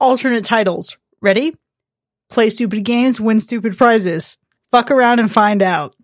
alternate 0.00 0.44
titles. 0.44 0.96
Ready? 1.20 1.54
Play 2.30 2.50
stupid 2.50 2.84
games, 2.84 3.20
win 3.20 3.40
stupid 3.40 3.76
prizes. 3.76 4.38
Fuck 4.70 4.90
around 4.90 5.18
and 5.18 5.30
find 5.30 5.62
out. 5.62 5.94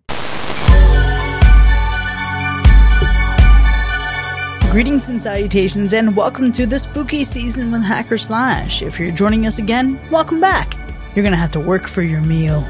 Greetings 4.71 5.07
and 5.07 5.21
salutations, 5.21 5.93
and 5.93 6.17
welcome 6.17 6.51
to 6.51 6.65
the 6.65 6.77
spooky 6.77 7.23
season 7.23 7.71
with 7.71 7.81
Hack 7.83 8.11
or 8.11 8.17
Slash. 8.17 8.81
If 8.81 8.99
you're 8.99 9.11
joining 9.11 9.45
us 9.45 9.57
again, 9.57 9.97
welcome 10.11 10.41
back. 10.41 10.73
You're 11.15 11.23
gonna 11.23 11.37
have 11.37 11.53
to 11.53 11.61
work 11.61 11.87
for 11.87 12.01
your 12.01 12.19
meal. 12.21 12.65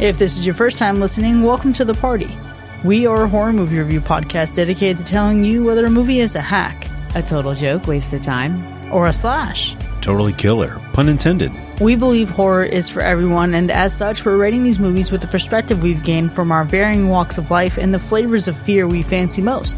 If 0.00 0.16
this 0.18 0.36
is 0.36 0.46
your 0.46 0.54
first 0.54 0.78
time 0.78 1.00
listening, 1.00 1.42
welcome 1.42 1.72
to 1.72 1.84
the 1.84 1.94
party. 1.94 2.30
We 2.84 3.04
are 3.06 3.24
a 3.24 3.28
horror 3.28 3.52
movie 3.52 3.78
review 3.78 4.00
podcast 4.00 4.54
dedicated 4.54 4.98
to 4.98 5.04
telling 5.04 5.44
you 5.44 5.64
whether 5.64 5.84
a 5.86 5.90
movie 5.90 6.20
is 6.20 6.36
a 6.36 6.40
hack, 6.40 6.88
A 7.16 7.22
total 7.22 7.54
joke, 7.54 7.88
waste 7.88 8.12
of 8.12 8.22
time. 8.22 8.62
or 8.92 9.06
a 9.06 9.12
slash. 9.12 9.74
Totally 10.00 10.32
killer. 10.32 10.78
Pun 10.92 11.08
intended. 11.08 11.52
We 11.80 11.94
believe 11.96 12.28
horror 12.28 12.64
is 12.64 12.88
for 12.88 13.00
everyone, 13.00 13.54
and 13.54 13.70
as 13.70 13.94
such, 13.96 14.24
we're 14.24 14.36
rating 14.36 14.62
these 14.64 14.78
movies 14.78 15.10
with 15.12 15.20
the 15.20 15.26
perspective 15.26 15.82
we've 15.82 16.02
gained 16.04 16.32
from 16.32 16.52
our 16.52 16.64
varying 16.64 17.08
walks 17.08 17.38
of 17.38 17.50
life 17.50 17.78
and 17.78 17.92
the 17.92 17.98
flavors 17.98 18.48
of 18.48 18.56
fear 18.56 18.86
we 18.88 19.02
fancy 19.02 19.40
most. 19.42 19.76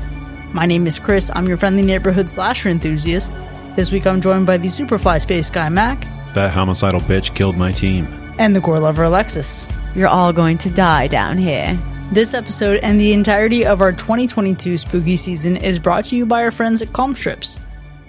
My 0.54 0.66
name 0.66 0.86
is 0.86 0.98
Chris, 0.98 1.30
I'm 1.34 1.46
your 1.48 1.56
friendly 1.56 1.82
neighborhood 1.82 2.28
slasher 2.28 2.68
enthusiast. 2.68 3.30
This 3.76 3.90
week 3.90 4.06
I'm 4.06 4.20
joined 4.20 4.46
by 4.46 4.58
the 4.58 4.68
Superfly 4.68 5.20
Space 5.22 5.48
Guy 5.48 5.68
Mac 5.70 6.06
That 6.34 6.50
homicidal 6.50 7.00
bitch 7.00 7.34
killed 7.34 7.56
my 7.56 7.72
team. 7.72 8.06
and 8.38 8.54
the 8.54 8.60
gore 8.60 8.78
lover 8.80 9.04
Alexis. 9.04 9.68
You're 9.94 10.08
all 10.08 10.32
going 10.32 10.58
to 10.58 10.70
die 10.70 11.06
down 11.08 11.38
here. 11.38 11.78
This 12.12 12.34
episode 12.34 12.80
and 12.82 13.00
the 13.00 13.12
entirety 13.12 13.64
of 13.64 13.80
our 13.80 13.92
2022 13.92 14.76
spooky 14.78 15.16
season 15.16 15.56
is 15.56 15.78
brought 15.78 16.04
to 16.06 16.16
you 16.16 16.26
by 16.26 16.42
our 16.42 16.50
friends 16.50 16.82
at 16.82 16.92
Calm 16.92 17.14
Strips. 17.16 17.58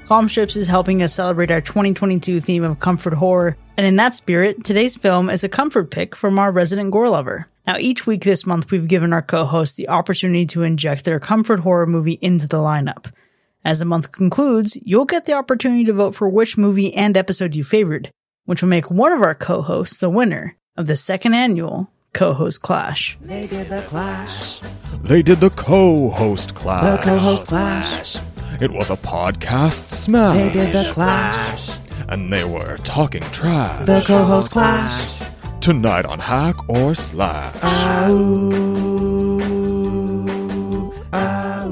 Calm 0.07 0.27
Strips 0.27 0.57
is 0.57 0.67
helping 0.67 1.01
us 1.01 1.13
celebrate 1.13 1.49
our 1.49 1.61
2022 1.61 2.41
theme 2.41 2.63
of 2.63 2.79
comfort 2.79 3.13
horror, 3.13 3.55
and 3.77 3.87
in 3.87 3.95
that 3.95 4.13
spirit, 4.13 4.63
today's 4.65 4.97
film 4.97 5.29
is 5.29 5.45
a 5.45 5.49
comfort 5.49 5.91
pick 5.91 6.13
from 6.13 6.37
our 6.37 6.51
resident 6.51 6.91
gore 6.91 7.09
lover. 7.09 7.47
Now, 7.65 7.77
each 7.79 8.05
week 8.05 8.23
this 8.25 8.45
month, 8.45 8.69
we've 8.69 8.87
given 8.87 9.13
our 9.13 9.21
co-hosts 9.21 9.77
the 9.77 9.87
opportunity 9.87 10.45
to 10.47 10.63
inject 10.63 11.05
their 11.05 11.21
comfort 11.21 11.61
horror 11.61 11.85
movie 11.85 12.19
into 12.21 12.47
the 12.47 12.57
lineup. 12.57 13.13
As 13.63 13.79
the 13.79 13.85
month 13.85 14.11
concludes, 14.11 14.77
you'll 14.83 15.05
get 15.05 15.23
the 15.23 15.33
opportunity 15.33 15.85
to 15.85 15.93
vote 15.93 16.15
for 16.15 16.27
which 16.27 16.57
movie 16.57 16.93
and 16.93 17.15
episode 17.15 17.55
you 17.55 17.63
favored, 17.63 18.11
which 18.43 18.61
will 18.61 18.69
make 18.69 18.91
one 18.91 19.13
of 19.13 19.21
our 19.21 19.33
co-hosts 19.33 19.97
the 19.99 20.09
winner 20.09 20.57
of 20.75 20.87
the 20.87 20.97
second 20.97 21.33
annual 21.33 21.89
co-host 22.11 22.61
clash. 22.61 23.17
They 23.21 23.47
did 23.47 23.69
the 23.69 23.81
clash. 23.83 24.59
They 25.01 25.21
did 25.21 25.39
the 25.39 25.49
co-host 25.49 26.55
clash. 26.55 26.99
The 26.99 27.03
co-host 27.03 27.47
clash. 27.47 28.17
It 28.61 28.71
was 28.71 28.91
a 28.91 28.95
podcast 28.95 29.87
smash. 29.87 30.37
They 30.37 30.51
did 30.51 30.73
the 30.73 30.91
clash. 30.93 31.71
And 32.07 32.31
they 32.31 32.43
were 32.43 32.77
talking 32.77 33.23
trash. 33.31 33.85
The 33.87 34.03
co-host 34.05 34.51
clash. 34.51 35.21
Tonight 35.59 36.05
on 36.05 36.19
Hack 36.19 36.69
or 36.69 36.93
Slash. 36.93 37.55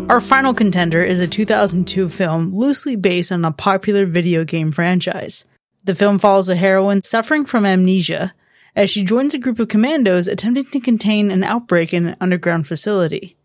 Our 0.10 0.20
final 0.20 0.56
contender 0.56 1.04
is 1.04 1.20
a 1.20 1.28
2002 1.28 2.10
film 2.10 2.52
loosely 2.52 2.96
based 2.96 3.32
on 3.32 3.46
a 3.46 3.52
popular 3.52 4.08
video 4.08 4.44
game 4.44 4.72
franchise. 4.72 5.46
The 5.84 5.96
film 5.96 6.18
follows 6.18 6.50
a 6.50 6.56
heroine 6.56 7.04
suffering 7.04 7.46
from 7.46 7.66
amnesia 7.66 8.34
as 8.76 8.90
she 8.90 9.04
joins 9.04 9.36
a 9.36 9.40
group 9.40 9.60
of 9.60 9.68
commandos 9.68 10.28
attempting 10.28 10.66
to 10.66 10.80
contain 10.80 11.30
an 11.30 11.44
outbreak 11.44 11.94
in 11.94 12.08
an 12.08 12.16
underground 12.20 12.68
facility. 12.68 13.38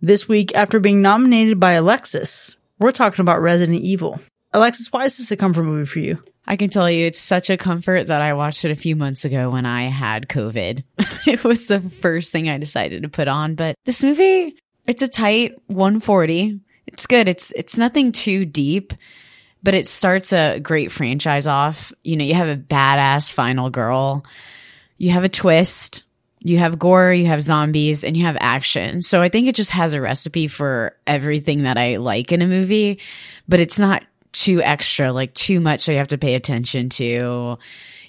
This 0.00 0.28
week, 0.28 0.54
after 0.54 0.78
being 0.78 1.02
nominated 1.02 1.58
by 1.58 1.72
Alexis, 1.72 2.56
we're 2.78 2.92
talking 2.92 3.22
about 3.22 3.40
Resident 3.40 3.82
Evil. 3.82 4.20
Alexis, 4.52 4.92
why 4.92 5.04
is 5.04 5.18
this 5.18 5.30
a 5.30 5.36
comfort 5.36 5.64
movie 5.64 5.86
for 5.86 5.98
you? 5.98 6.22
I 6.46 6.56
can 6.56 6.70
tell 6.70 6.90
you 6.90 7.06
it's 7.06 7.18
such 7.18 7.50
a 7.50 7.58
comfort 7.58 8.06
that 8.06 8.22
I 8.22 8.32
watched 8.32 8.64
it 8.64 8.70
a 8.70 8.76
few 8.76 8.96
months 8.96 9.26
ago 9.26 9.50
when 9.50 9.66
I 9.66 9.88
had 9.88 10.28
COVID. 10.28 10.82
it 11.26 11.44
was 11.44 11.66
the 11.66 11.80
first 12.00 12.32
thing 12.32 12.48
I 12.48 12.56
decided 12.56 13.02
to 13.02 13.10
put 13.10 13.28
on, 13.28 13.54
but 13.54 13.76
this 13.84 14.02
movie, 14.02 14.56
it's 14.86 15.02
a 15.02 15.08
tight 15.08 15.56
140. 15.66 16.60
It's 16.86 17.06
good. 17.06 17.28
It's 17.28 17.52
it's 17.54 17.76
nothing 17.76 18.12
too 18.12 18.46
deep, 18.46 18.94
but 19.62 19.74
it 19.74 19.86
starts 19.86 20.32
a 20.32 20.58
great 20.58 20.90
franchise 20.90 21.46
off. 21.46 21.92
You 22.02 22.16
know, 22.16 22.24
you 22.24 22.34
have 22.34 22.48
a 22.48 22.56
badass 22.56 23.30
final 23.30 23.68
girl. 23.68 24.24
You 24.96 25.10
have 25.10 25.24
a 25.24 25.28
twist. 25.28 26.04
You 26.40 26.58
have 26.58 26.78
gore, 26.78 27.12
you 27.12 27.26
have 27.26 27.42
zombies, 27.42 28.04
and 28.04 28.16
you 28.16 28.24
have 28.24 28.36
action. 28.40 29.02
So 29.02 29.20
I 29.20 29.28
think 29.28 29.48
it 29.48 29.54
just 29.54 29.70
has 29.70 29.94
a 29.94 30.00
recipe 30.00 30.48
for 30.48 30.96
everything 31.06 31.64
that 31.64 31.76
I 31.76 31.96
like 31.96 32.32
in 32.32 32.42
a 32.42 32.46
movie, 32.46 33.00
but 33.48 33.60
it's 33.60 33.78
not 33.78 34.04
too 34.32 34.62
extra, 34.62 35.12
like 35.12 35.34
too 35.34 35.60
much 35.60 35.80
so 35.80 35.92
you 35.92 35.98
have 35.98 36.08
to 36.08 36.18
pay 36.18 36.34
attention 36.34 36.88
to, 36.90 37.58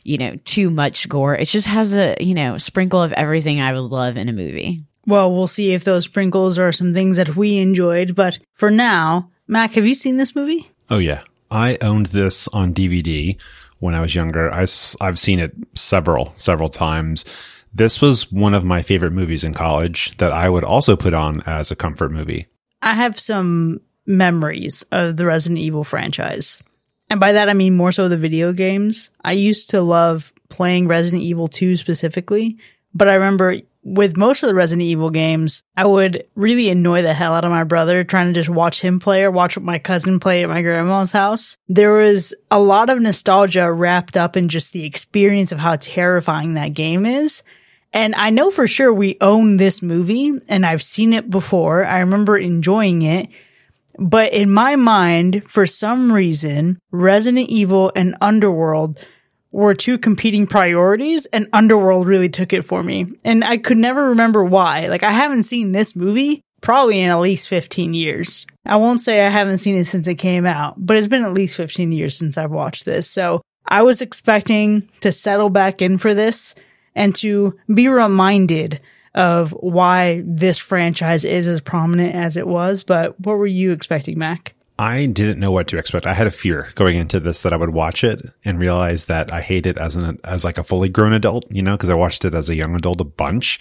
you 0.04 0.18
know, 0.18 0.36
too 0.46 0.70
much 0.70 1.10
gore. 1.10 1.36
It 1.36 1.48
just 1.48 1.68
has 1.68 1.96
a, 1.96 2.16
you 2.20 2.34
know, 2.34 2.58
sprinkle 2.58 3.02
of 3.02 3.14
everything 3.14 3.62
I 3.62 3.74
would 3.74 3.92
love 3.92 4.18
in 4.18 4.30
a 4.30 4.34
movie. 4.34 4.84
Well, 5.06 5.34
we'll 5.34 5.48
see 5.48 5.74
if 5.74 5.84
those 5.84 6.06
sprinkles 6.06 6.60
are 6.60 6.72
some 6.72 6.94
things 6.94 7.18
that 7.18 7.36
we 7.36 7.58
enjoyed, 7.58 8.16
but 8.16 8.38
for 8.54 8.70
now, 8.70 9.32
Mac, 9.48 9.74
have 9.74 9.88
you 9.88 9.96
seen 9.96 10.18
this 10.18 10.36
movie? 10.36 10.70
Oh, 10.90 11.00
yeah. 11.00 11.24
I 11.50 11.78
owned 11.82 12.08
this 12.08 12.48
on 12.50 12.74
DVD 12.74 13.36
when 13.80 13.96
I 13.96 14.02
was 14.02 14.14
younger. 14.14 14.52
I, 14.52 14.68
have 15.02 15.18
seen 15.18 15.40
it 15.40 15.56
several, 15.74 16.32
several 16.36 16.70
times. 16.70 17.26
This 17.74 18.02
was 18.02 18.32
one 18.32 18.54
of 18.54 18.64
my 18.64 18.82
favorite 18.82 19.12
movies 19.12 19.44
in 19.44 19.54
college 19.54 20.18
that 20.18 20.32
I 20.32 20.50
would 20.50 20.64
also 20.64 20.96
put 20.96 21.14
on 21.14 21.42
as 21.46 21.72
a 21.72 21.76
comfort 21.76 22.12
movie. 22.12 22.48
I 22.82 22.96
have 22.96 23.20
some 23.20 23.82
memories 24.06 24.84
of 24.92 25.18
the 25.18 25.26
Resident 25.26 25.60
Evil 25.60 25.84
franchise. 25.84 26.64
And 27.10 27.20
by 27.20 27.34
that, 27.34 27.50
I 27.50 27.54
mean 27.54 27.76
more 27.76 27.92
so 27.92 28.08
the 28.08 28.18
video 28.18 28.54
games. 28.54 29.12
I 29.24 29.34
used 29.34 29.72
to 29.72 29.82
love 29.82 30.32
playing 30.50 30.88
Resident 30.88 31.24
Evil 31.24 31.48
2 31.48 31.78
specifically, 31.78 32.58
but 32.94 33.08
I 33.08 33.16
remember 33.16 33.58
with 33.84 34.18
most 34.18 34.44
of 34.44 34.48
the 34.48 34.56
Resident 34.56 34.86
Evil 34.86 35.10
games, 35.10 35.64
I 35.76 35.86
would 35.86 36.26
really 36.36 36.70
annoy 36.70 37.02
the 37.02 37.14
hell 37.14 37.34
out 37.34 37.46
of 37.46 37.52
my 37.52 37.64
brother 37.64 38.04
trying 38.04 38.28
to 38.28 38.34
just 38.34 38.50
watch 38.50 38.82
him 38.82 39.00
play 39.00 39.24
or 39.24 39.32
watch 39.32 39.58
my 39.58 39.80
cousin 39.80 40.20
play 40.20 40.44
at 40.44 40.50
my 40.50 40.62
grandma's 40.62 41.12
house. 41.12 41.58
There 41.68 41.94
was 41.94 42.34
a 42.52 42.60
lot 42.60 42.90
of 42.90 43.00
nostalgia 43.00 43.72
wrapped 43.72 44.18
up 44.18 44.36
in 44.36 44.50
just 44.50 44.74
the 44.74 44.86
experience 44.86 45.52
of 45.52 45.60
how 45.60 45.78
terrifying 45.78 46.54
that 46.54 46.74
game 46.74 47.06
is. 47.06 47.44
And 47.94 48.14
I 48.16 48.30
know 48.30 48.52
for 48.52 48.68
sure 48.68 48.94
we 48.94 49.18
own 49.22 49.58
this 49.58 49.82
movie 49.82 50.34
and 50.48 50.66
I've 50.66 50.84
seen 50.84 51.14
it 51.14 51.30
before. 51.30 51.86
I 51.86 52.00
remember 52.00 52.38
enjoying 52.38 53.02
it. 53.02 53.30
But 53.98 54.34
in 54.34 54.52
my 54.52 54.76
mind, 54.76 55.44
for 55.48 55.66
some 55.66 56.12
reason, 56.12 56.80
Resident 56.92 57.50
Evil 57.50 57.92
and 57.96 58.16
Underworld 58.22 59.00
were 59.52 59.74
two 59.74 59.98
competing 59.98 60.48
priorities 60.48 61.26
and 61.28 61.48
Underworld 61.54 62.08
really 62.08 62.30
took 62.30 62.54
it 62.54 62.66
for 62.66 62.84
me. 62.84 63.08
And 63.24 63.44
I 63.44 63.58
could 63.58 63.78
never 63.78 64.10
remember 64.10 64.44
why. 64.44 64.88
Like 64.88 65.04
I 65.04 65.12
haven't 65.12 65.44
seen 65.44 65.72
this 65.72 65.96
movie 65.96 66.42
probably 66.62 67.00
in 67.00 67.10
at 67.10 67.20
least 67.20 67.48
15 67.48 67.94
years. 67.94 68.46
I 68.66 68.78
won't 68.78 69.00
say 69.00 69.26
I 69.26 69.30
haven't 69.30 69.60
seen 69.60 69.78
it 69.78 69.86
since 69.86 70.08
it 70.08 70.16
came 70.16 70.46
out, 70.46 70.76
but 70.78 70.98
it's 70.98 71.08
been 71.08 71.24
at 71.24 71.34
least 71.34 71.56
15 71.56 71.92
years 71.92 72.18
since 72.18 72.38
I've 72.38 72.52
watched 72.52 72.86
this. 72.86 73.10
So 73.10 73.42
I 73.66 73.84
was 73.84 74.02
expecting 74.02 74.90
to 75.02 75.12
settle 75.12 75.50
back 75.50 75.82
in 75.82 75.98
for 75.98 76.14
this 76.14 76.56
and 76.96 77.16
to 77.16 77.58
be 77.74 77.88
reminded 77.88 78.82
of 79.16 79.52
why 79.52 80.24
this 80.26 80.58
franchise 80.58 81.26
is 81.26 81.48
as 81.48 81.62
prominent 81.62 82.16
as 82.16 82.38
it 82.38 82.48
was. 82.48 82.84
But 82.84 83.20
what 83.20 83.38
were 83.38 83.48
you 83.48 83.72
expecting, 83.72 84.18
Mac? 84.20 84.54
I 84.80 85.08
didn't 85.08 85.42
know 85.42 85.52
what 85.52 85.68
to 85.68 85.78
expect. 85.78 86.08
I 86.08 86.14
had 86.14 86.26
a 86.26 86.32
fear 86.32 86.70
going 86.76 86.96
into 86.96 87.20
this 87.20 87.42
that 87.42 87.52
I 87.52 87.58
would 87.58 87.72
watch 87.72 88.06
it 88.06 88.22
and 88.46 88.58
realize 88.58 89.06
that 89.06 89.32
I 89.32 89.42
hate 89.42 89.66
it 89.66 89.78
as 89.78 89.98
an 89.98 90.20
as 90.24 90.46
like 90.46 90.58
a 90.58 90.64
fully 90.64 90.88
grown 90.88 91.12
adult, 91.12 91.46
you 91.52 91.62
know, 91.62 91.76
because 91.76 91.90
I 91.90 91.96
watched 91.96 92.24
it 92.24 92.34
as 92.34 92.50
a 92.50 92.56
young 92.56 92.74
adult 92.78 93.02
a 93.02 93.04
bunch. 93.04 93.60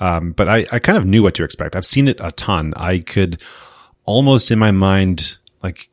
Um, 0.00 0.32
but 0.32 0.48
I, 0.48 0.66
I 0.72 0.80
kind 0.80 0.98
of 0.98 1.06
knew 1.06 1.22
what 1.22 1.36
to 1.36 1.44
expect. 1.44 1.76
I've 1.76 1.86
seen 1.86 2.08
it 2.08 2.18
a 2.20 2.32
ton. 2.32 2.74
I 2.76 2.98
could 2.98 3.40
almost 4.06 4.50
in 4.50 4.58
my 4.58 4.72
mind 4.72 5.36
like 5.62 5.88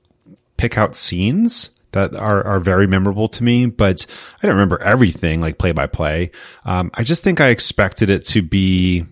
pick 0.57 0.75
out 0.75 0.95
scenes 0.95 1.69
that 1.91 2.15
are, 2.15 2.43
are 2.43 2.59
very 2.59 2.87
memorable 2.87 3.27
to 3.27 3.43
me, 3.43 3.67
but 3.67 4.07
I 4.41 4.47
don't 4.47 4.55
remember 4.55 4.81
everything 4.81 5.39
like 5.39 5.59
play 5.59 5.71
by 5.71 5.85
play. 5.85 6.31
Um, 6.65 6.89
I 6.95 7.03
just 7.03 7.23
think 7.23 7.39
I 7.39 7.49
expected 7.49 8.09
it 8.09 8.25
to 8.25 8.41
be 8.41 9.05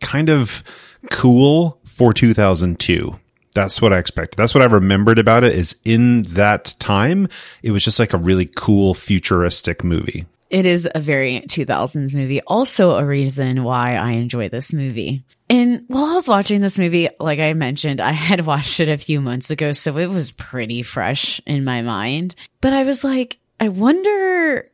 kind 0.00 0.30
of 0.30 0.62
cool 1.10 1.80
for 1.82 2.14
2002. 2.14 3.18
That's 3.56 3.80
what 3.80 3.94
I 3.94 3.98
expected. 3.98 4.36
That's 4.36 4.54
what 4.54 4.62
I 4.62 4.66
remembered 4.66 5.18
about 5.18 5.42
it 5.42 5.54
is 5.54 5.76
in 5.82 6.22
that 6.34 6.74
time, 6.78 7.26
it 7.62 7.70
was 7.70 7.82
just 7.82 7.98
like 7.98 8.12
a 8.12 8.18
really 8.18 8.44
cool 8.54 8.92
futuristic 8.92 9.82
movie. 9.82 10.26
It 10.50 10.66
is 10.66 10.86
a 10.94 11.00
very 11.00 11.40
2000s 11.40 12.12
movie. 12.12 12.42
Also, 12.42 12.90
a 12.90 13.04
reason 13.04 13.64
why 13.64 13.94
I 13.94 14.10
enjoy 14.10 14.50
this 14.50 14.74
movie. 14.74 15.24
And 15.48 15.84
while 15.88 16.04
I 16.04 16.12
was 16.12 16.28
watching 16.28 16.60
this 16.60 16.76
movie, 16.76 17.08
like 17.18 17.38
I 17.38 17.54
mentioned, 17.54 17.98
I 17.98 18.12
had 18.12 18.44
watched 18.46 18.78
it 18.78 18.90
a 18.90 18.98
few 18.98 19.22
months 19.22 19.50
ago, 19.50 19.72
so 19.72 19.96
it 19.96 20.08
was 20.08 20.32
pretty 20.32 20.82
fresh 20.82 21.40
in 21.46 21.64
my 21.64 21.80
mind. 21.80 22.34
But 22.60 22.74
I 22.74 22.82
was 22.82 23.04
like, 23.04 23.38
I 23.58 23.70
wonder 23.70 24.70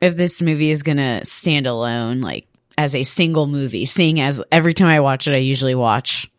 if 0.00 0.16
this 0.16 0.40
movie 0.40 0.70
is 0.70 0.84
gonna 0.84 1.24
stand 1.24 1.66
alone, 1.66 2.20
like 2.20 2.46
as 2.78 2.94
a 2.94 3.02
single 3.02 3.48
movie, 3.48 3.86
seeing 3.86 4.20
as 4.20 4.40
every 4.52 4.72
time 4.72 4.86
I 4.86 5.00
watch 5.00 5.26
it, 5.26 5.34
I 5.34 5.38
usually 5.38 5.74
watch 5.74 6.30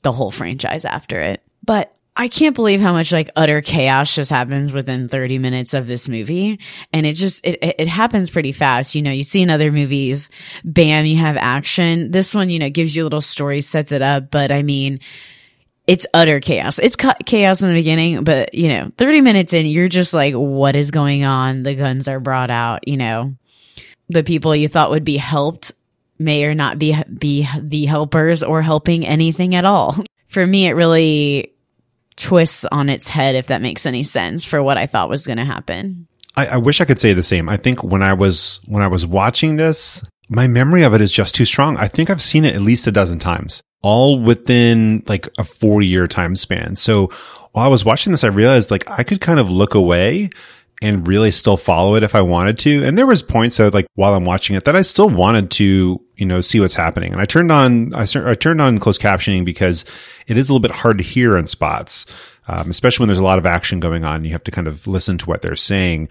the 0.00 0.12
whole 0.12 0.30
franchise 0.30 0.84
after 0.84 1.20
it. 1.20 1.42
But 1.64 1.94
I 2.16 2.28
can't 2.28 2.56
believe 2.56 2.80
how 2.80 2.92
much 2.92 3.12
like 3.12 3.30
utter 3.36 3.62
chaos 3.62 4.14
just 4.14 4.30
happens 4.30 4.72
within 4.72 5.08
30 5.08 5.38
minutes 5.38 5.74
of 5.74 5.86
this 5.86 6.08
movie. 6.08 6.58
And 6.92 7.06
it 7.06 7.14
just, 7.14 7.46
it, 7.46 7.58
it 7.78 7.88
happens 7.88 8.30
pretty 8.30 8.52
fast. 8.52 8.94
You 8.94 9.02
know, 9.02 9.10
you 9.10 9.22
see 9.22 9.42
in 9.42 9.50
other 9.50 9.72
movies, 9.72 10.28
bam, 10.64 11.06
you 11.06 11.16
have 11.18 11.36
action. 11.36 12.10
This 12.10 12.34
one, 12.34 12.50
you 12.50 12.58
know, 12.58 12.68
gives 12.68 12.94
you 12.94 13.02
a 13.02 13.06
little 13.06 13.20
story, 13.20 13.60
sets 13.60 13.92
it 13.92 14.02
up. 14.02 14.30
But 14.30 14.52
I 14.52 14.62
mean, 14.62 15.00
it's 15.86 16.06
utter 16.12 16.40
chaos. 16.40 16.78
It's 16.78 16.96
ca- 16.96 17.16
chaos 17.24 17.62
in 17.62 17.68
the 17.68 17.74
beginning, 17.74 18.24
but 18.24 18.54
you 18.54 18.68
know, 18.68 18.92
30 18.98 19.22
minutes 19.22 19.52
in, 19.52 19.66
you're 19.66 19.88
just 19.88 20.12
like, 20.12 20.34
what 20.34 20.76
is 20.76 20.90
going 20.90 21.24
on? 21.24 21.62
The 21.62 21.74
guns 21.74 22.06
are 22.06 22.20
brought 22.20 22.50
out, 22.50 22.86
you 22.86 22.96
know, 22.96 23.34
the 24.08 24.24
people 24.24 24.54
you 24.54 24.68
thought 24.68 24.90
would 24.90 25.04
be 25.04 25.16
helped 25.16 25.72
may 26.20 26.44
or 26.44 26.54
not 26.54 26.78
be, 26.78 26.96
be 27.18 27.48
the 27.58 27.86
helpers 27.86 28.42
or 28.42 28.62
helping 28.62 29.06
anything 29.06 29.54
at 29.54 29.64
all. 29.64 29.96
For 30.28 30.46
me, 30.46 30.66
it 30.66 30.72
really 30.74 31.54
twists 32.16 32.64
on 32.66 32.88
its 32.88 33.08
head, 33.08 33.34
if 33.34 33.48
that 33.48 33.62
makes 33.62 33.86
any 33.86 34.04
sense 34.04 34.46
for 34.46 34.62
what 34.62 34.78
I 34.78 34.86
thought 34.86 35.08
was 35.08 35.26
going 35.26 35.38
to 35.38 35.44
happen. 35.44 36.06
I, 36.36 36.46
I 36.46 36.56
wish 36.58 36.80
I 36.80 36.84
could 36.84 37.00
say 37.00 37.14
the 37.14 37.22
same. 37.24 37.48
I 37.48 37.56
think 37.56 37.82
when 37.82 38.02
I 38.02 38.12
was 38.12 38.60
when 38.66 38.82
I 38.82 38.86
was 38.86 39.04
watching 39.04 39.56
this, 39.56 40.04
my 40.28 40.46
memory 40.46 40.84
of 40.84 40.94
it 40.94 41.00
is 41.00 41.10
just 41.10 41.34
too 41.34 41.44
strong. 41.44 41.76
I 41.76 41.88
think 41.88 42.10
I've 42.10 42.22
seen 42.22 42.44
it 42.44 42.54
at 42.54 42.62
least 42.62 42.86
a 42.86 42.92
dozen 42.92 43.18
times, 43.18 43.62
all 43.82 44.20
within 44.20 45.02
like 45.08 45.28
a 45.38 45.44
four 45.44 45.82
year 45.82 46.06
time 46.06 46.36
span. 46.36 46.76
So 46.76 47.10
while 47.52 47.64
I 47.64 47.68
was 47.68 47.84
watching 47.84 48.12
this, 48.12 48.22
I 48.22 48.28
realized 48.28 48.70
like 48.70 48.88
I 48.88 49.02
could 49.02 49.20
kind 49.20 49.40
of 49.40 49.50
look 49.50 49.74
away 49.74 50.30
and 50.82 51.06
really 51.06 51.30
still 51.30 51.56
follow 51.56 51.94
it 51.94 52.02
if 52.02 52.14
I 52.14 52.22
wanted 52.22 52.58
to. 52.60 52.84
And 52.84 52.96
there 52.96 53.06
was 53.06 53.22
points 53.22 53.58
that 53.58 53.74
like 53.74 53.86
while 53.94 54.14
I'm 54.14 54.24
watching 54.24 54.56
it 54.56 54.64
that 54.64 54.76
I 54.76 54.82
still 54.82 55.10
wanted 55.10 55.50
to, 55.52 56.00
you 56.16 56.26
know, 56.26 56.40
see 56.40 56.58
what's 56.58 56.74
happening. 56.74 57.12
And 57.12 57.20
I 57.20 57.26
turned 57.26 57.52
on, 57.52 57.94
I, 57.94 58.06
I 58.24 58.34
turned 58.34 58.60
on 58.60 58.78
closed 58.78 59.00
captioning 59.00 59.44
because 59.44 59.84
it 60.26 60.38
is 60.38 60.48
a 60.48 60.52
little 60.52 60.62
bit 60.62 60.70
hard 60.70 60.98
to 60.98 61.04
hear 61.04 61.36
in 61.36 61.46
spots, 61.46 62.06
um, 62.48 62.70
especially 62.70 63.02
when 63.02 63.08
there's 63.08 63.18
a 63.18 63.24
lot 63.24 63.38
of 63.38 63.44
action 63.44 63.78
going 63.78 64.04
on. 64.04 64.24
You 64.24 64.32
have 64.32 64.44
to 64.44 64.50
kind 64.50 64.66
of 64.66 64.86
listen 64.86 65.18
to 65.18 65.26
what 65.26 65.42
they're 65.42 65.56
saying. 65.56 66.08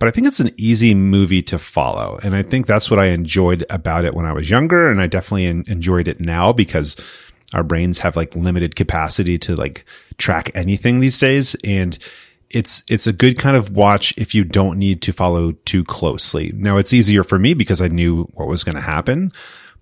But 0.00 0.08
I 0.08 0.12
think 0.12 0.26
it's 0.26 0.40
an 0.40 0.52
easy 0.56 0.94
movie 0.94 1.42
to 1.42 1.58
follow. 1.58 2.18
And 2.22 2.34
I 2.34 2.42
think 2.42 2.66
that's 2.66 2.90
what 2.90 3.00
I 3.00 3.06
enjoyed 3.06 3.66
about 3.70 4.04
it 4.04 4.14
when 4.14 4.26
I 4.26 4.32
was 4.32 4.50
younger. 4.50 4.90
And 4.90 5.00
I 5.00 5.06
definitely 5.06 5.46
en- 5.46 5.64
enjoyed 5.66 6.08
it 6.08 6.20
now 6.20 6.52
because 6.52 6.96
our 7.54 7.62
brains 7.62 8.00
have 8.00 8.16
like 8.16 8.34
limited 8.36 8.76
capacity 8.76 9.38
to 9.38 9.56
like 9.56 9.84
track 10.16 10.50
anything 10.54 11.00
these 11.00 11.18
days. 11.18 11.56
And 11.64 11.98
it's 12.50 12.82
it's 12.88 13.06
a 13.06 13.12
good 13.12 13.38
kind 13.38 13.56
of 13.56 13.70
watch 13.70 14.14
if 14.16 14.34
you 14.34 14.44
don't 14.44 14.78
need 14.78 15.02
to 15.02 15.12
follow 15.12 15.52
too 15.52 15.84
closely. 15.84 16.52
Now 16.54 16.78
it's 16.78 16.92
easier 16.92 17.24
for 17.24 17.38
me 17.38 17.54
because 17.54 17.82
I 17.82 17.88
knew 17.88 18.24
what 18.34 18.48
was 18.48 18.64
going 18.64 18.76
to 18.76 18.80
happen, 18.80 19.32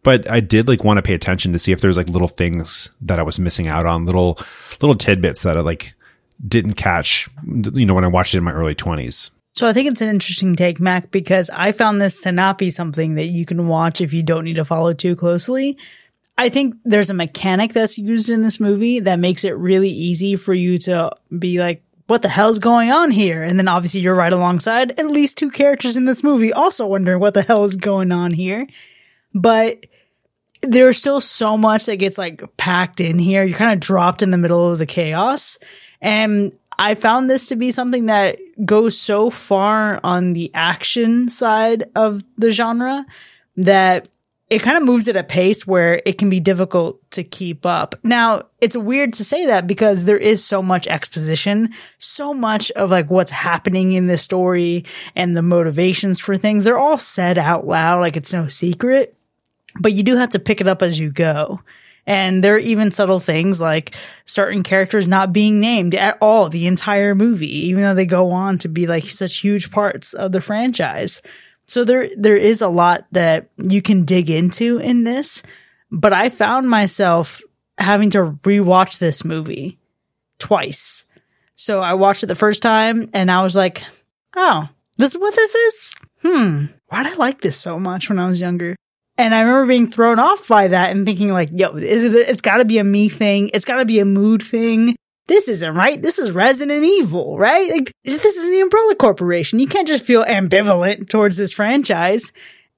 but 0.02 0.30
I 0.30 0.40
did 0.40 0.68
like 0.68 0.84
want 0.84 0.98
to 0.98 1.02
pay 1.02 1.14
attention 1.14 1.52
to 1.52 1.58
see 1.58 1.72
if 1.72 1.80
there's 1.80 1.96
like 1.96 2.08
little 2.08 2.28
things 2.28 2.90
that 3.02 3.18
I 3.18 3.22
was 3.22 3.38
missing 3.38 3.68
out 3.68 3.86
on, 3.86 4.04
little 4.06 4.38
little 4.80 4.96
tidbits 4.96 5.42
that 5.42 5.56
I 5.56 5.60
like 5.60 5.94
didn't 6.46 6.74
catch, 6.74 7.28
you 7.44 7.86
know, 7.86 7.94
when 7.94 8.04
I 8.04 8.08
watched 8.08 8.34
it 8.34 8.38
in 8.38 8.44
my 8.44 8.52
early 8.52 8.74
twenties. 8.74 9.30
So 9.54 9.66
I 9.66 9.72
think 9.72 9.90
it's 9.90 10.02
an 10.02 10.08
interesting 10.08 10.54
take, 10.54 10.80
Mac, 10.80 11.10
because 11.10 11.48
I 11.48 11.72
found 11.72 12.02
this 12.02 12.20
to 12.22 12.32
not 12.32 12.58
be 12.58 12.70
something 12.70 13.14
that 13.14 13.28
you 13.28 13.46
can 13.46 13.68
watch 13.68 14.02
if 14.02 14.12
you 14.12 14.22
don't 14.22 14.44
need 14.44 14.56
to 14.56 14.66
follow 14.66 14.92
too 14.92 15.16
closely. 15.16 15.78
I 16.36 16.50
think 16.50 16.74
there's 16.84 17.08
a 17.08 17.14
mechanic 17.14 17.72
that's 17.72 17.96
used 17.96 18.28
in 18.28 18.42
this 18.42 18.60
movie 18.60 19.00
that 19.00 19.18
makes 19.18 19.44
it 19.44 19.56
really 19.56 19.88
easy 19.88 20.36
for 20.36 20.52
you 20.52 20.76
to 20.80 21.10
be 21.36 21.58
like, 21.58 21.82
what 22.06 22.22
the 22.22 22.28
hell's 22.28 22.58
going 22.58 22.90
on 22.90 23.10
here? 23.10 23.42
And 23.42 23.58
then 23.58 23.68
obviously 23.68 24.00
you're 24.00 24.14
right 24.14 24.32
alongside 24.32 24.98
at 24.98 25.10
least 25.10 25.38
two 25.38 25.50
characters 25.50 25.96
in 25.96 26.04
this 26.04 26.22
movie 26.22 26.52
also 26.52 26.86
wondering 26.86 27.20
what 27.20 27.34
the 27.34 27.42
hell 27.42 27.64
is 27.64 27.76
going 27.76 28.12
on 28.12 28.32
here. 28.32 28.66
But 29.34 29.86
there's 30.62 30.98
still 30.98 31.20
so 31.20 31.56
much 31.56 31.86
that 31.86 31.96
gets 31.96 32.16
like 32.16 32.42
packed 32.56 33.00
in 33.00 33.18
here. 33.18 33.44
You're 33.44 33.58
kind 33.58 33.72
of 33.72 33.80
dropped 33.80 34.22
in 34.22 34.30
the 34.30 34.38
middle 34.38 34.70
of 34.70 34.78
the 34.78 34.86
chaos. 34.86 35.58
And 36.00 36.52
I 36.78 36.94
found 36.94 37.28
this 37.28 37.46
to 37.46 37.56
be 37.56 37.70
something 37.70 38.06
that 38.06 38.38
goes 38.64 38.98
so 38.98 39.30
far 39.30 40.00
on 40.04 40.32
the 40.32 40.50
action 40.54 41.28
side 41.28 41.90
of 41.94 42.22
the 42.36 42.50
genre 42.50 43.04
that 43.56 44.08
it 44.48 44.60
kind 44.60 44.76
of 44.76 44.84
moves 44.84 45.08
at 45.08 45.16
a 45.16 45.24
pace 45.24 45.66
where 45.66 46.00
it 46.06 46.18
can 46.18 46.30
be 46.30 46.38
difficult 46.38 47.00
to 47.10 47.24
keep 47.24 47.66
up. 47.66 47.96
Now, 48.04 48.44
it's 48.60 48.76
weird 48.76 49.14
to 49.14 49.24
say 49.24 49.46
that 49.46 49.66
because 49.66 50.04
there 50.04 50.18
is 50.18 50.44
so 50.44 50.62
much 50.62 50.86
exposition, 50.86 51.74
so 51.98 52.32
much 52.32 52.70
of 52.72 52.90
like 52.90 53.10
what's 53.10 53.32
happening 53.32 53.92
in 53.92 54.06
the 54.06 54.18
story 54.18 54.84
and 55.16 55.36
the 55.36 55.42
motivations 55.42 56.20
for 56.20 56.36
things. 56.36 56.64
They're 56.64 56.78
all 56.78 56.98
said 56.98 57.38
out 57.38 57.66
loud, 57.66 58.00
like 58.00 58.16
it's 58.16 58.32
no 58.32 58.46
secret, 58.46 59.16
but 59.80 59.94
you 59.94 60.04
do 60.04 60.16
have 60.16 60.30
to 60.30 60.38
pick 60.38 60.60
it 60.60 60.68
up 60.68 60.80
as 60.80 60.98
you 60.98 61.10
go. 61.10 61.60
And 62.06 62.44
there 62.44 62.54
are 62.54 62.58
even 62.58 62.92
subtle 62.92 63.18
things 63.18 63.60
like 63.60 63.96
certain 64.26 64.62
characters 64.62 65.08
not 65.08 65.32
being 65.32 65.58
named 65.58 65.96
at 65.96 66.18
all 66.20 66.48
the 66.48 66.68
entire 66.68 67.16
movie, 67.16 67.66
even 67.66 67.82
though 67.82 67.94
they 67.94 68.06
go 68.06 68.30
on 68.30 68.58
to 68.58 68.68
be 68.68 68.86
like 68.86 69.06
such 69.06 69.38
huge 69.38 69.72
parts 69.72 70.14
of 70.14 70.30
the 70.30 70.40
franchise. 70.40 71.20
So 71.66 71.84
there, 71.84 72.08
there 72.16 72.36
is 72.36 72.62
a 72.62 72.68
lot 72.68 73.06
that 73.12 73.50
you 73.56 73.82
can 73.82 74.04
dig 74.04 74.30
into 74.30 74.78
in 74.78 75.04
this, 75.04 75.42
but 75.90 76.12
I 76.12 76.28
found 76.28 76.68
myself 76.68 77.42
having 77.78 78.10
to 78.10 78.38
rewatch 78.42 78.98
this 78.98 79.24
movie 79.24 79.78
twice. 80.38 81.04
So 81.54 81.80
I 81.80 81.94
watched 81.94 82.22
it 82.22 82.26
the 82.26 82.34
first 82.34 82.62
time 82.62 83.10
and 83.12 83.30
I 83.30 83.42
was 83.42 83.56
like, 83.56 83.82
oh, 84.36 84.68
this 84.96 85.14
is 85.14 85.20
what 85.20 85.34
this 85.34 85.54
is? 85.54 85.94
Hmm. 86.22 86.66
Why 86.88 87.02
did 87.02 87.14
I 87.14 87.16
like 87.16 87.40
this 87.40 87.56
so 87.56 87.78
much 87.78 88.08
when 88.08 88.18
I 88.18 88.28
was 88.28 88.40
younger? 88.40 88.76
And 89.18 89.34
I 89.34 89.40
remember 89.40 89.66
being 89.66 89.90
thrown 89.90 90.18
off 90.18 90.46
by 90.46 90.68
that 90.68 90.90
and 90.90 91.06
thinking 91.06 91.28
like, 91.28 91.48
yo, 91.52 91.74
is 91.76 92.14
it, 92.14 92.28
it's 92.28 92.42
gotta 92.42 92.64
be 92.64 92.78
a 92.78 92.84
me 92.84 93.08
thing. 93.08 93.50
It's 93.54 93.64
gotta 93.64 93.86
be 93.86 93.98
a 93.98 94.04
mood 94.04 94.42
thing. 94.42 94.94
This 95.28 95.48
isn't 95.48 95.74
right. 95.74 96.00
This 96.00 96.18
is 96.18 96.30
Resident 96.30 96.84
Evil, 96.84 97.36
right? 97.36 97.70
Like, 97.70 97.92
this 98.04 98.24
is 98.24 98.44
the 98.44 98.60
Umbrella 98.60 98.94
Corporation. 98.94 99.58
You 99.58 99.66
can't 99.66 99.88
just 99.88 100.04
feel 100.04 100.24
ambivalent 100.24 101.08
towards 101.08 101.36
this 101.36 101.52
franchise. 101.52 102.32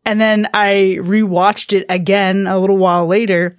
And 0.05 0.19
then 0.19 0.49
I 0.55 0.97
rewatched 1.01 1.77
it 1.77 1.85
again 1.91 2.47
a 2.47 2.59
little 2.59 2.79
while 2.79 3.07
later 3.07 3.57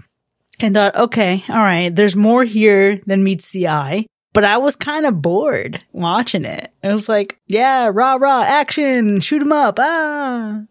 and 0.59 0.73
thought, 0.73 0.95
okay, 0.95 1.43
all 1.47 1.59
right, 1.59 1.95
there's 1.95 2.15
more 2.15 2.43
here 2.43 2.99
than 3.05 3.23
meets 3.23 3.51
the 3.51 3.67
eye. 3.67 4.07
But 4.33 4.43
I 4.43 4.57
was 4.57 4.75
kind 4.75 5.05
of 5.05 5.21
bored 5.21 5.83
watching 5.91 6.45
it. 6.45 6.71
It 6.83 6.91
was 6.91 7.09
like, 7.09 7.39
yeah, 7.47 7.89
rah, 7.93 8.15
rah, 8.15 8.43
action, 8.43 9.21
shoot 9.21 9.41
'em 9.41 9.51
up. 9.51 9.77
Ah, 9.79 10.61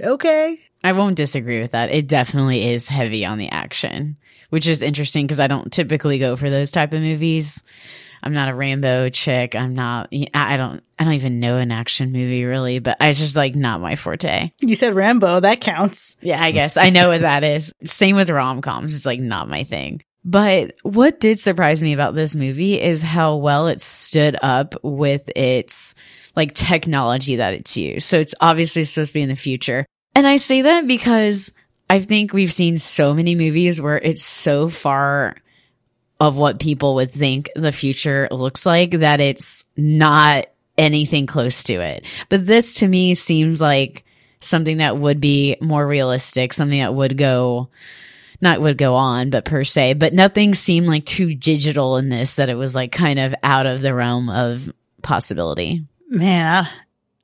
okay. 0.00 0.60
I 0.82 0.92
won't 0.92 1.16
disagree 1.16 1.60
with 1.60 1.72
that. 1.72 1.90
It 1.90 2.06
definitely 2.06 2.68
is 2.70 2.88
heavy 2.88 3.24
on 3.24 3.38
the 3.38 3.48
action, 3.48 4.16
which 4.54 4.68
is 4.68 4.82
interesting 4.82 5.26
because 5.26 5.40
I 5.40 5.48
don't 5.48 5.72
typically 5.72 6.20
go 6.20 6.36
for 6.36 6.48
those 6.48 6.70
type 6.70 6.92
of 6.92 7.00
movies. 7.00 7.60
I'm 8.22 8.34
not 8.34 8.48
a 8.48 8.54
Rambo 8.54 9.08
chick. 9.08 9.56
I'm 9.56 9.74
not. 9.74 10.10
I 10.32 10.56
don't. 10.56 10.80
I 10.96 11.02
don't 11.02 11.14
even 11.14 11.40
know 11.40 11.56
an 11.56 11.72
action 11.72 12.12
movie 12.12 12.44
really, 12.44 12.78
but 12.78 12.98
it's 13.00 13.18
just 13.18 13.34
like 13.34 13.56
not 13.56 13.80
my 13.80 13.96
forte. 13.96 14.52
You 14.60 14.76
said 14.76 14.94
Rambo. 14.94 15.40
That 15.40 15.60
counts. 15.60 16.16
Yeah, 16.20 16.40
I 16.40 16.52
guess 16.52 16.76
I 16.76 16.90
know 16.90 17.08
what 17.08 17.22
that 17.22 17.42
is. 17.42 17.72
Same 17.82 18.14
with 18.14 18.30
rom 18.30 18.60
coms. 18.60 18.94
It's 18.94 19.04
like 19.04 19.18
not 19.18 19.48
my 19.48 19.64
thing. 19.64 20.04
But 20.24 20.76
what 20.84 21.18
did 21.18 21.40
surprise 21.40 21.82
me 21.82 21.92
about 21.92 22.14
this 22.14 22.36
movie 22.36 22.80
is 22.80 23.02
how 23.02 23.38
well 23.38 23.66
it 23.66 23.82
stood 23.82 24.36
up 24.40 24.76
with 24.84 25.28
its 25.34 25.96
like 26.36 26.54
technology 26.54 27.36
that 27.36 27.54
it's 27.54 27.76
used. 27.76 28.06
So 28.06 28.20
it's 28.20 28.36
obviously 28.40 28.84
supposed 28.84 29.08
to 29.10 29.14
be 29.14 29.22
in 29.22 29.30
the 29.30 29.34
future. 29.34 29.84
And 30.14 30.28
I 30.28 30.36
say 30.36 30.62
that 30.62 30.86
because 30.86 31.50
I 31.88 32.00
think 32.00 32.32
we've 32.32 32.52
seen 32.52 32.78
so 32.78 33.14
many 33.14 33.34
movies 33.34 33.80
where 33.80 33.98
it's 33.98 34.24
so 34.24 34.68
far 34.68 35.36
of 36.20 36.36
what 36.36 36.60
people 36.60 36.96
would 36.96 37.10
think 37.10 37.50
the 37.54 37.72
future 37.72 38.28
looks 38.30 38.64
like 38.64 38.92
that 38.92 39.20
it's 39.20 39.64
not 39.76 40.46
anything 40.78 41.26
close 41.26 41.64
to 41.64 41.74
it. 41.74 42.04
But 42.28 42.46
this 42.46 42.76
to 42.76 42.88
me 42.88 43.14
seems 43.14 43.60
like 43.60 44.04
something 44.40 44.78
that 44.78 44.96
would 44.96 45.20
be 45.20 45.56
more 45.60 45.86
realistic, 45.86 46.52
something 46.52 46.80
that 46.80 46.94
would 46.94 47.16
go 47.16 47.68
not 48.40 48.60
would 48.60 48.76
go 48.76 48.94
on, 48.94 49.30
but 49.30 49.44
per 49.44 49.64
se, 49.64 49.94
but 49.94 50.12
nothing 50.12 50.54
seemed 50.54 50.86
like 50.86 51.06
too 51.06 51.34
digital 51.34 51.96
in 51.96 52.08
this 52.08 52.36
that 52.36 52.48
it 52.48 52.56
was 52.56 52.74
like 52.74 52.92
kind 52.92 53.18
of 53.18 53.34
out 53.42 53.66
of 53.66 53.80
the 53.80 53.94
realm 53.94 54.28
of 54.28 54.70
possibility. 55.02 55.84
Man, 56.10 56.68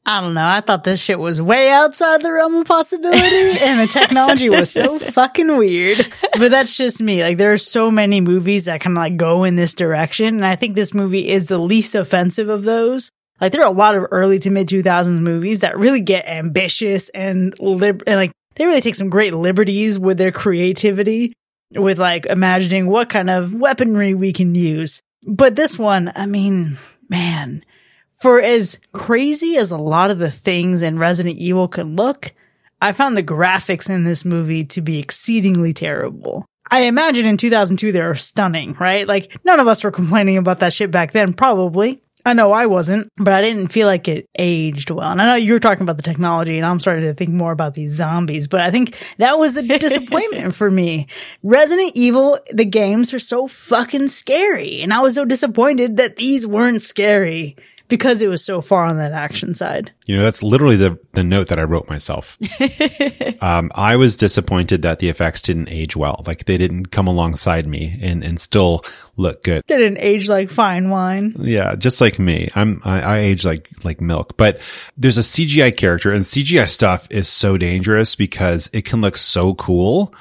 I, 0.06 0.20
don't 0.20 0.34
know. 0.34 0.46
I 0.46 0.60
thought 0.60 0.84
this 0.84 1.00
shit 1.00 1.18
was 1.18 1.40
way 1.40 1.70
outside 1.70 2.22
the 2.22 2.32
realm 2.32 2.54
of 2.56 2.66
possibility 2.66 3.20
and 3.60 3.80
the 3.80 3.86
technology 3.86 4.48
was 4.48 4.70
so 4.70 4.98
fucking 4.98 5.56
weird. 5.56 6.06
But 6.38 6.50
that's 6.50 6.76
just 6.76 7.00
me. 7.00 7.22
Like 7.22 7.38
there 7.38 7.52
are 7.52 7.58
so 7.58 7.90
many 7.90 8.20
movies 8.20 8.64
that 8.64 8.80
kind 8.80 8.96
of 8.96 9.00
like 9.00 9.16
go 9.16 9.44
in 9.44 9.56
this 9.56 9.74
direction. 9.74 10.36
And 10.36 10.46
I 10.46 10.56
think 10.56 10.74
this 10.74 10.94
movie 10.94 11.28
is 11.28 11.46
the 11.46 11.58
least 11.58 11.94
offensive 11.94 12.48
of 12.48 12.64
those. 12.64 13.10
Like 13.40 13.52
there 13.52 13.62
are 13.62 13.72
a 13.72 13.76
lot 13.76 13.94
of 13.94 14.06
early 14.10 14.38
to 14.40 14.50
mid 14.50 14.68
2000s 14.68 15.20
movies 15.20 15.60
that 15.60 15.78
really 15.78 16.00
get 16.00 16.26
ambitious 16.26 17.08
and 17.10 17.54
lib- 17.58 18.02
and 18.06 18.16
like 18.16 18.32
they 18.56 18.66
really 18.66 18.80
take 18.80 18.94
some 18.94 19.10
great 19.10 19.34
liberties 19.34 19.98
with 19.98 20.18
their 20.18 20.32
creativity 20.32 21.32
with 21.74 21.98
like 21.98 22.26
imagining 22.26 22.86
what 22.86 23.08
kind 23.08 23.30
of 23.30 23.54
weaponry 23.54 24.14
we 24.14 24.32
can 24.32 24.54
use. 24.54 25.00
But 25.26 25.56
this 25.56 25.78
one, 25.78 26.10
I 26.14 26.26
mean, 26.26 26.78
man, 27.08 27.64
for 28.20 28.40
as 28.40 28.78
crazy 28.92 29.56
as 29.56 29.70
a 29.70 29.76
lot 29.76 30.10
of 30.10 30.18
the 30.18 30.30
things 30.30 30.82
in 30.82 30.98
Resident 30.98 31.38
Evil 31.38 31.68
can 31.68 31.96
look, 31.96 32.32
I 32.80 32.92
found 32.92 33.16
the 33.16 33.22
graphics 33.22 33.88
in 33.88 34.04
this 34.04 34.24
movie 34.24 34.64
to 34.66 34.80
be 34.80 34.98
exceedingly 34.98 35.72
terrible. 35.72 36.46
I 36.70 36.82
imagine 36.82 37.26
in 37.26 37.36
2002 37.36 37.92
they 37.92 38.00
were 38.00 38.14
stunning, 38.14 38.74
right? 38.78 39.06
Like 39.06 39.38
none 39.44 39.58
of 39.58 39.66
us 39.66 39.82
were 39.82 39.90
complaining 39.90 40.36
about 40.36 40.60
that 40.60 40.72
shit 40.72 40.90
back 40.90 41.12
then, 41.12 41.32
probably. 41.32 42.02
I 42.24 42.34
know 42.34 42.52
I 42.52 42.66
wasn't, 42.66 43.08
but 43.16 43.32
I 43.32 43.40
didn't 43.40 43.68
feel 43.68 43.86
like 43.86 44.06
it 44.06 44.28
aged 44.38 44.90
well. 44.90 45.10
And 45.10 45.22
I 45.22 45.26
know 45.26 45.34
you 45.36 45.54
were 45.54 45.58
talking 45.58 45.82
about 45.82 45.96
the 45.96 46.02
technology 46.02 46.58
and 46.58 46.66
I'm 46.66 46.78
starting 46.78 47.04
to 47.04 47.14
think 47.14 47.30
more 47.30 47.50
about 47.50 47.74
these 47.74 47.92
zombies, 47.92 48.46
but 48.46 48.60
I 48.60 48.70
think 48.70 48.94
that 49.16 49.38
was 49.38 49.56
a 49.56 49.62
disappointment 49.78 50.54
for 50.54 50.70
me. 50.70 51.06
Resident 51.42 51.92
Evil, 51.94 52.38
the 52.52 52.66
games 52.66 53.14
are 53.14 53.18
so 53.18 53.48
fucking 53.48 54.08
scary. 54.08 54.82
And 54.82 54.92
I 54.92 55.00
was 55.00 55.14
so 55.14 55.24
disappointed 55.24 55.96
that 55.96 56.16
these 56.16 56.46
weren't 56.46 56.82
scary 56.82 57.56
because 57.90 58.22
it 58.22 58.28
was 58.28 58.42
so 58.42 58.62
far 58.62 58.86
on 58.86 58.96
that 58.96 59.12
action 59.12 59.54
side. 59.54 59.92
You 60.06 60.16
know, 60.16 60.22
that's 60.22 60.42
literally 60.42 60.76
the, 60.76 60.98
the 61.12 61.24
note 61.24 61.48
that 61.48 61.58
I 61.58 61.64
wrote 61.64 61.90
myself. 61.90 62.38
um, 63.42 63.70
I 63.74 63.96
was 63.96 64.16
disappointed 64.16 64.82
that 64.82 65.00
the 65.00 65.10
effects 65.10 65.42
didn't 65.42 65.68
age 65.68 65.96
well. 65.96 66.24
Like 66.26 66.46
they 66.46 66.56
didn't 66.56 66.86
come 66.86 67.06
alongside 67.06 67.66
me 67.66 67.98
and, 68.00 68.24
and 68.24 68.40
still 68.40 68.84
look 69.16 69.42
good. 69.42 69.62
They 69.66 69.76
didn't 69.76 69.98
age 69.98 70.28
like 70.28 70.50
fine 70.50 70.88
wine. 70.88 71.34
Yeah, 71.38 71.74
just 71.74 72.00
like 72.00 72.18
me. 72.18 72.48
I'm 72.54 72.80
I, 72.84 73.00
I 73.02 73.18
age 73.18 73.44
like 73.44 73.68
like 73.84 74.00
milk. 74.00 74.36
But 74.36 74.60
there's 74.96 75.18
a 75.18 75.22
CGI 75.22 75.76
character, 75.76 76.12
and 76.12 76.24
CGI 76.24 76.68
stuff 76.68 77.06
is 77.10 77.28
so 77.28 77.58
dangerous 77.58 78.14
because 78.14 78.70
it 78.72 78.84
can 78.84 79.00
look 79.00 79.16
so 79.16 79.54
cool, 79.54 80.14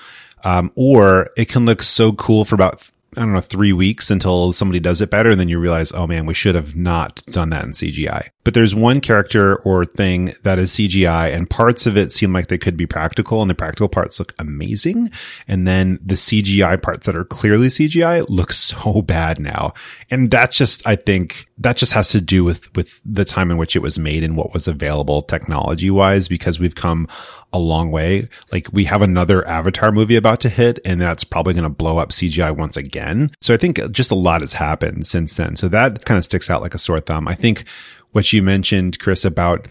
um, 0.44 0.72
or 0.76 1.30
it 1.38 1.46
can 1.46 1.66
look 1.66 1.82
so 1.82 2.12
cool 2.12 2.46
for 2.46 2.56
about 2.56 2.90
I 3.18 3.22
don't 3.22 3.34
know 3.34 3.42
three 3.42 3.74
weeks 3.74 4.12
until 4.12 4.54
somebody 4.54 4.80
does 4.80 5.02
it 5.02 5.10
better, 5.10 5.32
and 5.32 5.40
then 5.40 5.50
you 5.50 5.60
realize, 5.60 5.92
oh 5.92 6.06
man, 6.06 6.26
we 6.26 6.34
should 6.34 6.56
have 6.56 6.76
not 6.76 7.22
done 7.28 7.50
that 7.50 7.66
in 7.66 7.72
CGI. 7.72 8.30
But 8.44 8.54
there's 8.54 8.74
one 8.74 9.02
character 9.02 9.58
or 9.58 9.86
thing 9.86 10.34
that 10.44 10.60
is 10.60 10.72
CGI, 10.72 11.34
and 11.34 11.50
parts 11.50 11.86
of 11.86 11.98
it 11.98 12.12
seem 12.12 12.34
like 12.34 12.48
they 12.48 12.58
could 12.58 12.78
be 12.78 12.88
practical, 12.88 13.42
and 13.42 13.50
the 13.50 13.56
practical 13.56 13.90
parts 13.90 14.18
look 14.20 14.34
amazing, 14.40 15.12
and 15.48 15.68
then 15.68 16.00
the 16.02 16.16
CGI 16.16 16.82
parts 16.82 17.06
that 17.06 17.16
are 17.16 17.26
clearly 17.26 17.68
CGI 17.68 18.26
look 18.30 18.54
so 18.54 19.02
bad 19.06 19.40
now, 19.40 19.74
and 20.10 20.32
that 20.32 20.52
just 20.52 20.88
I 20.88 20.96
think 20.96 21.48
that 21.58 21.76
just 21.76 21.92
has 21.92 22.10
to 22.10 22.22
do 22.22 22.44
with 22.44 22.74
with 22.76 23.02
the 23.06 23.26
time 23.26 23.52
in 23.52 23.58
which 23.58 23.76
it 23.76 23.82
was 23.82 24.00
made 24.00 24.24
and 24.24 24.38
what 24.38 24.54
was 24.54 24.68
available 24.68 25.22
technology 25.22 25.90
wise, 25.90 26.28
because 26.28 26.60
we've 26.60 26.76
come 26.76 27.08
a 27.52 27.60
long 27.60 27.92
way. 27.92 28.30
Like 28.52 28.68
we 28.72 28.86
have 28.86 29.02
another 29.02 29.46
Avatar 29.48 29.92
movie 29.92 30.16
about 30.16 30.40
to 30.42 30.50
hit, 30.50 30.80
and 30.86 31.02
that's 31.02 31.24
probably 31.24 31.54
going 31.54 31.64
to 31.64 31.70
blow 31.70 31.98
up 31.98 32.10
CGI 32.10 32.56
once 32.56 32.78
again. 32.78 33.32
So 33.42 33.54
I 33.54 33.58
think 33.58 33.80
just 33.92 34.12
a 34.12 34.16
lot 34.16 34.42
has 34.42 34.54
happened 34.54 35.08
since 35.08 35.36
then. 35.36 35.56
So 35.56 35.68
that 35.70 36.06
kind 36.06 36.18
of 36.18 36.26
sticks 36.26 36.50
out 36.50 36.62
like 36.62 36.76
a 36.76 36.80
sore 36.80 37.00
thumb. 37.00 37.28
I 37.28 37.36
think 37.36 37.66
what 38.12 38.32
you 38.34 38.42
mentioned, 38.42 39.00
Chris, 39.00 39.26
about 39.26 39.68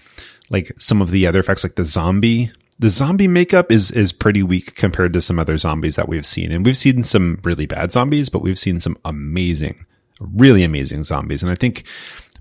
like 0.51 0.73
some 0.79 1.03
of 1.03 1.11
the 1.11 1.27
other 1.27 1.41
effects, 1.41 1.65
like 1.65 1.77
the 1.77 1.85
zombie. 1.85 2.53
The 2.79 2.91
zombie 2.91 3.29
makeup 3.29 3.73
is 3.73 3.91
is 3.91 4.13
pretty 4.13 4.43
weak 4.43 4.75
compared 4.77 5.13
to 5.15 5.21
some 5.21 5.39
other 5.39 5.59
zombies 5.59 5.97
that 5.97 6.09
we've 6.09 6.27
seen, 6.27 6.53
and 6.53 6.65
we've 6.65 6.77
seen 6.77 7.03
some 7.03 7.41
really 7.43 7.67
bad 7.67 7.91
zombies, 7.91 8.29
but 8.29 8.43
we've 8.43 8.59
seen 8.59 8.79
some 8.79 8.97
amazing, 9.05 9.85
really 10.21 10.63
amazing 10.63 11.03
zombies. 11.03 11.43
And 11.43 11.51
I 11.51 11.57
think 11.57 11.85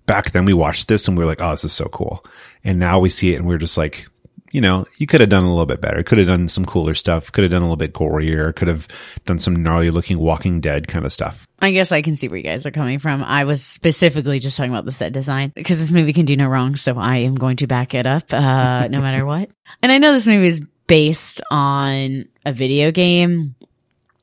back 0.06 0.32
then 0.32 0.46
we 0.46 0.54
watched 0.54 0.88
this 0.88 1.08
and 1.08 1.18
we 1.18 1.24
were 1.24 1.30
like, 1.30 1.42
"Oh, 1.42 1.52
this 1.52 1.64
is 1.64 1.74
so 1.74 1.86
cool," 1.86 2.24
and 2.64 2.78
now 2.78 3.00
we 3.00 3.10
see 3.10 3.34
it 3.34 3.38
and 3.38 3.48
we're 3.48 3.58
just 3.58 3.78
like, 3.78 4.08
you 4.52 4.62
know, 4.62 4.86
you 4.98 5.08
could 5.08 5.22
have 5.22 5.30
done 5.30 5.44
a 5.44 5.50
little 5.50 5.66
bit 5.66 5.82
better. 5.82 6.04
Could 6.04 6.18
have 6.20 6.28
done 6.28 6.48
some 6.48 6.66
cooler 6.66 6.94
stuff. 6.94 7.32
Could 7.32 7.44
have 7.44 7.52
done 7.52 7.62
a 7.62 7.66
little 7.66 7.78
bit 7.78 7.94
gorier. 7.94 8.56
Could 8.56 8.68
have 8.68 8.88
done 9.26 9.40
some 9.40 9.62
gnarly 9.62 9.92
looking 9.92 10.20
Walking 10.20 10.62
Dead 10.62 10.88
kind 10.88 11.06
of 11.06 11.12
stuff. 11.12 11.48
I 11.60 11.72
guess 11.72 11.92
I 11.92 12.02
can 12.02 12.16
see 12.16 12.28
where 12.28 12.38
you 12.38 12.44
guys 12.44 12.66
are 12.66 12.72
coming 12.72 13.00
from. 13.00 13.24
I 13.24 13.44
was 13.44 13.64
specifically 13.64 14.40
just 14.40 14.56
talking 14.56 14.72
about 14.72 14.86
the 14.86 14.92
set 14.92 15.12
design 15.12 15.52
because 15.56 15.80
this 15.80 15.92
movie 15.92 16.14
can 16.14 16.26
do 16.26 16.38
no 16.38 16.48
wrong, 16.48 16.76
so 16.76 16.98
I 16.98 17.18
am 17.18 17.36
going 17.36 17.58
to 17.58 17.68
back 17.68 17.94
it 17.94 18.06
up, 18.06 18.32
uh, 18.32 18.88
no 18.92 19.02
matter 19.02 19.26
what. 19.26 19.50
And 19.82 19.92
I 19.92 19.98
know 19.98 20.14
this 20.14 20.28
movie 20.28 20.48
is 20.48 20.62
based 20.88 21.42
on 21.52 22.26
a 22.46 22.54
video 22.54 22.92
game, 22.92 23.56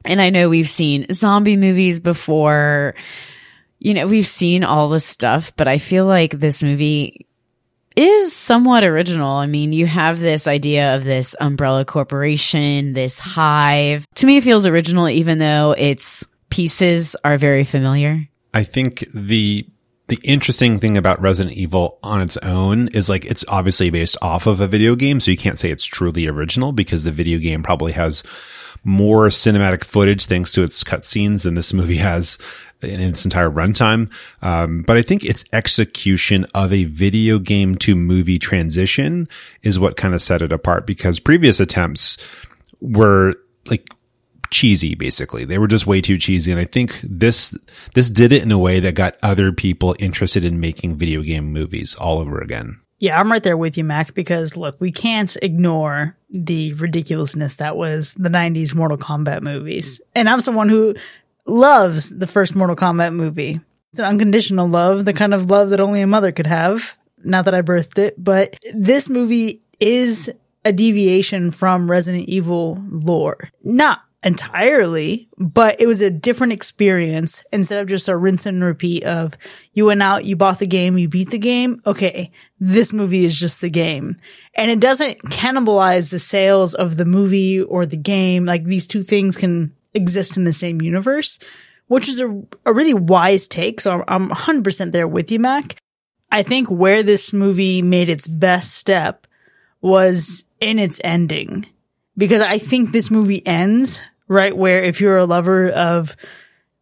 and 0.05 0.21
I 0.21 0.31
know 0.31 0.49
we've 0.49 0.69
seen 0.69 1.07
zombie 1.13 1.57
movies 1.57 2.01
before. 2.01 2.95
You 3.79 3.93
know, 3.93 4.07
we've 4.07 4.27
seen 4.27 4.65
all 4.65 4.89
this 4.89 5.05
stuff, 5.05 5.55
but 5.57 5.69
I 5.69 5.77
feel 5.79 6.07
like 6.07 6.31
this 6.31 6.63
movie 6.63 7.27
is 7.97 8.35
somewhat 8.35 8.85
original. 8.85 9.33
I 9.33 9.47
mean, 9.47 9.73
you 9.73 9.87
have 9.87 10.19
this 10.19 10.47
idea 10.47 10.97
of 10.97 11.05
this 11.05 11.35
umbrella 11.41 11.85
corporation, 11.85 12.93
this 12.93 13.19
hive. 13.19 14.07
To 14.17 14.27
me, 14.27 14.39
it 14.39 14.45
feels 14.45 14.67
original, 14.67 15.09
even 15.09 15.39
though 15.39 15.75
its 15.77 16.25
pieces 16.51 17.17
are 17.25 17.39
very 17.39 17.65
familiar. 17.65 18.29
I 18.53 18.65
think 18.65 19.05
the 19.13 19.67
the 20.07 20.21
interesting 20.23 20.81
thing 20.81 20.99
about 20.99 21.21
Resident 21.23 21.57
Evil 21.57 21.99
on 22.03 22.21
its 22.21 22.37
own 22.39 22.89
is 22.89 23.09
like 23.09 23.25
it's 23.25 23.45
obviously 23.49 23.91
based 23.91 24.17
off 24.21 24.47
of 24.47 24.61
a 24.61 24.69
video 24.69 24.97
game, 24.97 25.19
so 25.19 25.31
you 25.31 25.37
can't 25.37 25.59
say 25.59 25.71
it's 25.71 25.85
truly 25.85 26.27
original 26.27 26.73
because 26.73 27.05
the 27.05 27.13
video 27.13 27.39
game 27.39 27.63
probably 27.63 27.93
has 27.93 28.23
more 28.85 29.29
cinematic 29.29 29.83
footage 29.83 30.27
thanks 30.27 30.53
to 30.53 30.63
its 30.63 30.85
cutscenes 30.85 31.43
than 31.43 31.55
this 31.55 31.73
movie 31.73 31.97
has 31.97 32.39
in 32.85 33.01
its 33.01 33.25
entire 33.25 33.51
runtime. 33.51 34.11
Um, 34.43 34.83
but 34.83 34.97
I 34.97 35.03
think 35.03 35.25
its 35.25 35.45
execution 35.53 36.47
of 36.55 36.73
a 36.73 36.85
video 36.85 37.39
game 37.39 37.77
to 37.77 37.97
movie 37.97 38.39
transition 38.39 39.29
is 39.63 39.79
what 39.79 39.97
kind 39.97 40.15
of 40.15 40.23
set 40.23 40.43
it 40.43 40.53
apart 40.53 40.87
because 40.87 41.21
previous 41.21 41.61
attempts 41.61 42.17
were 42.81 43.35
like 43.67 43.89
cheesy 44.51 44.95
basically 44.95 45.45
they 45.45 45.59
were 45.59 45.67
just 45.67 45.87
way 45.87 46.01
too 46.01 46.19
cheesy 46.19 46.53
and 46.53 46.61
i 46.61 46.65
think 46.65 47.01
this 47.03 47.53
this 47.95 48.09
did 48.09 48.31
it 48.31 48.43
in 48.43 48.53
a 48.53 48.59
way 48.59 48.79
that 48.79 48.95
got 48.95 49.17
other 49.23 49.51
people 49.51 49.97
interested 49.99 50.45
in 50.45 50.61
making 50.61 50.95
video 50.95 51.23
game 51.23 51.51
movies 51.53 51.97
all 51.97 52.21
over 52.21 52.39
again 52.39 52.79
Yeah, 53.01 53.19
I'm 53.19 53.31
right 53.31 53.43
there 53.43 53.57
with 53.57 53.77
you, 53.77 53.85
Mac, 53.85 54.15
because 54.15 54.57
look, 54.57 54.81
we 54.81 54.93
can't 54.93 55.37
ignore 55.43 56.17
the 56.31 56.73
ridiculousness 56.75 57.57
that 57.57 57.77
was 57.77 58.15
the 58.15 58.31
90s 58.31 58.75
Mortal 58.75 58.97
Kombat 58.97 59.43
movies. 59.43 60.01
And 60.15 60.29
I'm 60.29 60.41
someone 60.41 60.71
who 60.71 60.95
loves 61.47 62.11
the 62.17 62.27
first 62.27 62.55
Mortal 62.55 62.77
Kombat 62.77 63.15
movie. 63.15 63.61
It's 63.91 63.99
an 63.99 64.07
unconditional 64.07 64.69
love, 64.69 65.05
the 65.05 65.13
kind 65.13 65.35
of 65.35 65.51
love 65.51 65.71
that 65.71 65.81
only 65.81 66.01
a 66.01 66.07
mother 66.07 66.33
could 66.33 66.47
have. 66.47 66.97
Not 67.23 67.45
that 67.45 67.55
I 67.55 67.63
birthed 67.63 67.99
it, 67.99 68.23
but 68.23 68.59
this 68.75 69.09
movie 69.09 69.63
is 69.81 70.33
a 70.65 70.73
deviation 70.73 71.51
from 71.51 71.91
Resident 71.91 72.29
Evil 72.29 72.83
lore. 72.91 73.51
Not 73.63 74.01
entirely, 74.25 75.29
but 75.37 75.81
it 75.81 75.87
was 75.87 76.01
a 76.01 76.11
different 76.11 76.55
experience 76.55 77.45
instead 77.53 77.79
of 77.79 77.89
just 77.89 78.09
a 78.09 78.17
rinse 78.17 78.47
and 78.47 78.65
repeat 78.65 79.05
of 79.05 79.35
you 79.75 79.87
went 79.87 80.03
out, 80.03 80.25
you 80.25 80.35
bought 80.35 80.59
the 80.59 80.67
game, 80.67 80.97
you 80.97 81.09
beat 81.09 81.31
the 81.31 81.39
game. 81.39 81.83
Okay. 81.87 82.33
This 82.59 82.93
movie 82.93 83.25
is 83.25 83.39
just 83.39 83.61
the 83.61 83.69
game 83.69 84.17
and 84.55 84.71
it 84.71 84.81
doesn't 84.81 85.19
cannibalize 85.25 86.11
the 86.11 86.19
sales 86.19 86.75
of 86.75 86.97
the 86.97 87.05
movie 87.05 87.61
or 87.61 87.85
the 87.85 87.99
game. 87.99 88.47
Like 88.47 88.65
these 88.65 88.87
two 88.87 89.03
things 89.03 89.37
can 89.37 89.75
exist 89.95 90.37
in 90.37 90.45
the 90.45 90.53
same 90.53 90.83
universe, 90.83 91.39
which 91.87 92.09
is 92.09 92.21
a, 92.21 92.43
a 92.67 92.73
really 92.73 92.95
wise 92.95 93.47
take. 93.49 93.81
So 93.81 93.93
I'm, 93.93 94.05
I'm 94.09 94.31
100% 94.31 94.93
there 94.93 95.09
with 95.09 95.31
you, 95.31 95.39
Mac. 95.39 95.77
I 96.31 96.43
think 96.43 96.69
where 96.71 97.03
this 97.03 97.33
movie 97.33 97.81
made 97.81 98.09
its 98.09 98.27
best 98.27 98.75
step 98.75 99.27
was 99.81 100.45
in 100.61 100.79
its 100.79 101.01
ending 101.05 101.67
because 102.17 102.43
I 102.43 102.59
think 102.59 102.91
this 102.91 103.11
movie 103.11 103.47
ends 103.47 104.01
right 104.27 104.57
where 104.57 104.83
if 104.83 105.01
you're 105.01 105.19
a 105.19 105.27
lover 105.27 105.71
of 105.71 106.17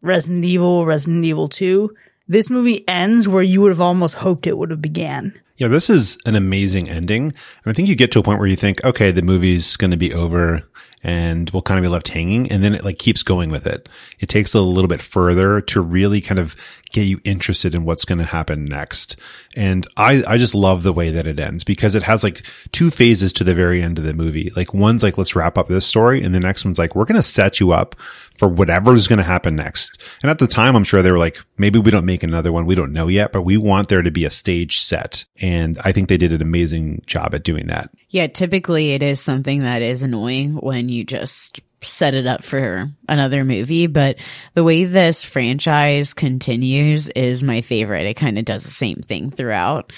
Resident 0.01 0.45
Evil, 0.45 0.85
Resident 0.85 1.23
Evil 1.25 1.49
2, 1.49 1.93
this 2.27 2.49
movie 2.49 2.87
ends 2.87 3.27
where 3.27 3.43
you 3.43 3.61
would 3.61 3.71
have 3.71 3.81
almost 3.81 4.15
hoped 4.15 4.47
it 4.47 4.57
would 4.57 4.71
have 4.71 4.81
began. 4.81 5.39
Yeah, 5.57 5.67
this 5.67 5.89
is 5.89 6.17
an 6.25 6.35
amazing 6.35 6.89
ending. 6.89 7.25
And 7.25 7.33
I 7.67 7.73
think 7.73 7.87
you 7.87 7.95
get 7.95 8.11
to 8.13 8.19
a 8.19 8.23
point 8.23 8.39
where 8.39 8.47
you 8.47 8.55
think, 8.55 8.83
okay, 8.83 9.11
the 9.11 9.21
movie's 9.21 9.75
going 9.75 9.91
to 9.91 9.97
be 9.97 10.13
over 10.13 10.63
and 11.03 11.49
we'll 11.49 11.61
kind 11.61 11.77
of 11.77 11.83
be 11.83 11.89
left 11.89 12.07
hanging. 12.09 12.51
And 12.51 12.63
then 12.63 12.73
it 12.73 12.83
like 12.83 12.97
keeps 12.97 13.23
going 13.23 13.49
with 13.49 13.67
it. 13.67 13.89
It 14.19 14.29
takes 14.29 14.53
a 14.53 14.61
little 14.61 14.87
bit 14.87 15.01
further 15.01 15.61
to 15.61 15.81
really 15.81 16.21
kind 16.21 16.39
of 16.39 16.55
get 16.93 17.07
you 17.07 17.19
interested 17.25 17.75
in 17.75 17.83
what's 17.83 18.05
going 18.05 18.19
to 18.19 18.23
happen 18.23 18.63
next. 18.63 19.17
And 19.55 19.85
I, 19.97 20.23
I 20.27 20.37
just 20.37 20.55
love 20.55 20.83
the 20.83 20.93
way 20.93 21.11
that 21.11 21.27
it 21.27 21.39
ends 21.39 21.63
because 21.63 21.95
it 21.95 22.03
has 22.03 22.23
like 22.23 22.45
two 22.71 22.89
phases 22.89 23.33
to 23.33 23.43
the 23.43 23.55
very 23.55 23.81
end 23.81 23.97
of 23.97 24.05
the 24.05 24.13
movie. 24.13 24.51
Like 24.55 24.73
one's 24.73 25.03
like, 25.03 25.17
let's 25.17 25.35
wrap 25.35 25.57
up 25.57 25.67
this 25.67 25.85
story. 25.85 26.23
And 26.23 26.33
the 26.33 26.39
next 26.39 26.63
one's 26.63 26.79
like, 26.79 26.95
we're 26.95 27.05
going 27.05 27.17
to 27.17 27.23
set 27.23 27.59
you 27.59 27.73
up 27.73 27.95
for 28.37 28.47
whatever's 28.47 29.07
going 29.07 29.17
to 29.17 29.23
happen 29.23 29.55
next. 29.55 30.03
And 30.21 30.29
at 30.31 30.37
the 30.37 30.47
time, 30.47 30.75
I'm 30.75 30.83
sure 30.83 31.01
they 31.01 31.11
were 31.11 31.17
like, 31.17 31.37
maybe 31.57 31.79
we 31.79 31.91
don't 31.91 32.05
make 32.05 32.23
another 32.23 32.51
one. 32.51 32.65
We 32.65 32.75
don't 32.75 32.93
know 32.93 33.07
yet, 33.07 33.33
but 33.33 33.41
we 33.41 33.57
want 33.57 33.89
there 33.89 34.01
to 34.01 34.11
be 34.11 34.25
a 34.25 34.29
stage 34.29 34.79
set. 34.81 35.25
And 35.41 35.79
I 35.83 35.91
think 35.91 36.09
they 36.09 36.17
did 36.17 36.31
an 36.31 36.41
amazing 36.41 37.03
job 37.07 37.33
at 37.33 37.43
doing 37.43 37.67
that. 37.67 37.89
Yeah, 38.09 38.27
typically 38.27 38.91
it 38.91 39.01
is 39.01 39.19
something 39.19 39.61
that 39.61 39.81
is 39.81 40.03
annoying 40.03 40.55
when 40.55 40.89
you 40.89 41.03
just 41.03 41.59
set 41.83 42.15
it 42.15 42.27
up 42.27 42.43
for 42.43 42.89
another 43.07 43.43
movie, 43.43 43.87
but 43.87 44.17
the 44.53 44.63
way 44.63 44.85
this 44.85 45.23
franchise 45.23 46.13
continues 46.13 47.09
is 47.09 47.43
my 47.43 47.61
favorite. 47.61 48.05
It 48.05 48.15
kind 48.15 48.37
of 48.37 48.45
does 48.45 48.63
the 48.63 48.69
same 48.69 48.97
thing 48.97 49.31
throughout. 49.31 49.91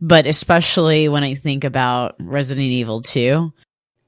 But 0.00 0.26
especially 0.26 1.08
when 1.08 1.24
I 1.24 1.34
think 1.34 1.64
about 1.64 2.16
Resident 2.20 2.66
Evil 2.66 3.02
2, 3.02 3.52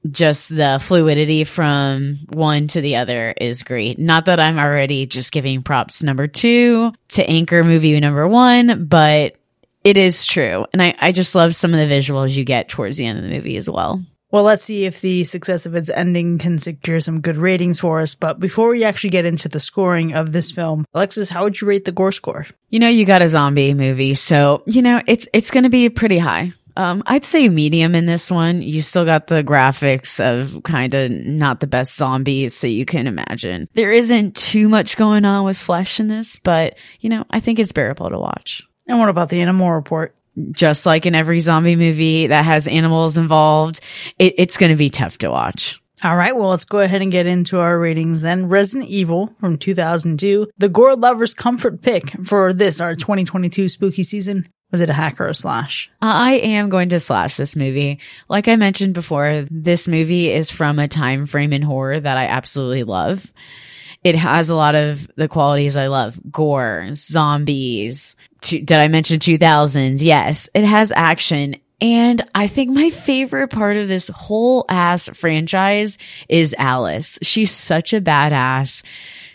just 0.09 0.49
the 0.49 0.79
fluidity 0.81 1.43
from 1.43 2.17
one 2.29 2.67
to 2.69 2.81
the 2.81 2.95
other 2.95 3.33
is 3.39 3.61
great. 3.63 3.99
Not 3.99 4.25
that 4.25 4.39
I'm 4.39 4.57
already 4.57 5.05
just 5.05 5.31
giving 5.31 5.61
props 5.61 6.01
number 6.01 6.27
two 6.27 6.91
to 7.09 7.29
anchor 7.29 7.63
movie 7.63 7.99
number 7.99 8.27
one, 8.27 8.85
but 8.85 9.35
it 9.83 9.97
is 9.97 10.25
true. 10.25 10.65
And 10.73 10.81
I, 10.81 10.95
I 10.99 11.11
just 11.11 11.35
love 11.35 11.55
some 11.55 11.73
of 11.73 11.79
the 11.79 11.93
visuals 11.93 12.35
you 12.35 12.45
get 12.45 12.69
towards 12.69 12.97
the 12.97 13.05
end 13.05 13.19
of 13.19 13.23
the 13.23 13.35
movie 13.35 13.57
as 13.57 13.69
well. 13.69 14.01
Well, 14.31 14.43
let's 14.43 14.63
see 14.63 14.85
if 14.85 15.01
the 15.01 15.25
success 15.25 15.65
of 15.65 15.75
its 15.75 15.89
ending 15.89 16.37
can 16.37 16.57
secure 16.57 17.01
some 17.01 17.19
good 17.19 17.35
ratings 17.35 17.81
for 17.81 17.99
us. 17.99 18.15
But 18.15 18.39
before 18.39 18.69
we 18.69 18.85
actually 18.85 19.09
get 19.09 19.25
into 19.25 19.49
the 19.49 19.59
scoring 19.59 20.13
of 20.13 20.31
this 20.31 20.51
film, 20.51 20.85
Alexis, 20.93 21.29
how 21.29 21.43
would 21.43 21.59
you 21.59 21.67
rate 21.67 21.83
the 21.83 21.91
gore 21.91 22.13
score? 22.13 22.47
You 22.69 22.79
know, 22.79 22.87
you 22.87 23.05
got 23.05 23.21
a 23.21 23.29
zombie 23.29 23.73
movie, 23.73 24.13
so 24.13 24.63
you 24.65 24.81
know 24.81 25.01
it's 25.05 25.27
it's 25.33 25.51
going 25.51 25.65
to 25.65 25.69
be 25.69 25.89
pretty 25.89 26.17
high. 26.17 26.53
Um, 26.77 27.03
I'd 27.05 27.25
say 27.25 27.49
medium 27.49 27.95
in 27.95 28.05
this 28.05 28.31
one. 28.31 28.61
You 28.61 28.81
still 28.81 29.03
got 29.03 29.27
the 29.27 29.43
graphics 29.43 30.19
of 30.19 30.63
kind 30.63 30.93
of 30.93 31.11
not 31.11 31.59
the 31.59 31.67
best 31.67 31.97
zombies, 31.97 32.53
so 32.53 32.67
you 32.67 32.85
can 32.85 33.07
imagine 33.07 33.67
there 33.73 33.91
isn't 33.91 34.35
too 34.37 34.69
much 34.69 34.95
going 34.95 35.25
on 35.25 35.43
with 35.43 35.57
flesh 35.57 35.99
in 35.99 36.07
this, 36.07 36.37
but 36.37 36.75
you 37.01 37.09
know, 37.09 37.25
I 37.29 37.41
think 37.41 37.59
it's 37.59 37.73
bearable 37.73 38.09
to 38.09 38.17
watch. 38.17 38.63
And 38.87 38.99
what 38.99 39.09
about 39.09 39.29
the 39.29 39.41
animal 39.41 39.71
report? 39.71 40.15
Just 40.51 40.85
like 40.85 41.05
in 41.05 41.15
every 41.15 41.39
zombie 41.41 41.75
movie 41.75 42.27
that 42.27 42.45
has 42.45 42.67
animals 42.67 43.17
involved, 43.17 43.81
it, 44.17 44.35
it's 44.37 44.57
going 44.57 44.71
to 44.71 44.77
be 44.77 44.89
tough 44.89 45.17
to 45.19 45.29
watch. 45.29 45.81
All 46.03 46.15
right, 46.15 46.35
well, 46.35 46.49
let's 46.49 46.65
go 46.65 46.79
ahead 46.79 47.03
and 47.03 47.11
get 47.11 47.27
into 47.27 47.59
our 47.59 47.77
ratings 47.77 48.21
then. 48.21 48.49
Resident 48.49 48.89
Evil 48.89 49.35
from 49.39 49.59
2002, 49.59 50.47
the 50.57 50.69
gore 50.69 50.95
lover's 50.95 51.35
comfort 51.35 51.83
pick 51.83 52.25
for 52.25 52.53
this, 52.53 52.81
our 52.81 52.95
2022 52.95 53.69
spooky 53.69 54.03
season. 54.03 54.47
Was 54.71 54.81
it 54.81 54.89
a 54.89 54.93
hack 54.93 55.19
or 55.19 55.27
a 55.27 55.35
slash? 55.35 55.91
I 56.01 56.35
am 56.35 56.69
going 56.69 56.89
to 56.89 56.99
slash 56.99 57.35
this 57.35 57.55
movie. 57.55 57.99
Like 58.29 58.47
I 58.47 58.55
mentioned 58.55 58.93
before, 58.93 59.45
this 59.51 59.87
movie 59.87 60.31
is 60.31 60.49
from 60.49 60.79
a 60.79 60.87
time 60.87 61.27
frame 61.27 61.53
in 61.53 61.61
horror 61.61 61.99
that 61.99 62.17
I 62.17 62.27
absolutely 62.27 62.83
love. 62.83 63.31
It 64.03 64.15
has 64.15 64.49
a 64.49 64.55
lot 64.55 64.73
of 64.73 65.07
the 65.15 65.27
qualities 65.27 65.77
I 65.77 65.87
love. 65.87 66.17
Gore, 66.31 66.89
zombies. 66.95 68.15
Did 68.41 68.71
I 68.71 68.87
mention 68.87 69.19
2000s? 69.19 70.01
Yes. 70.01 70.49
It 70.53 70.65
has 70.65 70.91
action. 70.95 71.57
And 71.79 72.21
I 72.35 72.47
think 72.47 72.69
my 72.69 72.91
favorite 72.91 73.49
part 73.49 73.77
of 73.77 73.87
this 73.87 74.07
whole 74.07 74.65
ass 74.69 75.09
franchise 75.09 75.97
is 76.29 76.53
Alice. 76.57 77.17
She's 77.23 77.51
such 77.51 77.93
a 77.93 78.01
badass. 78.01 78.83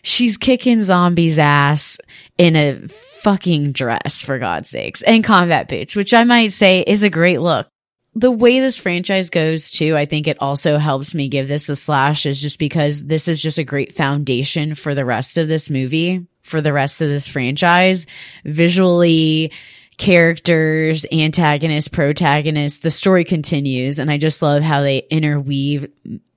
She's 0.03 0.37
kicking 0.37 0.85
zombies 0.85 1.39
ass 1.41 1.99
in 2.39 2.55
a 2.55 2.87
fucking 3.23 3.73
dress, 3.73 4.23
for 4.23 4.39
God's 4.39 4.71
sakes, 4.71 5.03
and 5.03 5.25
combat 5.25 5.69
boots, 5.69 5.97
which 5.97 6.15
I 6.15 6.23
might 6.23 6.53
say 6.53 6.83
is 6.87 7.03
a 7.03 7.11
great 7.11 7.41
look. 7.41 7.67
The 8.15 8.31
way 8.31 8.61
this 8.61 8.79
franchise 8.79 9.31
goes 9.31 9.73
too, 9.73 9.97
I 9.97 10.07
think 10.07 10.29
it 10.29 10.41
also 10.41 10.79
helps 10.79 11.13
me 11.13 11.29
give 11.29 11.49
this 11.49 11.69
a 11.69 11.75
slash 11.75 12.25
is 12.25 12.41
just 12.41 12.61
because 12.61 13.05
this 13.05 13.27
is 13.27 13.43
just 13.43 13.59
a 13.59 13.65
great 13.65 13.97
foundation 13.97 14.77
for 14.77 14.95
the 14.95 15.05
rest 15.05 15.37
of 15.37 15.49
this 15.49 15.69
movie, 15.69 16.25
for 16.47 16.61
the 16.61 16.73
rest 16.73 17.01
of 17.03 17.09
this 17.09 17.29
franchise. 17.29 18.07
Visually, 18.45 19.53
characters, 19.99 21.07
antagonists, 21.11 21.89
protagonists, 21.89 22.81
the 22.81 22.91
story 22.91 23.25
continues. 23.25 23.99
And 23.99 24.11
I 24.11 24.19
just 24.19 24.43
love 24.43 24.63
how 24.63 24.83
they 24.83 24.99
interweave 25.11 25.91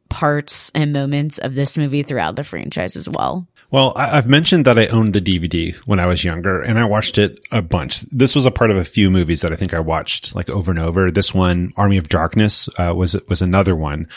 parts 0.09 0.71
and 0.73 0.91
moments 0.91 1.37
of 1.37 1.53
this 1.55 1.77
movie 1.77 2.03
throughout 2.03 2.35
the 2.35 2.43
franchise 2.43 2.95
as 2.95 3.07
well. 3.07 3.47
Well, 3.71 3.93
I've 3.95 4.27
mentioned 4.27 4.65
that 4.65 4.79
I 4.79 4.87
owned 4.87 5.13
the 5.13 5.21
DVD 5.21 5.75
when 5.85 5.99
I 5.99 6.07
was 6.07 6.23
younger 6.23 6.59
and 6.61 6.79
I 6.79 6.85
watched 6.85 7.19
it 7.19 7.39
a 7.51 7.61
bunch. 7.61 8.01
This 8.01 8.33
was 8.33 8.47
a 8.47 8.51
part 8.51 8.71
of 8.71 8.77
a 8.77 8.83
few 8.83 9.11
movies 9.11 9.41
that 9.41 9.53
I 9.53 9.55
think 9.55 9.75
I 9.75 9.79
watched 9.79 10.33
like 10.35 10.49
over 10.49 10.71
and 10.71 10.79
over. 10.79 11.11
This 11.11 11.35
one, 11.35 11.71
Army 11.77 11.97
of 11.97 12.09
Darkness, 12.09 12.67
uh, 12.79 12.95
was, 12.95 13.15
was 13.27 13.43
another 13.43 13.75
one. 13.75 14.07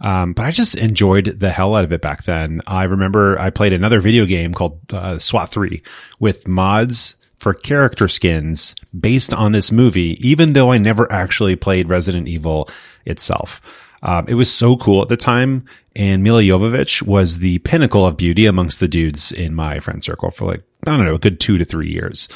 Um, 0.00 0.32
but 0.32 0.46
I 0.46 0.50
just 0.50 0.74
enjoyed 0.74 1.40
the 1.40 1.50
hell 1.50 1.74
out 1.74 1.84
of 1.84 1.92
it 1.92 2.00
back 2.00 2.24
then. 2.24 2.62
I 2.66 2.84
remember 2.84 3.38
I 3.38 3.50
played 3.50 3.72
another 3.72 4.00
video 4.00 4.24
game 4.24 4.54
called, 4.54 4.80
uh, 4.92 5.18
SWAT 5.18 5.50
3 5.50 5.82
with 6.18 6.48
mods 6.48 7.16
for 7.38 7.54
character 7.54 8.08
skins 8.08 8.74
based 8.98 9.32
on 9.34 9.52
this 9.52 9.72
movie, 9.72 10.16
even 10.26 10.52
though 10.52 10.72
I 10.72 10.78
never 10.78 11.10
actually 11.10 11.56
played 11.56 11.88
Resident 11.88 12.28
Evil 12.28 12.68
itself. 13.04 13.60
Um, 14.02 14.26
it 14.28 14.34
was 14.34 14.52
so 14.52 14.76
cool 14.76 15.02
at 15.02 15.08
the 15.08 15.16
time. 15.16 15.66
And 15.96 16.22
Milla 16.22 16.42
Jovovich 16.42 17.02
was 17.02 17.38
the 17.38 17.58
pinnacle 17.58 18.06
of 18.06 18.16
beauty 18.16 18.46
amongst 18.46 18.78
the 18.78 18.88
dudes 18.88 19.32
in 19.32 19.54
my 19.54 19.80
friend 19.80 20.02
circle 20.02 20.30
for 20.30 20.46
like, 20.46 20.62
I 20.86 20.96
don't 20.96 21.04
know, 21.04 21.16
a 21.16 21.18
good 21.18 21.40
two 21.40 21.58
to 21.58 21.64
three 21.64 21.90
years. 21.90 22.28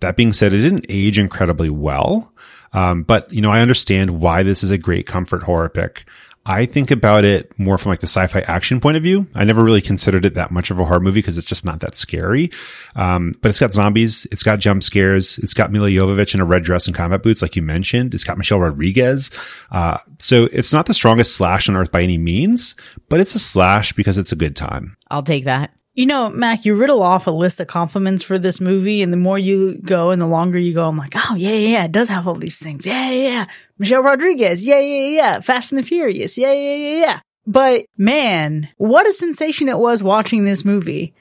That 0.00 0.16
being 0.16 0.32
said, 0.32 0.52
it 0.52 0.62
didn't 0.62 0.86
age 0.88 1.18
incredibly 1.18 1.70
well. 1.70 2.32
Um, 2.72 3.04
but 3.04 3.32
you 3.32 3.40
know, 3.40 3.50
I 3.50 3.60
understand 3.60 4.20
why 4.20 4.42
this 4.42 4.62
is 4.62 4.70
a 4.70 4.78
great 4.78 5.06
comfort 5.06 5.44
horror 5.44 5.68
pick. 5.68 6.06
I 6.48 6.64
think 6.64 6.92
about 6.92 7.24
it 7.24 7.58
more 7.58 7.76
from 7.76 7.90
like 7.90 7.98
the 7.98 8.06
sci-fi 8.06 8.38
action 8.40 8.80
point 8.80 8.96
of 8.96 9.02
view. 9.02 9.26
I 9.34 9.42
never 9.42 9.64
really 9.64 9.82
considered 9.82 10.24
it 10.24 10.34
that 10.34 10.52
much 10.52 10.70
of 10.70 10.78
a 10.78 10.84
horror 10.84 11.00
movie 11.00 11.18
because 11.18 11.36
it's 11.38 11.46
just 11.46 11.64
not 11.64 11.80
that 11.80 11.96
scary. 11.96 12.52
Um, 12.94 13.34
but 13.42 13.48
it's 13.48 13.58
got 13.58 13.72
zombies. 13.72 14.28
It's 14.30 14.44
got 14.44 14.60
jump 14.60 14.84
scares. 14.84 15.38
It's 15.38 15.54
got 15.54 15.72
Milla 15.72 15.88
Jovovich 15.88 16.34
in 16.34 16.40
a 16.40 16.44
red 16.44 16.62
dress 16.62 16.86
and 16.86 16.94
combat 16.94 17.24
boots, 17.24 17.42
like 17.42 17.56
you 17.56 17.62
mentioned. 17.62 18.14
It's 18.14 18.22
got 18.22 18.38
Michelle 18.38 18.60
Rodriguez. 18.60 19.32
Uh, 19.72 19.98
so 20.20 20.44
it's 20.52 20.72
not 20.72 20.86
the 20.86 20.94
strongest 20.94 21.34
slash 21.34 21.68
on 21.68 21.74
earth 21.74 21.90
by 21.90 22.02
any 22.02 22.16
means, 22.16 22.76
but 23.08 23.18
it's 23.18 23.34
a 23.34 23.40
slash 23.40 23.92
because 23.94 24.16
it's 24.16 24.30
a 24.30 24.36
good 24.36 24.54
time. 24.54 24.96
I'll 25.10 25.24
take 25.24 25.46
that. 25.46 25.75
You 25.96 26.04
know, 26.04 26.28
Mac, 26.28 26.66
you 26.66 26.74
riddle 26.74 27.02
off 27.02 27.26
a 27.26 27.30
list 27.30 27.58
of 27.58 27.68
compliments 27.68 28.22
for 28.22 28.38
this 28.38 28.60
movie, 28.60 29.00
and 29.00 29.10
the 29.10 29.16
more 29.16 29.38
you 29.38 29.78
go 29.78 30.10
and 30.10 30.20
the 30.20 30.26
longer 30.26 30.58
you 30.58 30.74
go, 30.74 30.86
I'm 30.86 30.98
like, 30.98 31.14
oh, 31.16 31.34
yeah, 31.36 31.52
yeah, 31.52 31.68
yeah, 31.68 31.84
it 31.86 31.92
does 31.92 32.10
have 32.10 32.28
all 32.28 32.34
these 32.34 32.58
things. 32.58 32.84
Yeah, 32.84 33.10
yeah, 33.10 33.28
yeah. 33.30 33.46
Michelle 33.78 34.02
Rodriguez. 34.02 34.64
Yeah, 34.64 34.78
yeah, 34.78 35.06
yeah. 35.06 35.40
Fast 35.40 35.72
and 35.72 35.78
the 35.78 35.82
Furious. 35.82 36.36
Yeah, 36.36 36.52
yeah, 36.52 36.74
yeah, 36.74 37.00
yeah. 37.00 37.20
But 37.46 37.86
man, 37.96 38.68
what 38.76 39.06
a 39.06 39.12
sensation 39.14 39.70
it 39.70 39.78
was 39.78 40.02
watching 40.02 40.44
this 40.44 40.66
movie 40.66 41.14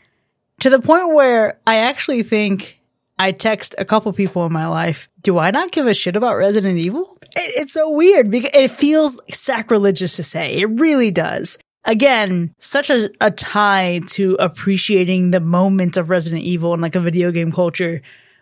to 0.59 0.69
the 0.69 0.81
point 0.81 1.13
where 1.13 1.57
I 1.65 1.77
actually 1.77 2.23
think 2.23 2.81
I 3.17 3.31
text 3.31 3.75
a 3.77 3.85
couple 3.85 4.11
people 4.11 4.45
in 4.45 4.51
my 4.51 4.67
life, 4.67 5.07
do 5.21 5.37
I 5.37 5.51
not 5.51 5.71
give 5.71 5.87
a 5.87 5.93
shit 5.93 6.17
about 6.17 6.35
Resident 6.35 6.79
Evil? 6.79 7.17
It, 7.21 7.61
it's 7.61 7.73
so 7.73 7.91
weird 7.91 8.29
because 8.29 8.51
it 8.53 8.71
feels 8.71 9.21
sacrilegious 9.31 10.17
to 10.17 10.23
say. 10.23 10.55
It 10.55 10.65
really 10.65 11.11
does 11.11 11.57
again, 11.85 12.53
such 12.57 12.89
a, 12.89 13.09
a 13.21 13.31
tie 13.31 14.01
to 14.07 14.35
appreciating 14.35 15.31
the 15.31 15.39
moment 15.39 15.97
of 15.97 16.09
Resident 16.09 16.43
Evil 16.43 16.73
and 16.73 16.81
like 16.81 16.95
a 16.95 16.99
video 16.99 17.31
game 17.31 17.51
culture. 17.51 18.01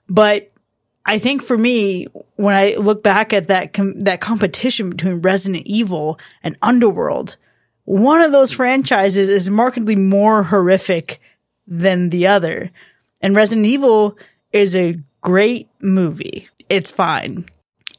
But 0.10 0.52
I 1.06 1.20
think 1.20 1.44
for 1.44 1.58
me, 1.58 2.08
when 2.36 2.56
I 2.56 2.76
look 2.76 3.04
back 3.04 3.34
at 3.34 3.48
that, 3.48 3.74
com- 3.74 4.00
that 4.02 4.22
competition 4.22 4.90
between 4.90 5.22
Resident 5.22 5.66
Evil 5.68 6.18
and 6.42 6.58
Underworld, 6.62 7.36
one 7.86 8.22
of 8.22 8.32
those 8.32 8.52
franchises 8.52 9.28
is 9.28 9.50
markedly 9.50 9.96
more 9.96 10.44
horrific 10.44 11.20
than 11.68 12.10
the 12.10 12.28
other. 12.28 12.72
And 13.22 13.36
Resident 13.36 13.68
Evil 13.68 14.18
is 14.52 14.76
a 14.76 15.00
great 15.22 15.68
movie. 15.82 16.48
It's 16.70 16.92
fine. 16.92 17.46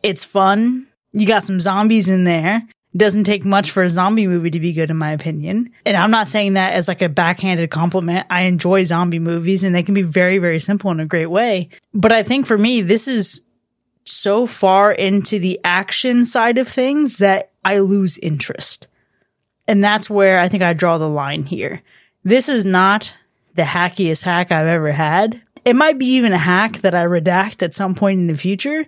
It's 0.02 0.24
fun. 0.24 0.86
You 1.12 1.26
got 1.26 1.44
some 1.44 1.60
zombies 1.60 2.08
in 2.08 2.24
there 2.24 2.62
doesn't 2.96 3.24
take 3.24 3.44
much 3.44 3.70
for 3.70 3.82
a 3.82 3.88
zombie 3.88 4.26
movie 4.26 4.50
to 4.50 4.60
be 4.60 4.72
good 4.72 4.90
in 4.90 4.96
my 4.96 5.12
opinion. 5.12 5.72
And 5.84 5.96
I'm 5.96 6.10
not 6.10 6.28
saying 6.28 6.54
that 6.54 6.74
as 6.74 6.86
like 6.86 7.02
a 7.02 7.08
backhanded 7.08 7.70
compliment. 7.70 8.26
I 8.30 8.42
enjoy 8.42 8.84
zombie 8.84 9.18
movies 9.18 9.64
and 9.64 9.74
they 9.74 9.82
can 9.82 9.94
be 9.94 10.02
very, 10.02 10.38
very 10.38 10.60
simple 10.60 10.90
in 10.90 11.00
a 11.00 11.06
great 11.06 11.26
way. 11.26 11.70
But 11.92 12.12
I 12.12 12.22
think 12.22 12.46
for 12.46 12.56
me, 12.56 12.82
this 12.82 13.08
is 13.08 13.42
so 14.04 14.46
far 14.46 14.92
into 14.92 15.38
the 15.38 15.60
action 15.64 16.24
side 16.24 16.58
of 16.58 16.68
things 16.68 17.18
that 17.18 17.50
I 17.64 17.78
lose 17.78 18.18
interest. 18.18 18.86
And 19.66 19.82
that's 19.82 20.10
where 20.10 20.38
I 20.38 20.48
think 20.48 20.62
I 20.62 20.72
draw 20.74 20.98
the 20.98 21.08
line 21.08 21.44
here. 21.44 21.82
This 22.22 22.48
is 22.48 22.64
not 22.64 23.14
the 23.54 23.62
hackiest 23.62 24.22
hack 24.22 24.52
I've 24.52 24.66
ever 24.66 24.92
had. 24.92 25.42
It 25.64 25.74
might 25.74 25.98
be 25.98 26.06
even 26.06 26.32
a 26.32 26.38
hack 26.38 26.82
that 26.82 26.94
I 26.94 27.04
redact 27.04 27.62
at 27.62 27.74
some 27.74 27.94
point 27.94 28.20
in 28.20 28.26
the 28.26 28.36
future, 28.36 28.86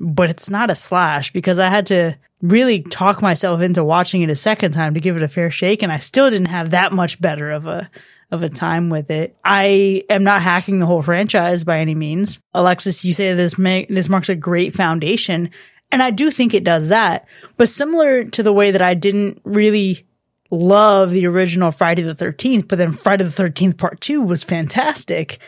but 0.00 0.30
it's 0.30 0.48
not 0.48 0.70
a 0.70 0.74
slash 0.74 1.32
because 1.32 1.58
I 1.58 1.68
had 1.68 1.86
to 1.86 2.16
really 2.42 2.80
talk 2.80 3.20
myself 3.20 3.60
into 3.60 3.84
watching 3.84 4.22
it 4.22 4.30
a 4.30 4.36
second 4.36 4.72
time 4.72 4.94
to 4.94 5.00
give 5.00 5.14
it 5.14 5.22
a 5.22 5.28
fair 5.28 5.50
shake 5.50 5.82
and 5.82 5.92
I 5.92 5.98
still 5.98 6.30
didn't 6.30 6.48
have 6.48 6.70
that 6.70 6.92
much 6.92 7.20
better 7.20 7.50
of 7.52 7.66
a 7.66 7.90
of 8.30 8.42
a 8.44 8.48
time 8.48 8.90
with 8.90 9.10
it. 9.10 9.36
I 9.44 10.04
am 10.08 10.22
not 10.22 10.40
hacking 10.40 10.78
the 10.78 10.86
whole 10.86 11.02
franchise 11.02 11.64
by 11.64 11.80
any 11.80 11.96
means. 11.96 12.38
Alexis, 12.54 13.04
you 13.04 13.12
say 13.12 13.34
this 13.34 13.58
ma- 13.58 13.82
this 13.88 14.08
marks 14.08 14.28
a 14.28 14.34
great 14.34 14.74
foundation 14.74 15.50
and 15.92 16.02
I 16.02 16.10
do 16.10 16.30
think 16.30 16.54
it 16.54 16.64
does 16.64 16.88
that. 16.88 17.26
But 17.56 17.68
similar 17.68 18.24
to 18.24 18.42
the 18.42 18.52
way 18.52 18.70
that 18.70 18.82
I 18.82 18.94
didn't 18.94 19.40
really 19.44 20.06
love 20.50 21.10
the 21.10 21.26
original 21.26 21.72
Friday 21.72 22.02
the 22.02 22.14
13th, 22.14 22.68
but 22.68 22.78
then 22.78 22.92
Friday 22.92 23.24
the 23.24 23.42
13th 23.42 23.76
part 23.76 24.00
2 24.00 24.22
was 24.22 24.42
fantastic. 24.42 25.38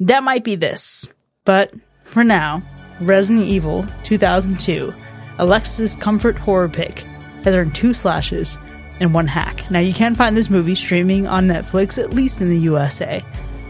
That 0.00 0.24
might 0.24 0.44
be 0.44 0.56
this. 0.56 1.12
But 1.44 1.72
for 2.02 2.24
now, 2.24 2.62
Resident 3.00 3.46
Evil 3.46 3.86
2002 4.04 4.94
Alexis's 5.38 5.96
comfort 5.96 6.36
horror 6.36 6.68
pick 6.68 7.00
has 7.42 7.54
earned 7.54 7.74
two 7.74 7.92
slashes 7.92 8.56
and 9.00 9.12
one 9.12 9.26
hack. 9.26 9.68
Now 9.70 9.80
you 9.80 9.92
can 9.92 10.14
find 10.14 10.36
this 10.36 10.48
movie 10.48 10.76
streaming 10.76 11.26
on 11.26 11.48
Netflix, 11.48 12.02
at 12.02 12.14
least 12.14 12.40
in 12.40 12.48
the 12.48 12.58
USA. 12.60 13.22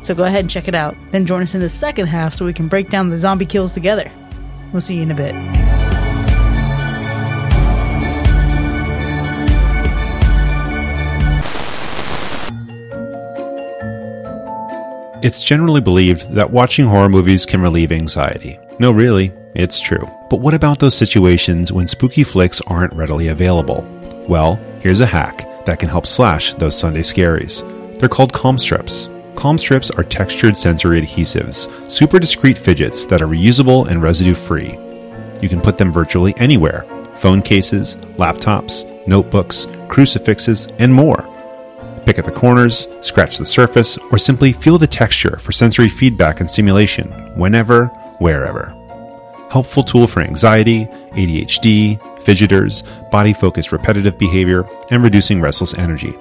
So 0.03 0.15
go 0.15 0.25
ahead 0.25 0.41
and 0.41 0.51
check 0.51 0.69
it 0.69 0.75
out. 0.75 0.95
Then 1.11 1.25
join 1.25 1.43
us 1.43 1.55
in 1.55 1.61
the 1.61 1.71
second 1.71 2.07
half 2.07 2.35
so 2.35 2.45
we 2.45 2.53
can 2.53 2.69
break 2.69 2.91
down 2.91 3.09
the 3.09 3.19
zombie 3.19 3.47
kills 3.47 3.73
together. 3.73 4.11
We'll 4.73 4.83
see 4.83 4.97
you 4.97 5.03
in 5.03 5.11
a 5.11 5.15
bit. 5.15 5.35
It's 15.25 15.43
generally 15.43 15.81
believed 15.81 16.33
that 16.33 16.51
watching 16.51 16.85
horror 16.85 17.09
movies 17.09 17.47
can 17.47 17.63
relieve 17.63 17.91
anxiety. 17.91 18.59
No, 18.79 18.91
really, 18.91 19.33
it's 19.55 19.81
true. 19.81 20.09
But 20.31 20.41
what 20.41 20.55
about 20.55 20.81
those 20.81 20.97
situations 20.97 21.73
when 21.73 21.87
spooky 21.87 22.25
flicks 22.25 22.61
aren't 22.63 22.93
readily 22.95 23.29
available? 23.29 23.87
Well, 24.29 24.57
here's 24.81 25.01
a 25.01 25.07
hack 25.07 25.65
that 25.65 25.79
can 25.79 25.89
help 25.89 26.07
slash 26.07 26.55
those 26.55 26.79
Sunday 26.79 27.03
scaries. 27.03 27.63
They're 27.99 28.09
called 28.09 28.33
calm 28.33 28.59
strips. 28.59 29.09
Calm 29.37 29.59
strips 29.59 29.91
are 29.91 30.05
textured 30.05 30.57
sensory 30.57 31.01
adhesives, 31.01 31.69
super 31.91 32.19
discreet 32.19 32.57
fidgets 32.57 33.07
that 33.07 33.23
are 33.23 33.27
reusable 33.27 33.87
and 33.89 34.03
residue 34.03 34.35
free. 34.35 34.79
You 35.41 35.49
can 35.49 35.61
put 35.61 35.79
them 35.79 35.93
virtually 35.93 36.35
anywhere 36.37 36.85
phone 37.17 37.43
cases, 37.43 37.95
laptops, 38.19 38.85
notebooks, 39.07 39.67
crucifixes, 39.89 40.67
and 40.79 40.93
more. 40.93 41.23
Pick 42.05 42.19
at 42.19 42.25
the 42.25 42.33
corners, 42.33 42.89
scratch 43.01 43.39
the 43.39 43.47
surface, 43.47 43.97
or 44.11 44.19
simply 44.19 44.53
feel 44.53 44.79
the 44.79 44.87
texture 44.87 45.39
for 45.39 45.53
sensory 45.53 45.89
feedback 45.89 46.41
and 46.41 46.51
stimulation 46.51 47.11
whenever, 47.39 47.91
wherever. 48.19 48.75
Helpful 49.51 49.85
tool 49.85 50.07
for 50.07 50.21
anxiety, 50.21 50.87
ADHD, 51.13 51.99
fidgeters, 52.25 52.83
body 53.11 53.33
focused 53.33 53.73
repetitive 53.73 54.19
behavior, 54.19 54.67
and 54.91 55.03
reducing 55.03 55.41
restless 55.41 55.75
energy. 55.75 56.15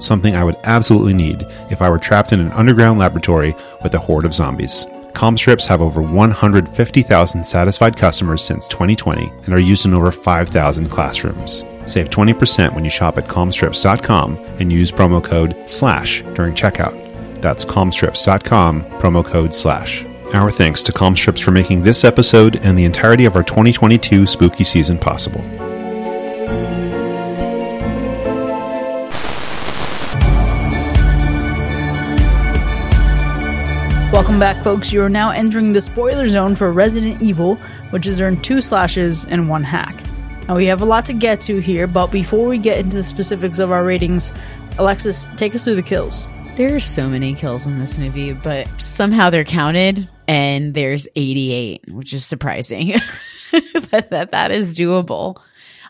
Something 0.00 0.34
I 0.34 0.44
would 0.44 0.56
absolutely 0.64 1.14
need 1.14 1.46
if 1.70 1.82
I 1.82 1.90
were 1.90 1.98
trapped 1.98 2.32
in 2.32 2.40
an 2.40 2.52
underground 2.52 2.98
laboratory 2.98 3.54
with 3.82 3.94
a 3.94 3.98
horde 3.98 4.24
of 4.24 4.34
zombies. 4.34 4.86
Calmstrips 5.12 5.66
have 5.66 5.82
over 5.82 6.00
150,000 6.00 7.44
satisfied 7.44 7.96
customers 7.96 8.42
since 8.42 8.66
2020 8.68 9.30
and 9.44 9.54
are 9.54 9.60
used 9.60 9.84
in 9.84 9.94
over 9.94 10.10
5,000 10.10 10.88
classrooms. 10.88 11.64
Save 11.86 12.10
20% 12.10 12.74
when 12.74 12.84
you 12.84 12.90
shop 12.90 13.18
at 13.18 13.26
calmstrips.com 13.26 14.36
and 14.58 14.72
use 14.72 14.92
promo 14.92 15.22
code 15.22 15.56
SLASH 15.68 16.22
during 16.34 16.54
checkout. 16.54 16.96
That's 17.42 17.64
calmstrips.com, 17.64 18.84
promo 18.84 19.24
code 19.24 19.54
SLASH. 19.54 20.09
Our 20.32 20.52
thanks 20.52 20.84
to 20.84 20.92
Calmstrips 20.92 21.42
for 21.42 21.50
making 21.50 21.82
this 21.82 22.04
episode 22.04 22.60
and 22.64 22.78
the 22.78 22.84
entirety 22.84 23.24
of 23.24 23.34
our 23.34 23.42
2022 23.42 24.26
spooky 24.26 24.62
season 24.62 24.96
possible. 24.96 25.40
Welcome 34.12 34.38
back, 34.38 34.62
folks. 34.62 34.92
You 34.92 35.02
are 35.02 35.08
now 35.08 35.30
entering 35.30 35.72
the 35.72 35.80
spoiler 35.80 36.28
zone 36.28 36.54
for 36.54 36.70
Resident 36.72 37.20
Evil, 37.20 37.56
which 37.90 38.04
has 38.04 38.20
earned 38.20 38.44
two 38.44 38.60
slashes 38.60 39.24
and 39.24 39.48
one 39.48 39.64
hack. 39.64 39.96
Now, 40.46 40.56
we 40.56 40.66
have 40.66 40.80
a 40.80 40.84
lot 40.84 41.06
to 41.06 41.12
get 41.12 41.40
to 41.42 41.58
here, 41.58 41.88
but 41.88 42.12
before 42.12 42.46
we 42.46 42.58
get 42.58 42.78
into 42.78 42.96
the 42.96 43.04
specifics 43.04 43.58
of 43.58 43.72
our 43.72 43.84
ratings, 43.84 44.32
Alexis, 44.78 45.26
take 45.36 45.56
us 45.56 45.64
through 45.64 45.74
the 45.74 45.82
kills. 45.82 46.28
There 46.54 46.76
are 46.76 46.80
so 46.80 47.08
many 47.08 47.34
kills 47.34 47.66
in 47.66 47.80
this 47.80 47.98
movie, 47.98 48.32
but 48.32 48.68
somehow 48.80 49.30
they're 49.30 49.44
counted, 49.44 50.08
and 50.30 50.74
there's 50.74 51.08
88, 51.16 51.86
which 51.88 52.12
is 52.12 52.24
surprising. 52.24 52.94
that, 53.50 54.10
that 54.10 54.30
that 54.30 54.52
is 54.52 54.78
doable. 54.78 55.40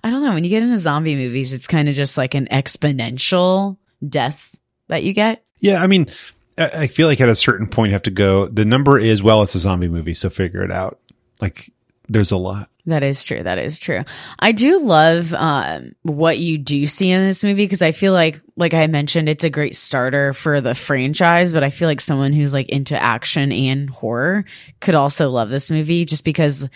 I 0.02 0.08
don't 0.08 0.22
know. 0.22 0.32
When 0.32 0.44
you 0.44 0.50
get 0.50 0.62
into 0.62 0.78
zombie 0.78 1.14
movies, 1.14 1.52
it's 1.52 1.66
kind 1.66 1.90
of 1.90 1.94
just 1.94 2.16
like 2.16 2.34
an 2.34 2.48
exponential 2.50 3.76
death 4.08 4.56
that 4.88 5.04
you 5.04 5.12
get. 5.12 5.44
Yeah, 5.58 5.82
I 5.82 5.88
mean, 5.88 6.08
I 6.56 6.68
I 6.68 6.86
feel 6.86 7.06
like 7.06 7.20
at 7.20 7.28
a 7.28 7.34
certain 7.34 7.66
point 7.66 7.90
you 7.90 7.92
have 7.92 8.04
to 8.04 8.10
go, 8.10 8.48
the 8.48 8.64
number 8.64 8.98
is, 8.98 9.22
well, 9.22 9.42
it's 9.42 9.54
a 9.54 9.58
zombie 9.58 9.88
movie, 9.88 10.14
so 10.14 10.30
figure 10.30 10.64
it 10.64 10.72
out. 10.72 10.98
Like, 11.42 11.70
there's 12.08 12.30
a 12.30 12.38
lot. 12.38 12.69
That 12.90 13.04
is 13.04 13.24
true. 13.24 13.42
That 13.42 13.58
is 13.58 13.78
true. 13.78 14.04
I 14.38 14.50
do 14.50 14.80
love 14.80 15.32
um, 15.32 15.94
what 16.02 16.38
you 16.38 16.58
do 16.58 16.86
see 16.86 17.10
in 17.10 17.24
this 17.24 17.44
movie 17.44 17.64
because 17.64 17.82
I 17.82 17.92
feel 17.92 18.12
like, 18.12 18.40
like 18.56 18.74
I 18.74 18.88
mentioned, 18.88 19.28
it's 19.28 19.44
a 19.44 19.50
great 19.50 19.76
starter 19.76 20.32
for 20.32 20.60
the 20.60 20.74
franchise. 20.74 21.52
But 21.52 21.62
I 21.62 21.70
feel 21.70 21.86
like 21.86 22.00
someone 22.00 22.32
who's 22.32 22.52
like 22.52 22.68
into 22.68 23.00
action 23.00 23.52
and 23.52 23.88
horror 23.88 24.44
could 24.80 24.96
also 24.96 25.30
love 25.30 25.50
this 25.50 25.70
movie 25.70 26.04
just 26.04 26.24
because. 26.24 26.68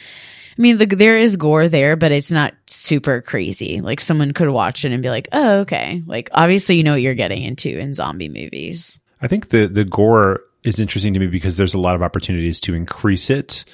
I 0.57 0.63
mean, 0.63 0.79
the, 0.79 0.87
there 0.87 1.19
is 1.19 1.35
gore 1.35 1.69
there, 1.69 1.97
but 1.97 2.13
it's 2.13 2.31
not 2.31 2.55
super 2.69 3.21
crazy. 3.21 3.81
Like 3.81 3.99
someone 3.99 4.31
could 4.31 4.49
watch 4.49 4.85
it 4.85 4.93
and 4.93 5.03
be 5.03 5.11
like, 5.11 5.29
"Oh, 5.33 5.63
okay." 5.63 6.01
Like 6.07 6.29
obviously, 6.31 6.77
you 6.77 6.85
know 6.85 6.93
what 6.93 7.03
you're 7.03 7.17
getting 7.17 7.43
into 7.43 7.77
in 7.77 7.93
zombie 7.93 8.29
movies. 8.29 9.01
I 9.21 9.27
think 9.27 9.49
the 9.49 9.67
the 9.67 9.85
gore 9.85 10.43
is 10.63 10.79
interesting 10.79 11.13
to 11.15 11.19
me 11.19 11.27
because 11.27 11.57
there's 11.57 11.75
a 11.75 11.81
lot 11.81 11.97
of 11.97 12.03
opportunities 12.03 12.61
to 12.61 12.75
increase 12.75 13.31
it, 13.31 13.65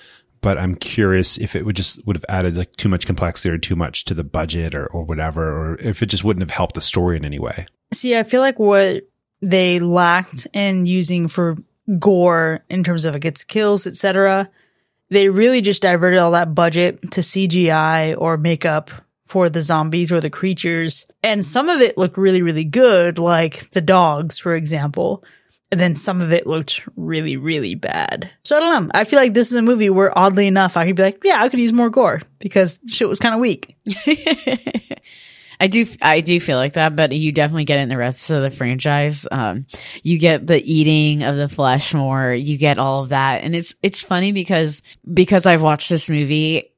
but 0.40 0.58
I'm 0.58 0.74
curious 0.74 1.36
if 1.38 1.54
it 1.54 1.64
would 1.64 1.76
just 1.76 2.04
would 2.06 2.16
have 2.16 2.24
added 2.28 2.56
like 2.56 2.72
too 2.76 2.88
much 2.88 3.06
complexity 3.06 3.50
or 3.50 3.58
too 3.58 3.76
much 3.76 4.04
to 4.06 4.14
the 4.14 4.24
budget 4.24 4.74
or 4.74 4.86
or 4.86 5.04
whatever, 5.04 5.50
or 5.50 5.76
if 5.76 6.02
it 6.02 6.06
just 6.06 6.24
wouldn't 6.24 6.42
have 6.42 6.56
helped 6.56 6.74
the 6.74 6.80
story 6.80 7.16
in 7.16 7.24
any 7.24 7.38
way. 7.38 7.66
See, 7.92 8.16
I 8.16 8.22
feel 8.22 8.40
like 8.40 8.58
what 8.58 9.04
they 9.42 9.78
lacked 9.78 10.46
in 10.52 10.86
using 10.86 11.28
for 11.28 11.56
gore 11.98 12.64
in 12.68 12.84
terms 12.84 13.04
of 13.04 13.14
like 13.14 13.24
its 13.24 13.44
kills, 13.44 13.86
etc. 13.86 14.50
They 15.08 15.28
really 15.28 15.60
just 15.60 15.82
diverted 15.82 16.18
all 16.18 16.32
that 16.32 16.54
budget 16.54 17.02
to 17.12 17.20
CGI 17.20 18.14
or 18.16 18.36
makeup 18.36 18.90
for 19.26 19.48
the 19.48 19.62
zombies 19.62 20.12
or 20.12 20.20
the 20.20 20.30
creatures. 20.30 21.06
And 21.22 21.44
some 21.44 21.68
of 21.68 21.80
it 21.80 21.98
looked 21.98 22.16
really, 22.16 22.42
really 22.42 22.64
good, 22.64 23.18
like 23.18 23.70
the 23.70 23.80
dogs, 23.80 24.38
for 24.38 24.54
example. 24.54 25.24
Then 25.70 25.94
some 25.94 26.20
of 26.20 26.32
it 26.32 26.46
looked 26.46 26.82
really, 26.96 27.36
really 27.36 27.76
bad. 27.76 28.30
So 28.42 28.56
I 28.56 28.60
don't 28.60 28.86
know. 28.86 28.90
I 28.92 29.04
feel 29.04 29.18
like 29.18 29.34
this 29.34 29.50
is 29.52 29.56
a 29.56 29.62
movie 29.62 29.90
where 29.90 30.16
oddly 30.16 30.46
enough, 30.46 30.76
I 30.76 30.86
could 30.86 30.96
be 30.96 31.02
like, 31.02 31.20
yeah, 31.24 31.40
I 31.42 31.48
could 31.48 31.60
use 31.60 31.72
more 31.72 31.90
gore 31.90 32.22
because 32.40 32.78
shit 32.88 33.08
was 33.08 33.20
kind 33.20 33.34
of 33.34 33.40
weak. 33.40 33.76
I 35.60 35.66
do, 35.66 35.86
I 36.00 36.22
do 36.22 36.40
feel 36.40 36.56
like 36.56 36.72
that, 36.72 36.96
but 36.96 37.12
you 37.12 37.32
definitely 37.32 37.66
get 37.66 37.78
it 37.78 37.82
in 37.82 37.88
the 37.90 37.98
rest 37.98 38.30
of 38.30 38.42
the 38.42 38.50
franchise. 38.50 39.28
Um, 39.30 39.66
you 40.02 40.18
get 40.18 40.46
the 40.46 40.60
eating 40.60 41.22
of 41.22 41.36
the 41.36 41.50
flesh 41.50 41.92
more. 41.92 42.32
You 42.32 42.56
get 42.56 42.78
all 42.78 43.02
of 43.02 43.10
that, 43.10 43.42
and 43.42 43.54
it's 43.54 43.74
it's 43.82 44.00
funny 44.00 44.32
because 44.32 44.80
because 45.12 45.44
I've 45.44 45.60
watched 45.60 45.90
this 45.90 46.08
movie 46.08 46.72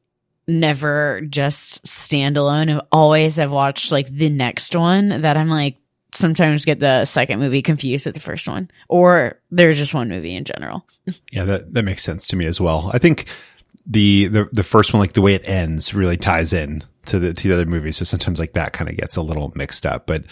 never 0.49 1.21
just 1.21 1.85
standalone. 1.85 2.77
I 2.77 2.83
always 2.91 3.37
have 3.37 3.53
watched 3.53 3.93
like 3.93 4.09
the 4.09 4.29
next 4.29 4.75
one 4.75 5.23
that 5.23 5.37
I'm 5.37 5.49
like 5.49 5.77
sometimes 6.13 6.65
get 6.65 6.81
the 6.81 7.05
second 7.05 7.41
movie 7.41 7.63
confused 7.63 8.07
with 8.07 8.15
the 8.15 8.21
first 8.21 8.47
one, 8.47 8.71
or 8.89 9.39
there's 9.51 9.79
just 9.79 9.95
one 9.95 10.09
movie 10.09 10.37
in 10.37 10.45
general. 10.45 10.87
Yeah, 11.31 11.45
that 11.45 11.73
that 11.75 11.83
makes 11.85 12.03
sense 12.03 12.27
to 12.29 12.37
me 12.37 12.47
as 12.47 12.61
well. 12.61 12.91
I 12.93 12.99
think 12.99 13.27
the 13.87 14.29
the 14.29 14.49
the 14.53 14.63
first 14.63 14.93
one, 14.93 15.01
like 15.01 15.15
the 15.15 15.23
way 15.23 15.35
it 15.35 15.49
ends, 15.49 15.95
really 15.95 16.17
ties 16.17 16.53
in 16.53 16.83
to 17.07 17.19
the 17.19 17.33
to 17.33 17.49
the 17.49 17.55
other 17.55 17.67
movies. 17.67 17.97
So 17.97 18.05
sometimes 18.05 18.39
like 18.39 18.53
that 18.53 18.73
kind 18.73 18.89
of 18.89 18.97
gets 18.97 19.17
a 19.17 19.23
little 19.23 19.53
mixed 19.55 19.87
up, 19.87 20.07
but. 20.07 20.25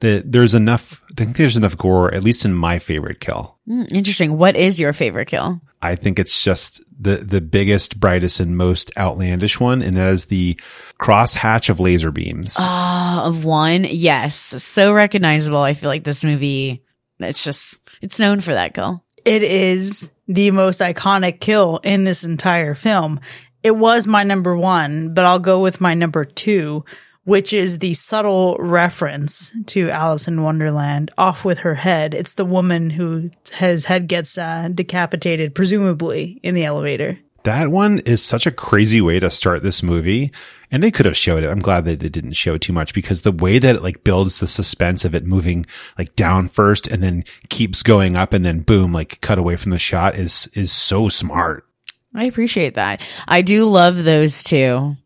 The, 0.00 0.22
there's 0.24 0.54
enough. 0.54 1.02
I 1.10 1.14
think 1.16 1.36
there's 1.36 1.56
enough 1.56 1.76
gore, 1.76 2.12
at 2.12 2.22
least 2.22 2.44
in 2.44 2.54
my 2.54 2.78
favorite 2.78 3.20
kill. 3.20 3.58
Mm, 3.68 3.92
interesting. 3.92 4.38
What 4.38 4.56
is 4.56 4.80
your 4.80 4.92
favorite 4.92 5.28
kill? 5.28 5.60
I 5.82 5.94
think 5.94 6.18
it's 6.18 6.42
just 6.42 6.82
the 6.98 7.16
the 7.16 7.40
biggest, 7.40 8.00
brightest, 8.00 8.40
and 8.40 8.56
most 8.56 8.90
outlandish 8.96 9.60
one, 9.60 9.82
and 9.82 9.96
that 9.96 10.08
is 10.08 10.26
the 10.26 10.58
cross 10.98 11.34
hatch 11.34 11.68
of 11.68 11.80
laser 11.80 12.10
beams. 12.10 12.56
Ah, 12.58 13.24
of 13.24 13.44
one, 13.44 13.84
yes, 13.84 14.36
so 14.36 14.92
recognizable. 14.92 15.58
I 15.58 15.74
feel 15.74 15.88
like 15.88 16.04
this 16.04 16.24
movie. 16.24 16.82
It's 17.18 17.44
just 17.44 17.80
it's 18.00 18.18
known 18.18 18.40
for 18.40 18.52
that 18.54 18.74
kill. 18.74 19.04
It 19.24 19.42
is 19.42 20.10
the 20.28 20.50
most 20.50 20.80
iconic 20.80 21.40
kill 21.40 21.80
in 21.84 22.04
this 22.04 22.24
entire 22.24 22.74
film. 22.74 23.20
It 23.62 23.72
was 23.72 24.06
my 24.06 24.22
number 24.22 24.56
one, 24.56 25.12
but 25.12 25.26
I'll 25.26 25.38
go 25.38 25.60
with 25.60 25.80
my 25.80 25.92
number 25.92 26.24
two, 26.24 26.84
which 27.24 27.52
is 27.52 27.78
the 27.78 27.94
subtle 27.94 28.56
reference 28.58 29.52
to 29.66 29.90
Alice 29.90 30.28
in 30.28 30.42
Wonderland 30.42 31.10
off 31.18 31.44
with 31.44 31.58
her 31.58 31.74
head. 31.74 32.14
It's 32.14 32.34
the 32.34 32.44
woman 32.44 32.90
who 32.90 33.30
his 33.52 33.84
head 33.84 34.08
gets 34.08 34.38
uh, 34.38 34.68
decapitated, 34.74 35.54
presumably 35.54 36.40
in 36.42 36.54
the 36.54 36.64
elevator. 36.64 37.18
That 37.44 37.70
one 37.70 38.00
is 38.00 38.22
such 38.22 38.46
a 38.46 38.50
crazy 38.50 39.00
way 39.00 39.18
to 39.18 39.30
start 39.30 39.62
this 39.62 39.82
movie. 39.82 40.30
And 40.70 40.82
they 40.82 40.90
could 40.90 41.06
have 41.06 41.16
showed 41.16 41.42
it. 41.42 41.48
I'm 41.48 41.60
glad 41.60 41.84
that 41.86 42.00
they 42.00 42.08
didn't 42.08 42.34
show 42.34 42.56
too 42.56 42.72
much 42.72 42.94
because 42.94 43.22
the 43.22 43.32
way 43.32 43.58
that 43.58 43.76
it 43.76 43.82
like 43.82 44.04
builds 44.04 44.38
the 44.38 44.46
suspense 44.46 45.04
of 45.04 45.14
it 45.14 45.24
moving 45.24 45.66
like 45.98 46.14
down 46.14 46.48
first 46.48 46.86
and 46.86 47.02
then 47.02 47.24
keeps 47.48 47.82
going 47.82 48.14
up 48.14 48.32
and 48.32 48.44
then 48.44 48.60
boom, 48.60 48.92
like 48.92 49.20
cut 49.20 49.38
away 49.38 49.56
from 49.56 49.72
the 49.72 49.78
shot 49.78 50.14
is, 50.14 50.48
is 50.54 50.70
so 50.70 51.08
smart. 51.08 51.66
I 52.14 52.24
appreciate 52.24 52.74
that. 52.74 53.00
I 53.26 53.42
do 53.42 53.64
love 53.64 54.04
those 54.04 54.44
two. 54.44 54.96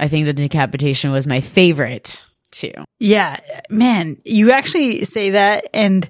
I 0.00 0.08
think 0.08 0.26
the 0.26 0.32
decapitation 0.32 1.12
was 1.12 1.26
my 1.26 1.40
favorite 1.40 2.24
too. 2.50 2.72
Yeah, 2.98 3.38
man, 3.68 4.16
you 4.24 4.50
actually 4.50 5.04
say 5.04 5.30
that 5.30 5.68
and 5.72 6.08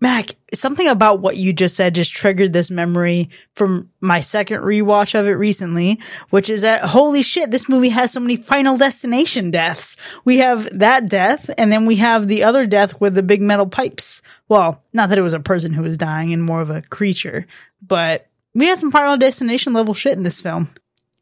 Mac, 0.00 0.36
something 0.52 0.86
about 0.86 1.20
what 1.20 1.38
you 1.38 1.54
just 1.54 1.76
said 1.76 1.94
just 1.94 2.12
triggered 2.12 2.52
this 2.52 2.70
memory 2.70 3.30
from 3.54 3.90
my 4.00 4.20
second 4.20 4.60
rewatch 4.60 5.18
of 5.18 5.26
it 5.26 5.30
recently, 5.30 5.98
which 6.28 6.50
is 6.50 6.60
that 6.60 6.84
holy 6.84 7.22
shit, 7.22 7.50
this 7.50 7.70
movie 7.70 7.88
has 7.88 8.12
so 8.12 8.20
many 8.20 8.36
final 8.36 8.76
destination 8.76 9.50
deaths. 9.50 9.96
We 10.22 10.38
have 10.38 10.78
that 10.78 11.08
death 11.08 11.48
and 11.56 11.72
then 11.72 11.86
we 11.86 11.96
have 11.96 12.28
the 12.28 12.44
other 12.44 12.66
death 12.66 13.00
with 13.00 13.14
the 13.14 13.22
big 13.22 13.40
metal 13.40 13.66
pipes. 13.66 14.20
Well, 14.46 14.82
not 14.92 15.08
that 15.08 15.18
it 15.18 15.22
was 15.22 15.32
a 15.32 15.40
person 15.40 15.72
who 15.72 15.82
was 15.82 15.96
dying 15.96 16.34
and 16.34 16.42
more 16.42 16.60
of 16.60 16.68
a 16.68 16.82
creature, 16.82 17.46
but 17.80 18.26
we 18.52 18.66
had 18.66 18.78
some 18.78 18.92
final 18.92 19.16
destination 19.16 19.72
level 19.72 19.94
shit 19.94 20.18
in 20.18 20.22
this 20.22 20.42
film. 20.42 20.68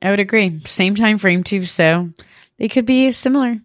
I 0.02 0.10
would 0.10 0.20
agree. 0.20 0.60
Same 0.64 0.96
time 0.96 1.18
frame 1.18 1.44
too, 1.44 1.64
so 1.64 2.10
they 2.58 2.68
could 2.68 2.86
be 2.86 3.12
similar. 3.12 3.56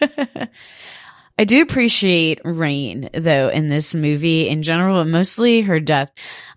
I 1.38 1.44
do 1.44 1.62
appreciate 1.62 2.40
Rain 2.44 3.10
though 3.14 3.48
in 3.48 3.68
this 3.68 3.94
movie 3.94 4.48
in 4.48 4.62
general, 4.62 5.02
but 5.02 5.10
mostly 5.10 5.62
her 5.62 5.80
death. 5.80 6.12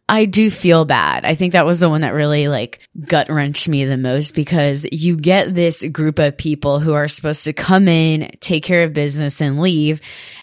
I 0.10 0.26
do 0.26 0.52
feel 0.52 0.84
bad. 0.84 1.24
I 1.24 1.36
think 1.36 1.54
that 1.54 1.65
was 1.65 1.80
the 1.80 1.89
one 1.89 2.02
that 2.02 2.13
really 2.13 2.50
like 2.50 2.82
gut 3.00 3.30
wrenched 3.30 3.70
me 3.70 3.86
the 3.86 3.96
most 3.96 4.36
because 4.36 4.86
you 4.91 5.15
get 5.15 5.56
this 5.56 5.84
group 5.84 6.20
of 6.20 6.38
people 6.38 6.82
who 6.82 6.94
are 6.94 7.08
supposed 7.08 7.46
to 7.46 7.54
come 7.54 7.88
in, 7.88 8.32
take 8.41 8.65
care 8.65 8.84
of 8.84 8.91
business 8.91 9.39
and 9.39 9.62
leave. 9.62 10.02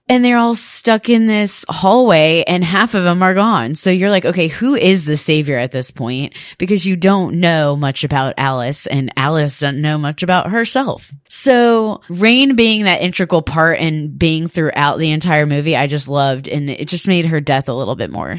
And 0.08 0.24
they're 0.24 0.38
all 0.38 0.54
stuck 0.54 1.08
in 1.08 1.26
this 1.26 1.64
hallway 1.68 2.42
and 2.46 2.64
half 2.64 2.94
of 2.94 3.04
them 3.04 3.22
are 3.22 3.34
gone. 3.34 3.74
So 3.74 3.90
you're 3.90 4.10
like, 4.10 4.24
okay, 4.24 4.48
who 4.48 4.74
is 4.74 5.04
the 5.04 5.16
savior 5.16 5.58
at 5.58 5.72
this 5.72 5.90
point? 5.90 6.34
Because 6.56 6.86
you 6.86 6.96
don't 6.96 7.40
know 7.40 7.76
much 7.76 8.04
about 8.04 8.34
Alice 8.38 8.86
and 8.86 9.12
Alice 9.16 9.60
doesn't 9.60 9.80
know 9.80 9.98
much 9.98 10.22
about 10.22 10.50
herself. 10.50 11.12
So 11.28 12.00
Rain 12.08 12.56
being 12.56 12.84
that 12.84 13.02
integral 13.02 13.42
part 13.42 13.78
and 13.80 14.18
being 14.18 14.48
throughout 14.48 14.98
the 14.98 15.10
entire 15.10 15.46
movie, 15.46 15.76
I 15.76 15.86
just 15.86 16.08
loved 16.08 16.48
and 16.48 16.70
it 16.70 16.88
just 16.88 17.06
made 17.06 17.26
her 17.26 17.40
death 17.40 17.68
a 17.68 17.74
little 17.74 17.96
bit 17.96 18.10
more, 18.10 18.36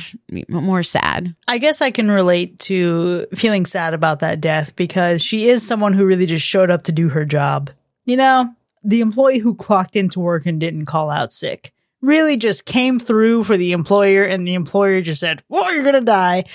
more 0.47 0.83
sad. 0.83 1.35
I 1.47 1.57
guess 1.59 1.81
I 1.81 1.91
can 1.91 2.09
relate 2.09 2.59
to 2.61 3.27
feeling 3.35 3.65
sad 3.65 3.93
about 3.93 4.19
that 4.19 4.41
death 4.41 4.75
because 4.75 5.21
she 5.21 5.49
is 5.49 5.65
someone 5.65 5.93
who 5.93 6.05
really 6.05 6.25
just 6.25 6.45
showed 6.45 6.71
up 6.71 6.83
to 6.85 6.91
do 6.91 7.09
her 7.09 7.25
job. 7.25 7.69
You 8.05 8.17
know, 8.17 8.55
the 8.83 9.01
employee 9.01 9.39
who 9.39 9.55
clocked 9.55 9.95
into 9.95 10.19
work 10.19 10.45
and 10.45 10.59
didn't 10.59 10.85
call 10.85 11.09
out 11.09 11.31
sick 11.31 11.73
really 12.01 12.37
just 12.37 12.65
came 12.65 12.99
through 12.99 13.43
for 13.43 13.57
the 13.57 13.71
employer 13.71 14.23
and 14.23 14.47
the 14.47 14.53
employer 14.53 15.01
just 15.01 15.19
said, 15.19 15.43
well, 15.49 15.73
you're 15.73 15.83
going 15.83 15.95
to 15.95 16.01
die. 16.01 16.45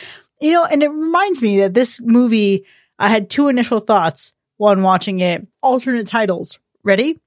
You 0.41 0.53
know, 0.53 0.65
and 0.65 0.83
it 0.83 0.89
reminds 0.89 1.43
me 1.43 1.61
that 1.61 1.75
this 1.75 2.01
movie, 2.01 2.65
I 2.99 3.09
had 3.09 3.31
two 3.31 3.49
initial 3.49 3.81
thoughts 3.81 4.33
when 4.57 4.83
watching 4.83 5.21
it. 5.21 5.47
Alternate 5.63 6.07
titles. 6.07 6.59
Ready? 6.83 7.19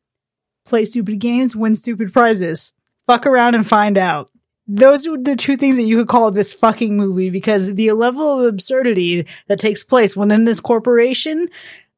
Play 0.65 0.85
stupid 0.85 1.19
games, 1.19 1.55
win 1.55 1.75
stupid 1.75 2.11
prizes. 2.11 2.73
Fuck 3.05 3.25
around 3.25 3.55
and 3.55 3.65
find 3.65 3.97
out. 3.97 4.29
Those 4.67 5.07
are 5.07 5.17
the 5.17 5.37
two 5.37 5.55
things 5.55 5.77
that 5.77 5.83
you 5.83 5.95
could 5.97 6.09
call 6.09 6.29
this 6.29 6.53
fucking 6.53 6.97
movie 6.97 7.29
because 7.29 7.73
the 7.73 7.93
level 7.93 8.39
of 8.39 8.45
absurdity 8.45 9.25
that 9.47 9.61
takes 9.61 9.81
place 9.81 10.15
within 10.15 10.43
this 10.43 10.59
corporation, 10.59 11.47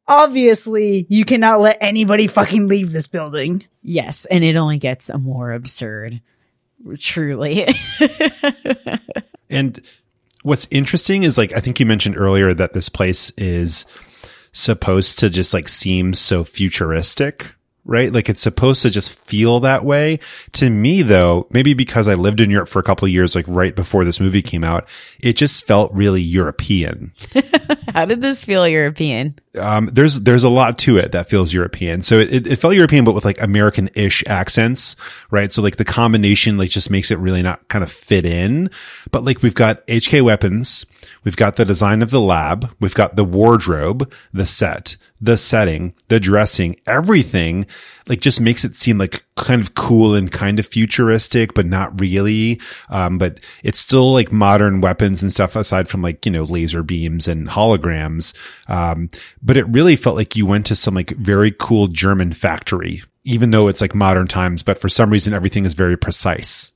obviously 0.09 1.05
you 1.07 1.23
cannot 1.23 1.61
let 1.61 1.77
anybody 1.79 2.27
fucking 2.27 2.67
leave 2.67 2.91
this 2.91 3.07
building. 3.07 3.63
Yes. 3.81 4.25
And 4.25 4.43
it 4.43 4.57
only 4.57 4.77
gets 4.77 5.09
more 5.17 5.53
absurd. 5.53 6.21
Truly. 6.97 7.67
And 9.49 9.81
what's 10.43 10.67
interesting 10.71 11.23
is 11.23 11.37
like 11.37 11.53
I 11.53 11.59
think 11.59 11.79
you 11.79 11.85
mentioned 11.85 12.17
earlier 12.17 12.53
that 12.53 12.73
this 12.73 12.89
place 12.89 13.31
is 13.31 13.85
supposed 14.51 15.19
to 15.19 15.29
just 15.29 15.53
like 15.53 15.67
seem 15.67 16.13
so 16.13 16.43
futuristic, 16.43 17.55
right? 17.89 18.13
Like 18.13 18.29
it's 18.29 18.41
supposed 18.41 18.83
to 18.83 18.89
just 18.89 19.11
feel 19.11 19.59
that 19.61 19.83
way. 19.83 20.19
To 20.53 20.69
me 20.69 21.01
though, 21.01 21.47
maybe 21.49 21.73
because 21.73 22.07
I 22.07 22.13
lived 22.13 22.39
in 22.39 22.51
Europe 22.51 22.69
for 22.69 22.79
a 22.79 22.83
couple 22.83 23.05
of 23.05 23.11
years 23.11 23.35
like 23.35 23.45
right 23.47 23.75
before 23.75 24.05
this 24.05 24.19
movie 24.19 24.41
came 24.41 24.63
out, 24.63 24.87
it 25.19 25.33
just 25.33 25.65
felt 25.65 25.91
really 25.93 26.21
European. 26.21 27.11
How 27.93 28.05
did 28.05 28.21
this 28.21 28.45
feel 28.45 28.67
European? 28.67 29.35
um, 29.57 29.87
there's 29.87 30.21
there's 30.21 30.43
a 30.43 30.49
lot 30.49 30.77
to 30.79 30.97
it 30.97 31.11
that 31.11 31.29
feels 31.29 31.53
European. 31.53 32.01
So 32.01 32.19
it, 32.19 32.47
it 32.47 32.55
felt 32.57 32.75
European, 32.75 33.03
but 33.03 33.13
with 33.13 33.25
like 33.25 33.41
American-ish 33.41 34.23
accents, 34.27 34.95
right? 35.31 35.51
So 35.51 35.61
like 35.61 35.77
the 35.77 35.85
combination 35.85 36.57
like 36.57 36.69
just 36.69 36.89
makes 36.89 37.09
it 37.09 37.17
really 37.17 37.41
not 37.41 37.67
kind 37.67 37.83
of 37.83 37.91
fit 37.91 38.25
in. 38.25 38.69
But 39.11 39.23
like 39.23 39.41
we've 39.41 39.55
got 39.55 39.85
HK 39.87 40.21
weapons, 40.21 40.85
we've 41.23 41.37
got 41.37 41.55
the 41.55 41.65
design 41.65 42.01
of 42.01 42.11
the 42.11 42.21
lab, 42.21 42.71
we've 42.79 42.93
got 42.93 43.15
the 43.15 43.23
wardrobe, 43.23 44.11
the 44.33 44.45
set, 44.45 44.97
the 45.21 45.37
setting, 45.37 45.93
the 46.07 46.19
dressing, 46.19 46.75
everything 46.87 47.65
like 48.07 48.21
just 48.21 48.41
makes 48.41 48.65
it 48.65 48.75
seem 48.75 48.97
like 48.97 49.23
kind 49.35 49.61
of 49.61 49.75
cool 49.75 50.15
and 50.15 50.31
kind 50.31 50.59
of 50.59 50.65
futuristic, 50.65 51.53
but 51.53 51.65
not 51.65 51.99
really. 51.99 52.59
Um, 52.89 53.17
but 53.17 53.39
it's 53.63 53.79
still 53.79 54.11
like 54.11 54.31
modern 54.31 54.81
weapons 54.81 55.21
and 55.21 55.31
stuff 55.31 55.55
aside 55.55 55.87
from 55.87 56.01
like, 56.01 56.25
you 56.25 56.31
know, 56.31 56.43
laser 56.43 56.81
beams 56.81 57.27
and 57.27 57.47
holograms. 57.47 58.33
Um, 58.67 59.09
but 59.41 59.57
it 59.57 59.67
really 59.67 59.95
felt 59.95 60.15
like 60.15 60.35
you 60.35 60.45
went 60.45 60.65
to 60.67 60.75
some 60.75 60.95
like 60.95 61.11
very 61.11 61.51
cool 61.51 61.87
German 61.87 62.33
factory, 62.33 63.03
even 63.25 63.51
though 63.51 63.67
it's 63.67 63.81
like 63.81 63.93
modern 63.93 64.27
times, 64.27 64.63
but 64.63 64.79
for 64.79 64.89
some 64.89 65.11
reason 65.11 65.33
everything 65.33 65.65
is 65.65 65.73
very 65.73 65.97
precise. 65.97 66.71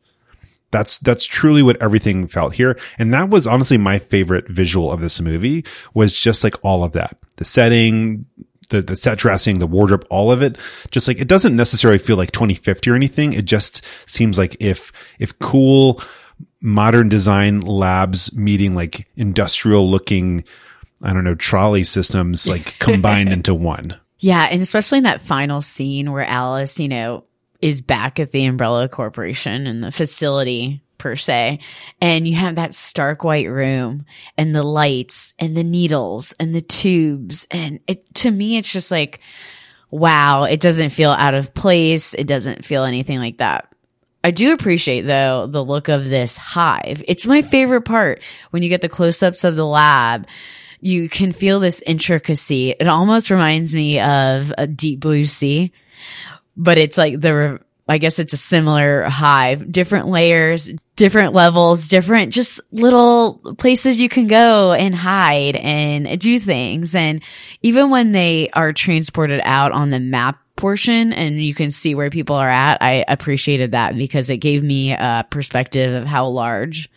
That's, 0.70 0.98
that's 1.00 1.24
truly 1.26 1.62
what 1.62 1.82
everything 1.82 2.28
felt 2.28 2.54
here. 2.54 2.80
And 2.98 3.14
that 3.14 3.30
was 3.30 3.46
honestly 3.48 3.78
my 3.78 4.00
favorite 4.00 4.48
visual 4.48 4.92
of 4.92 5.02
this 5.02 5.22
movie 5.22 5.64
was 5.94 6.18
just 6.18 6.44
like 6.44 6.56
all 6.64 6.84
of 6.84 6.94
that. 6.94 7.18
The 7.38 7.46
setting, 7.46 8.26
the, 8.70 8.82
the 8.82 8.96
set 8.96 9.18
dressing, 9.18 9.60
the 9.60 9.68
wardrobe, 9.68 10.06
all 10.10 10.32
of 10.32 10.42
it. 10.42 10.58
Just 10.92 11.08
like, 11.08 11.20
it 11.20 11.28
doesn't 11.28 11.56
necessarily 11.56 12.00
feel 12.00 12.18
like 12.18 12.32
2050 12.32 12.90
or 12.90 12.96
anything. 12.96 13.34
It 13.34 13.46
just 13.46 13.84
seems 14.06 14.38
like 14.38 14.58
if, 14.60 14.92
if 15.20 15.38
cool 15.40 16.02
modern 16.62 17.10
design 17.10 17.62
labs 17.62 18.34
meeting 18.34 18.74
like 18.74 19.08
industrial 19.16 19.90
looking, 19.90 20.44
I 21.02 21.14
don't 21.14 21.24
know, 21.24 21.36
trolley 21.36 21.84
systems 21.84 22.48
like 22.48 22.80
combined 22.80 23.32
into 23.32 23.54
one. 23.54 24.00
Yeah, 24.20 24.48
and 24.50 24.62
especially 24.62 25.00
in 25.00 25.04
that 25.04 25.22
final 25.22 25.60
scene 25.60 26.12
where 26.12 26.26
Alice, 26.26 26.80
you 26.80 26.88
know, 26.88 27.26
is 27.62 27.82
back 27.82 28.20
at 28.20 28.32
the 28.32 28.46
Umbrella 28.46 28.88
Corporation 28.88 29.68
and 29.68 29.84
the 29.84 29.92
facility 29.92 30.82
per 31.04 31.18
se, 31.18 31.60
and 32.00 32.26
you 32.26 32.34
have 32.36 32.56
that 32.56 32.74
stark 32.74 33.26
white 33.26 33.50
room 33.50 34.06
and 34.38 34.56
the 34.56 34.64
lights 34.64 35.34
and 35.38 35.56
the 35.56 35.64
needles 35.64 36.34
and 36.40 36.56
the 36.56 36.62
tubes, 36.62 37.46
and 37.52 37.82
it 37.86 38.16
to 38.16 38.32
me 38.32 38.58
it's 38.58 38.72
just 38.72 38.90
like, 38.90 39.20
wow, 39.92 40.46
it 40.46 40.62
doesn't 40.62 40.92
feel 40.92 41.12
out 41.12 41.36
of 41.36 41.54
place. 41.54 42.14
It 42.14 42.26
doesn't 42.26 42.66
feel 42.66 42.86
anything 42.86 43.20
like 43.20 43.40
that. 43.40 43.68
I 44.24 44.32
do 44.32 44.54
appreciate 44.54 45.02
though 45.02 45.48
the 45.48 45.64
look 45.64 45.90
of 45.90 46.06
this 46.06 46.38
hive. 46.38 47.04
It's 47.08 47.28
my 47.28 47.42
favorite 47.42 47.84
part 47.84 48.24
when 48.52 48.64
you 48.64 48.70
get 48.70 48.82
the 48.82 48.90
close-ups 48.90 49.44
of 49.44 49.58
the 49.58 49.68
lab 49.68 50.26
you 50.80 51.08
can 51.08 51.32
feel 51.32 51.62
this 51.62 51.82
intricacy. 51.82 52.72
It 52.72 52.90
almost 52.90 53.30
reminds 53.30 53.74
me 53.74 54.02
of 54.02 54.54
a 54.58 54.68
deep 54.68 55.00
blue 55.00 55.24
sea, 55.24 55.72
but 56.58 56.78
it's 56.78 56.98
like 56.98 57.22
the, 57.22 57.62
I 57.88 58.00
guess 58.00 58.20
it's 58.20 58.34
a 58.34 58.38
similar 58.38 59.04
hive, 59.04 59.72
different 59.72 60.08
layers, 60.08 60.70
different 60.96 61.34
levels, 61.34 61.88
different 61.88 62.32
just 62.32 62.62
little 62.72 63.56
places 63.58 64.00
you 64.00 64.10
can 64.10 64.28
go 64.28 64.74
and 64.74 64.94
hide 64.94 65.56
and 65.56 66.20
do 66.20 66.40
things. 66.40 66.94
And 66.94 67.24
even 67.62 67.90
when 67.90 68.12
they 68.12 68.50
are 68.52 68.74
transported 68.74 69.42
out 69.44 69.72
on 69.72 69.90
the 69.90 70.00
map 70.00 70.40
portion 70.56 71.14
and 71.14 71.42
you 71.42 71.56
can 71.56 71.72
see 71.72 71.96
where 71.96 72.10
people 72.10 72.36
are 72.36 72.50
at, 72.50 72.82
I 72.82 73.04
appreciated 73.08 73.72
that 73.72 73.96
because 73.96 74.30
it 74.30 74.38
gave 74.38 74.64
me 74.64 74.92
a 74.94 75.26
perspective 75.30 75.94
of 75.94 76.06
how 76.08 76.28
large 76.28 76.90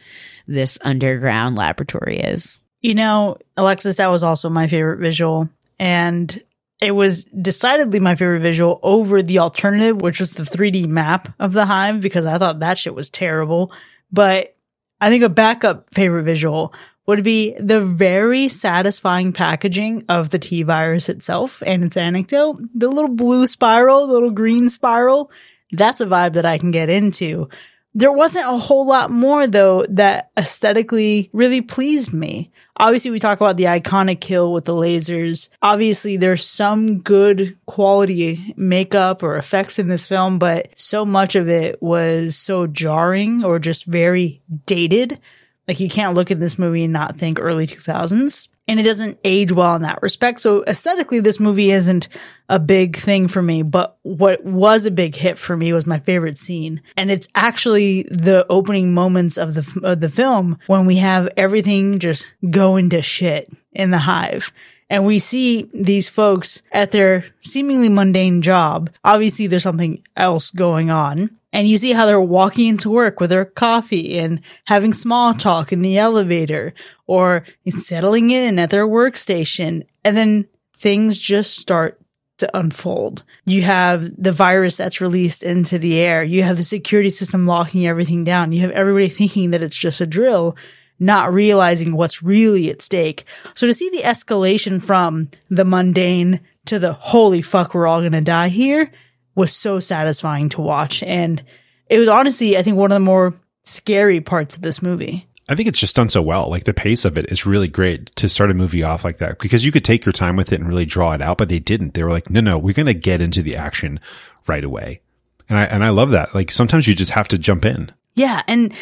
this 0.47 0.79
underground 0.83 1.57
laboratory 1.57 2.19
is. 2.19 2.61
You 2.83 2.95
know, 2.95 3.39
Alexis, 3.57 3.97
that 3.97 4.11
was 4.11 4.23
also 4.23 4.51
my 4.51 4.69
favorite 4.69 5.01
visual. 5.01 5.49
And 5.79 6.43
it 6.81 6.93
was 6.93 7.25
decidedly 7.25 8.01
my 8.01 8.15
favorite 8.15 8.41
visual 8.41 8.79
over 8.83 9.23
the 9.23 9.39
alternative, 9.39 10.03
which 10.03 10.21
was 10.21 10.35
the 10.35 10.43
3D 10.43 10.87
map 10.87 11.33
of 11.39 11.53
the 11.53 11.67
hive, 11.67 12.01
because 12.01 12.27
I 12.27 12.39
thought 12.39 12.61
that 12.61 12.79
shit 12.79 12.95
was 12.95 13.09
terrible. 13.09 13.73
But 14.12 14.57
I 15.01 15.09
think 15.09 15.23
a 15.23 15.29
backup 15.29 15.93
favorite 15.93 16.25
visual 16.25 16.75
would 17.07 17.23
be 17.23 17.55
the 17.59 17.81
very 17.81 18.49
satisfying 18.49 19.33
packaging 19.33 20.05
of 20.09 20.31
the 20.31 20.39
T 20.39 20.62
virus 20.65 21.09
itself 21.09 21.62
and 21.65 21.85
its 21.85 21.97
anecdote. 21.97 22.61
The 22.75 22.89
little 22.89 23.15
blue 23.15 23.47
spiral, 23.47 24.07
the 24.07 24.12
little 24.12 24.31
green 24.31 24.69
spiral. 24.69 25.31
That's 25.73 26.01
a 26.01 26.07
vibe 26.07 26.35
that 26.35 26.47
I 26.47 26.59
can 26.59 26.73
get 26.73 26.89
into. 26.89 27.49
There 27.97 28.13
wasn't 28.13 28.47
a 28.47 28.59
whole 28.59 28.87
lot 28.87 29.11
more 29.11 29.47
though 29.47 29.87
that 29.89 30.31
aesthetically 30.37 31.31
really 31.33 31.63
pleased 31.63 32.13
me. 32.13 32.51
Obviously, 32.77 33.11
we 33.11 33.19
talk 33.19 33.41
about 33.41 33.57
the 33.57 33.65
iconic 33.65 34.21
kill 34.21 34.53
with 34.53 34.67
the 34.67 34.75
lasers. 34.75 35.49
Obviously, 35.63 36.19
there's 36.19 36.45
some 36.45 36.99
good 37.01 37.57
quality 37.65 38.53
makeup 38.55 39.23
or 39.23 39.39
effects 39.39 39.79
in 39.79 39.89
this 39.89 40.07
film, 40.07 40.39
but 40.39 40.69
so 40.77 41.07
much 41.07 41.37
of 41.37 41.49
it 41.49 41.81
was 41.83 42.37
so 42.37 42.67
jarring 42.67 43.43
or 43.43 43.59
just 43.59 43.87
very 43.87 44.43
dated. 44.67 45.19
Like 45.67 45.81
you 45.81 45.89
can't 45.89 46.15
look 46.15 46.31
at 46.31 46.39
this 46.39 46.59
movie 46.59 46.85
and 46.85 46.93
not 46.93 47.17
think 47.17 47.41
early 47.41 47.67
2000s. 47.67 48.49
And 48.69 48.81
it 48.81 48.83
doesn't 48.83 49.19
age 49.25 49.53
well 49.53 49.77
in 49.77 49.83
that 49.83 50.03
respect. 50.03 50.41
So 50.41 50.65
aesthetically, 50.67 51.21
this 51.21 51.39
movie 51.39 51.71
isn't 51.71 52.09
a 52.49 52.59
big 52.59 52.97
thing 52.97 53.29
for 53.29 53.41
me, 53.41 53.63
but 53.63 53.99
what 54.03 54.45
was 54.45 54.87
a 54.87 54.91
big 54.91 55.15
hit 55.15 55.39
for 55.39 55.57
me 55.57 55.73
was 55.73 55.87
my 55.87 56.01
favorite 56.01 56.37
scene. 56.37 56.83
And 56.97 57.11
it's 57.11 57.29
actually 57.35 58.05
the 58.11 58.45
opening 58.51 58.93
moments 58.93 59.37
of 59.37 59.55
the, 59.55 59.81
of 59.85 60.01
the 60.01 60.09
film 60.09 60.59
when 60.67 60.85
we 60.87 60.97
have 60.97 61.29
everything 61.37 62.01
just 62.01 62.35
going 62.51 62.91
to 62.91 63.03
shit 63.03 63.51
in 63.73 63.91
the 63.91 63.99
hive. 63.99 64.53
And 64.89 65.05
we 65.05 65.19
see 65.19 65.69
these 65.75 66.09
folks 66.09 66.63
at 66.71 66.93
their 66.93 67.25
seemingly 67.41 67.89
mundane 67.89 68.43
job. 68.43 68.91
Obviously, 69.05 69.47
there's 69.47 69.65
something 69.65 70.03
else 70.17 70.51
going 70.51 70.91
on. 70.91 71.31
And 71.57 71.66
you 71.66 71.79
see 71.79 71.92
how 71.92 72.05
they're 72.05 72.21
walking 72.21 72.69
into 72.69 72.90
work 72.90 73.19
with 73.19 73.31
their 73.31 73.47
coffee 73.47 74.19
and 74.19 74.42
having 74.66 74.92
small 74.92 75.33
talk 75.33 75.73
in 75.73 75.81
the 75.81 75.97
elevator 75.97 76.75
or 77.07 77.47
settling 77.66 78.31
in 78.31 78.59
at 78.59 78.69
their 78.69 78.87
workstation. 78.87 79.87
And 80.05 80.19
then 80.19 80.49
things 80.77 81.19
just 81.19 81.57
start 81.57 81.99
to 82.40 82.59
unfold. 82.59 83.23
You 83.47 83.62
have 83.62 84.23
the 84.23 84.33
virus 84.33 84.77
that's 84.77 85.01
released 85.01 85.42
into 85.42 85.79
the 85.79 85.99
air. 85.99 86.23
You 86.23 86.42
have 86.42 86.59
the 86.59 86.62
security 86.62 87.09
system 87.09 87.47
locking 87.47 87.87
everything 87.87 88.23
down. 88.23 88.53
You 88.53 88.61
have 88.61 88.73
everybody 88.73 89.09
thinking 89.09 89.53
that 89.53 89.62
it's 89.62 89.79
just 89.79 90.03
a 90.03 90.07
drill. 90.07 90.59
not 90.99 91.33
realizing 91.33 91.95
what's 91.95 92.23
really 92.23 92.71
at 92.71 92.81
stake. 92.83 93.25
So 93.55 93.66
to 93.66 93.75
see 93.75 93.90
the 93.90 94.03
escalation 94.03 94.83
from 94.83 95.31
the 95.51 95.64
mundane 95.64 96.40
to 96.66 96.79
the 96.79 96.95
holy 96.95 97.42
fuck, 97.42 97.75
we're 97.75 97.87
all 97.87 98.03
gonna 98.03 98.21
die 98.21 98.49
here 98.49 98.90
was 99.37 99.53
so 99.53 99.79
satisfying 99.79 100.49
to 100.49 100.61
watch. 100.61 101.05
And 101.05 101.44
it 101.88 102.01
was 102.01 102.09
honestly, 102.09 102.59
I 102.59 102.62
think, 102.62 102.77
one 102.77 102.90
of 102.90 102.96
the 102.96 103.01
more 103.01 103.35
scary 103.62 104.20
parts 104.20 104.57
of 104.57 104.62
this 104.62 104.83
movie. 104.83 105.29
I 105.49 105.55
think 105.55 105.68
it's 105.68 105.79
just 105.79 105.94
done 105.94 106.09
so 106.09 106.22
well. 106.22 106.51
Like 106.51 106.64
the 106.64 106.75
pace 106.75 107.05
of 107.05 107.16
it 107.16 107.31
is 107.31 107.46
really 107.46 107.68
great 107.68 108.07
to 108.16 108.29
start 108.29 108.51
a 108.51 108.55
movie 108.55 108.83
off 108.83 109.05
like 109.05 109.18
that 109.18 109.38
because 109.38 109.64
you 109.64 109.70
could 109.70 109.85
take 109.85 110.05
your 110.05 110.12
time 110.12 110.35
with 110.35 110.53
it 110.53 110.59
and 110.59 110.68
really 110.68 110.85
draw 110.85 111.12
it 111.12 111.22
out, 111.22 111.38
but 111.38 111.49
they 111.49 111.61
didn't. 111.61 111.94
They 111.94 112.03
were 112.03 112.11
like, 112.11 112.29
no, 112.29 112.40
no, 112.40 112.59
we're 112.59 112.75
going 112.75 112.87
to 112.87 112.94
get 112.94 113.20
into 113.20 113.42
the 113.42 113.55
action 113.55 114.01
right 114.49 114.64
away. 114.64 115.03
And 115.49 115.57
I, 115.57 115.64
and 115.64 115.85
I 115.85 115.90
love 115.90 116.11
that. 116.11 116.35
Like 116.35 116.51
sometimes 116.51 116.88
you 116.88 116.94
just 116.96 117.12
have 117.12 117.29
to 117.29 117.38
jump 117.38 117.64
in. 117.64 117.92
Yeah, 118.14 118.42
and 118.49 118.72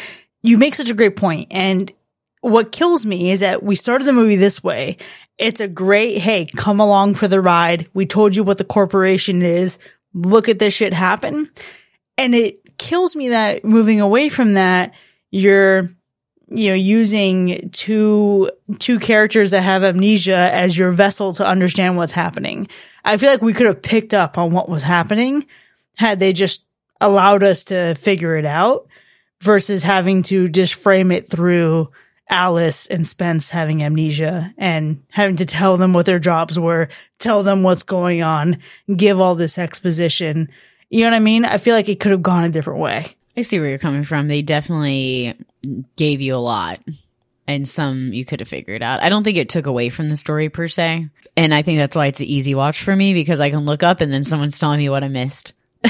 you 0.41 0.57
make 0.57 0.73
such 0.73 0.89
a 0.89 0.95
great 0.95 1.15
point. 1.15 1.49
And 1.51 1.91
what 2.41 2.71
kills 2.71 3.05
me 3.05 3.29
is 3.29 3.41
that 3.41 3.61
we 3.61 3.75
started 3.75 4.05
the 4.05 4.13
movie 4.13 4.35
this 4.35 4.63
way. 4.63 4.97
It's 5.37 5.59
a 5.59 5.67
great, 5.67 6.19
hey, 6.19 6.45
come 6.45 6.79
along 6.79 7.15
for 7.15 7.27
the 7.27 7.41
ride. 7.41 7.89
We 7.93 8.05
told 8.05 8.35
you 8.35 8.43
what 8.43 8.57
the 8.57 8.63
corporation 8.63 9.41
is. 9.41 9.77
Look 10.15 10.49
at 10.49 10.57
this 10.57 10.73
shit 10.73 10.93
happen. 10.93 11.51
And 12.17 12.33
it 12.33 12.77
kills 12.77 13.15
me 13.15 13.29
that 13.29 13.63
moving 13.63 14.01
away 14.01 14.29
from 14.29 14.53
that, 14.53 14.93
you're, 15.29 15.89
you 16.47 16.69
know, 16.69 16.75
using 16.75 17.69
two, 17.71 18.49
two 18.79 18.99
characters 18.99 19.51
that 19.51 19.61
have 19.61 19.83
amnesia 19.83 20.49
as 20.53 20.77
your 20.77 20.91
vessel 20.91 21.33
to 21.33 21.45
understand 21.45 21.97
what's 21.97 22.13
happening. 22.13 22.67
I 23.03 23.17
feel 23.17 23.29
like 23.29 23.41
we 23.41 23.53
could 23.53 23.67
have 23.67 23.81
picked 23.81 24.13
up 24.13 24.37
on 24.37 24.51
what 24.51 24.69
was 24.69 24.83
happening 24.83 25.45
had 25.97 26.19
they 26.19 26.33
just 26.33 26.65
allowed 27.01 27.43
us 27.43 27.65
to 27.65 27.95
figure 27.95 28.37
it 28.37 28.45
out 28.45 28.87
versus 29.41 29.83
having 29.83 30.23
to 30.23 30.47
just 30.47 30.75
frame 30.75 31.11
it 31.11 31.29
through 31.29 31.91
Alice 32.29 32.87
and 32.87 33.05
Spence 33.05 33.49
having 33.49 33.83
amnesia 33.83 34.53
and 34.57 35.03
having 35.11 35.37
to 35.37 35.45
tell 35.45 35.77
them 35.77 35.93
what 35.93 36.05
their 36.05 36.19
jobs 36.19 36.57
were, 36.57 36.89
tell 37.19 37.43
them 37.43 37.63
what's 37.63 37.83
going 37.83 38.23
on, 38.23 38.57
give 38.95 39.19
all 39.19 39.35
this 39.35 39.57
exposition. 39.57 40.49
You 40.89 41.01
know 41.01 41.07
what 41.07 41.15
I 41.15 41.19
mean? 41.19 41.45
I 41.45 41.57
feel 41.57 41.75
like 41.75 41.89
it 41.89 41.99
could 41.99 42.11
have 42.11 42.23
gone 42.23 42.45
a 42.45 42.49
different 42.49 42.79
way. 42.79 43.15
I 43.37 43.41
see 43.41 43.59
where 43.59 43.69
you're 43.69 43.77
coming 43.77 44.05
from. 44.05 44.27
They 44.27 44.41
definitely 44.41 45.35
gave 45.95 46.21
you 46.21 46.35
a 46.35 46.37
lot 46.37 46.79
and 47.47 47.67
some 47.67 48.13
you 48.13 48.25
could 48.25 48.39
have 48.39 48.49
figured 48.49 48.81
out. 48.81 49.03
I 49.03 49.09
don't 49.09 49.23
think 49.23 49.37
it 49.37 49.49
took 49.49 49.67
away 49.67 49.89
from 49.89 50.09
the 50.09 50.17
story 50.17 50.49
per 50.49 50.67
se. 50.67 51.09
And 51.37 51.53
I 51.53 51.61
think 51.61 51.77
that's 51.79 51.95
why 51.95 52.07
it's 52.07 52.19
an 52.19 52.25
easy 52.25 52.55
watch 52.55 52.81
for 52.81 52.95
me 52.95 53.13
because 53.13 53.39
I 53.39 53.49
can 53.49 53.65
look 53.65 53.83
up 53.83 54.01
and 54.01 54.11
then 54.11 54.23
someone's 54.23 54.57
telling 54.57 54.79
me 54.79 54.89
what 54.89 55.03
I 55.03 55.09
missed. 55.09 55.53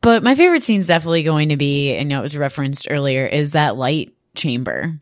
but 0.00 0.22
my 0.22 0.34
favorite 0.34 0.62
scene 0.64 0.80
is 0.80 0.88
definitely 0.88 1.22
going 1.22 1.50
to 1.50 1.56
be, 1.56 1.94
and 1.94 2.10
you 2.10 2.16
know, 2.16 2.20
it 2.20 2.24
was 2.24 2.36
referenced 2.36 2.88
earlier, 2.90 3.24
is 3.26 3.52
that 3.52 3.76
light 3.76 4.12
chamber. 4.38 4.98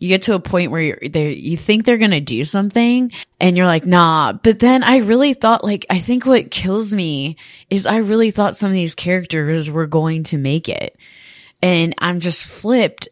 You 0.00 0.08
get 0.08 0.22
to 0.22 0.34
a 0.34 0.40
point 0.40 0.70
where 0.70 0.98
there, 1.00 1.30
you 1.30 1.56
think 1.56 1.84
they're 1.84 1.98
going 1.98 2.10
to 2.10 2.20
do 2.20 2.44
something 2.44 3.12
and 3.40 3.56
you're 3.56 3.66
like, 3.66 3.86
nah. 3.86 4.32
But 4.32 4.58
then 4.58 4.82
I 4.82 4.98
really 4.98 5.34
thought, 5.34 5.64
like, 5.64 5.86
I 5.88 6.00
think 6.00 6.26
what 6.26 6.50
kills 6.50 6.92
me 6.92 7.36
is 7.70 7.86
I 7.86 7.98
really 7.98 8.30
thought 8.30 8.56
some 8.56 8.68
of 8.70 8.74
these 8.74 8.94
characters 8.94 9.70
were 9.70 9.86
going 9.86 10.24
to 10.24 10.36
make 10.36 10.68
it. 10.68 10.96
And 11.62 11.94
I'm 11.98 12.20
just 12.20 12.44
flipped 12.44 13.08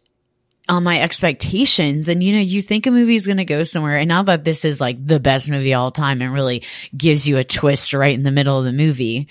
on 0.69 0.83
my 0.83 1.01
expectations. 1.01 2.07
And 2.09 2.23
you 2.23 2.33
know, 2.33 2.41
you 2.41 2.61
think 2.61 2.85
a 2.85 2.91
movie 2.91 3.15
is 3.15 3.25
going 3.25 3.37
to 3.37 3.45
go 3.45 3.63
somewhere. 3.63 3.97
And 3.97 4.07
now 4.07 4.23
that 4.23 4.43
this 4.43 4.65
is 4.65 4.79
like 4.79 5.05
the 5.05 5.19
best 5.19 5.49
movie 5.49 5.73
all 5.73 5.91
time 5.91 6.21
and 6.21 6.33
really 6.33 6.63
gives 6.95 7.27
you 7.27 7.37
a 7.37 7.43
twist 7.43 7.93
right 7.93 8.13
in 8.13 8.23
the 8.23 8.31
middle 8.31 8.59
of 8.59 8.65
the 8.65 8.71
movie. 8.71 9.27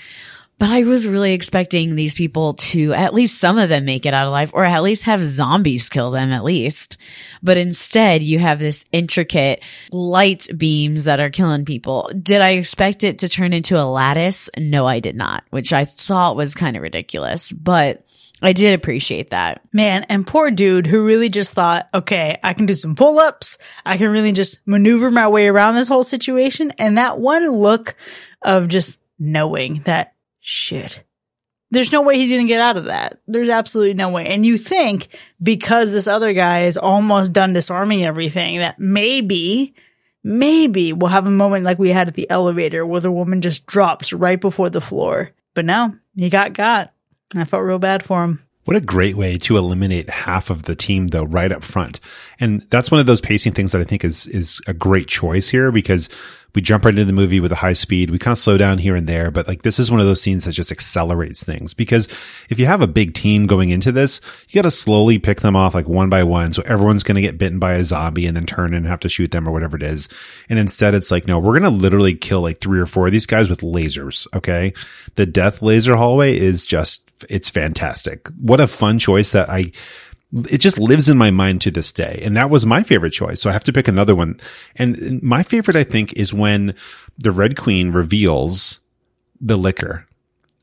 But 0.62 0.70
I 0.70 0.84
was 0.84 1.08
really 1.08 1.32
expecting 1.32 1.96
these 1.96 2.14
people 2.14 2.54
to 2.54 2.92
at 2.92 3.14
least 3.14 3.40
some 3.40 3.58
of 3.58 3.68
them 3.68 3.84
make 3.84 4.06
it 4.06 4.14
out 4.14 4.28
alive 4.28 4.52
or 4.54 4.64
at 4.64 4.84
least 4.84 5.02
have 5.02 5.24
zombies 5.24 5.88
kill 5.88 6.12
them 6.12 6.30
at 6.30 6.44
least. 6.44 6.98
But 7.42 7.56
instead 7.56 8.22
you 8.22 8.38
have 8.38 8.60
this 8.60 8.84
intricate 8.92 9.60
light 9.90 10.46
beams 10.56 11.06
that 11.06 11.18
are 11.18 11.30
killing 11.30 11.64
people. 11.64 12.12
Did 12.16 12.42
I 12.42 12.50
expect 12.50 13.02
it 13.02 13.18
to 13.18 13.28
turn 13.28 13.52
into 13.52 13.76
a 13.76 13.82
lattice? 13.82 14.50
No, 14.56 14.86
I 14.86 15.00
did 15.00 15.16
not, 15.16 15.42
which 15.50 15.72
I 15.72 15.84
thought 15.84 16.36
was 16.36 16.54
kind 16.54 16.76
of 16.76 16.82
ridiculous, 16.84 17.50
but 17.50 18.06
I 18.40 18.52
did 18.52 18.74
appreciate 18.74 19.30
that. 19.30 19.62
Man, 19.72 20.04
and 20.04 20.24
poor 20.24 20.52
dude 20.52 20.86
who 20.86 21.04
really 21.04 21.28
just 21.28 21.52
thought, 21.52 21.88
okay, 21.92 22.38
I 22.44 22.54
can 22.54 22.66
do 22.66 22.74
some 22.74 22.94
pull 22.94 23.18
ups. 23.18 23.58
I 23.84 23.96
can 23.96 24.10
really 24.10 24.30
just 24.30 24.60
maneuver 24.64 25.10
my 25.10 25.26
way 25.26 25.48
around 25.48 25.74
this 25.74 25.88
whole 25.88 26.04
situation. 26.04 26.70
And 26.78 26.98
that 26.98 27.18
one 27.18 27.50
look 27.50 27.96
of 28.42 28.68
just 28.68 29.00
knowing 29.18 29.82
that 29.86 30.12
shit. 30.42 31.02
There's 31.70 31.90
no 31.90 32.02
way 32.02 32.18
he's 32.18 32.28
going 32.28 32.46
to 32.46 32.52
get 32.52 32.60
out 32.60 32.76
of 32.76 32.84
that. 32.84 33.20
There's 33.26 33.48
absolutely 33.48 33.94
no 33.94 34.10
way. 34.10 34.26
And 34.26 34.44
you 34.44 34.58
think 34.58 35.08
because 35.42 35.90
this 35.90 36.06
other 36.06 36.34
guy 36.34 36.64
is 36.64 36.76
almost 36.76 37.32
done 37.32 37.54
disarming 37.54 38.04
everything 38.04 38.58
that 38.58 38.78
maybe, 38.78 39.74
maybe 40.22 40.92
we'll 40.92 41.08
have 41.08 41.26
a 41.26 41.30
moment 41.30 41.64
like 41.64 41.78
we 41.78 41.88
had 41.88 42.08
at 42.08 42.14
the 42.14 42.28
elevator 42.28 42.84
where 42.84 43.00
the 43.00 43.10
woman 43.10 43.40
just 43.40 43.64
drops 43.64 44.12
right 44.12 44.38
before 44.38 44.68
the 44.68 44.82
floor. 44.82 45.30
But 45.54 45.64
no, 45.64 45.96
he 46.14 46.28
got 46.28 46.52
got. 46.52 46.92
I 47.34 47.44
felt 47.44 47.62
real 47.62 47.78
bad 47.78 48.04
for 48.04 48.22
him. 48.22 48.42
What 48.64 48.76
a 48.76 48.80
great 48.80 49.16
way 49.16 49.38
to 49.38 49.56
eliminate 49.56 50.08
half 50.08 50.48
of 50.48 50.64
the 50.64 50.76
team 50.76 51.08
though 51.08 51.24
right 51.24 51.50
up 51.50 51.64
front. 51.64 51.98
And 52.38 52.64
that's 52.70 52.90
one 52.90 53.00
of 53.00 53.06
those 53.06 53.20
pacing 53.20 53.54
things 53.54 53.72
that 53.72 53.80
I 53.80 53.84
think 53.84 54.04
is 54.04 54.26
is 54.26 54.60
a 54.66 54.74
great 54.74 55.08
choice 55.08 55.48
here 55.48 55.72
because 55.72 56.08
we 56.54 56.60
jump 56.62 56.84
right 56.84 56.92
into 56.92 57.04
the 57.04 57.12
movie 57.12 57.40
with 57.40 57.52
a 57.52 57.56
high 57.56 57.72
speed. 57.72 58.10
We 58.10 58.18
kind 58.18 58.32
of 58.32 58.38
slow 58.38 58.58
down 58.58 58.78
here 58.78 58.94
and 58.94 59.08
there, 59.08 59.30
but 59.30 59.48
like 59.48 59.62
this 59.62 59.78
is 59.78 59.90
one 59.90 60.00
of 60.00 60.06
those 60.06 60.20
scenes 60.20 60.44
that 60.44 60.52
just 60.52 60.70
accelerates 60.72 61.42
things 61.42 61.72
because 61.72 62.08
if 62.50 62.58
you 62.58 62.66
have 62.66 62.82
a 62.82 62.86
big 62.86 63.14
team 63.14 63.46
going 63.46 63.70
into 63.70 63.90
this, 63.92 64.20
you 64.48 64.60
got 64.60 64.68
to 64.68 64.70
slowly 64.70 65.18
pick 65.18 65.40
them 65.40 65.56
off 65.56 65.74
like 65.74 65.88
one 65.88 66.10
by 66.10 66.22
one. 66.24 66.52
So 66.52 66.62
everyone's 66.66 67.02
going 67.02 67.16
to 67.16 67.22
get 67.22 67.38
bitten 67.38 67.58
by 67.58 67.74
a 67.74 67.84
zombie 67.84 68.26
and 68.26 68.36
then 68.36 68.46
turn 68.46 68.74
and 68.74 68.86
have 68.86 69.00
to 69.00 69.08
shoot 69.08 69.30
them 69.30 69.48
or 69.48 69.52
whatever 69.52 69.76
it 69.76 69.82
is. 69.82 70.08
And 70.48 70.58
instead 70.58 70.94
it's 70.94 71.10
like, 71.10 71.26
no, 71.26 71.38
we're 71.38 71.58
going 71.58 71.62
to 71.62 71.70
literally 71.70 72.14
kill 72.14 72.42
like 72.42 72.60
three 72.60 72.80
or 72.80 72.86
four 72.86 73.06
of 73.06 73.12
these 73.12 73.26
guys 73.26 73.48
with 73.48 73.60
lasers. 73.60 74.26
Okay. 74.34 74.74
The 75.14 75.26
death 75.26 75.62
laser 75.62 75.96
hallway 75.96 76.36
is 76.36 76.66
just, 76.66 77.10
it's 77.30 77.48
fantastic. 77.48 78.28
What 78.40 78.60
a 78.60 78.66
fun 78.66 78.98
choice 78.98 79.30
that 79.30 79.48
I, 79.48 79.72
it 80.32 80.58
just 80.58 80.78
lives 80.78 81.08
in 81.08 81.18
my 81.18 81.30
mind 81.30 81.60
to 81.62 81.70
this 81.70 81.92
day. 81.92 82.20
And 82.24 82.36
that 82.36 82.50
was 82.50 82.64
my 82.64 82.82
favorite 82.82 83.10
choice. 83.10 83.40
So 83.40 83.50
I 83.50 83.52
have 83.52 83.64
to 83.64 83.72
pick 83.72 83.88
another 83.88 84.14
one. 84.14 84.40
And 84.76 85.22
my 85.22 85.42
favorite, 85.42 85.76
I 85.76 85.84
think, 85.84 86.14
is 86.14 86.32
when 86.32 86.74
the 87.18 87.32
Red 87.32 87.56
Queen 87.56 87.92
reveals 87.92 88.80
the 89.40 89.56
Licker 89.56 90.06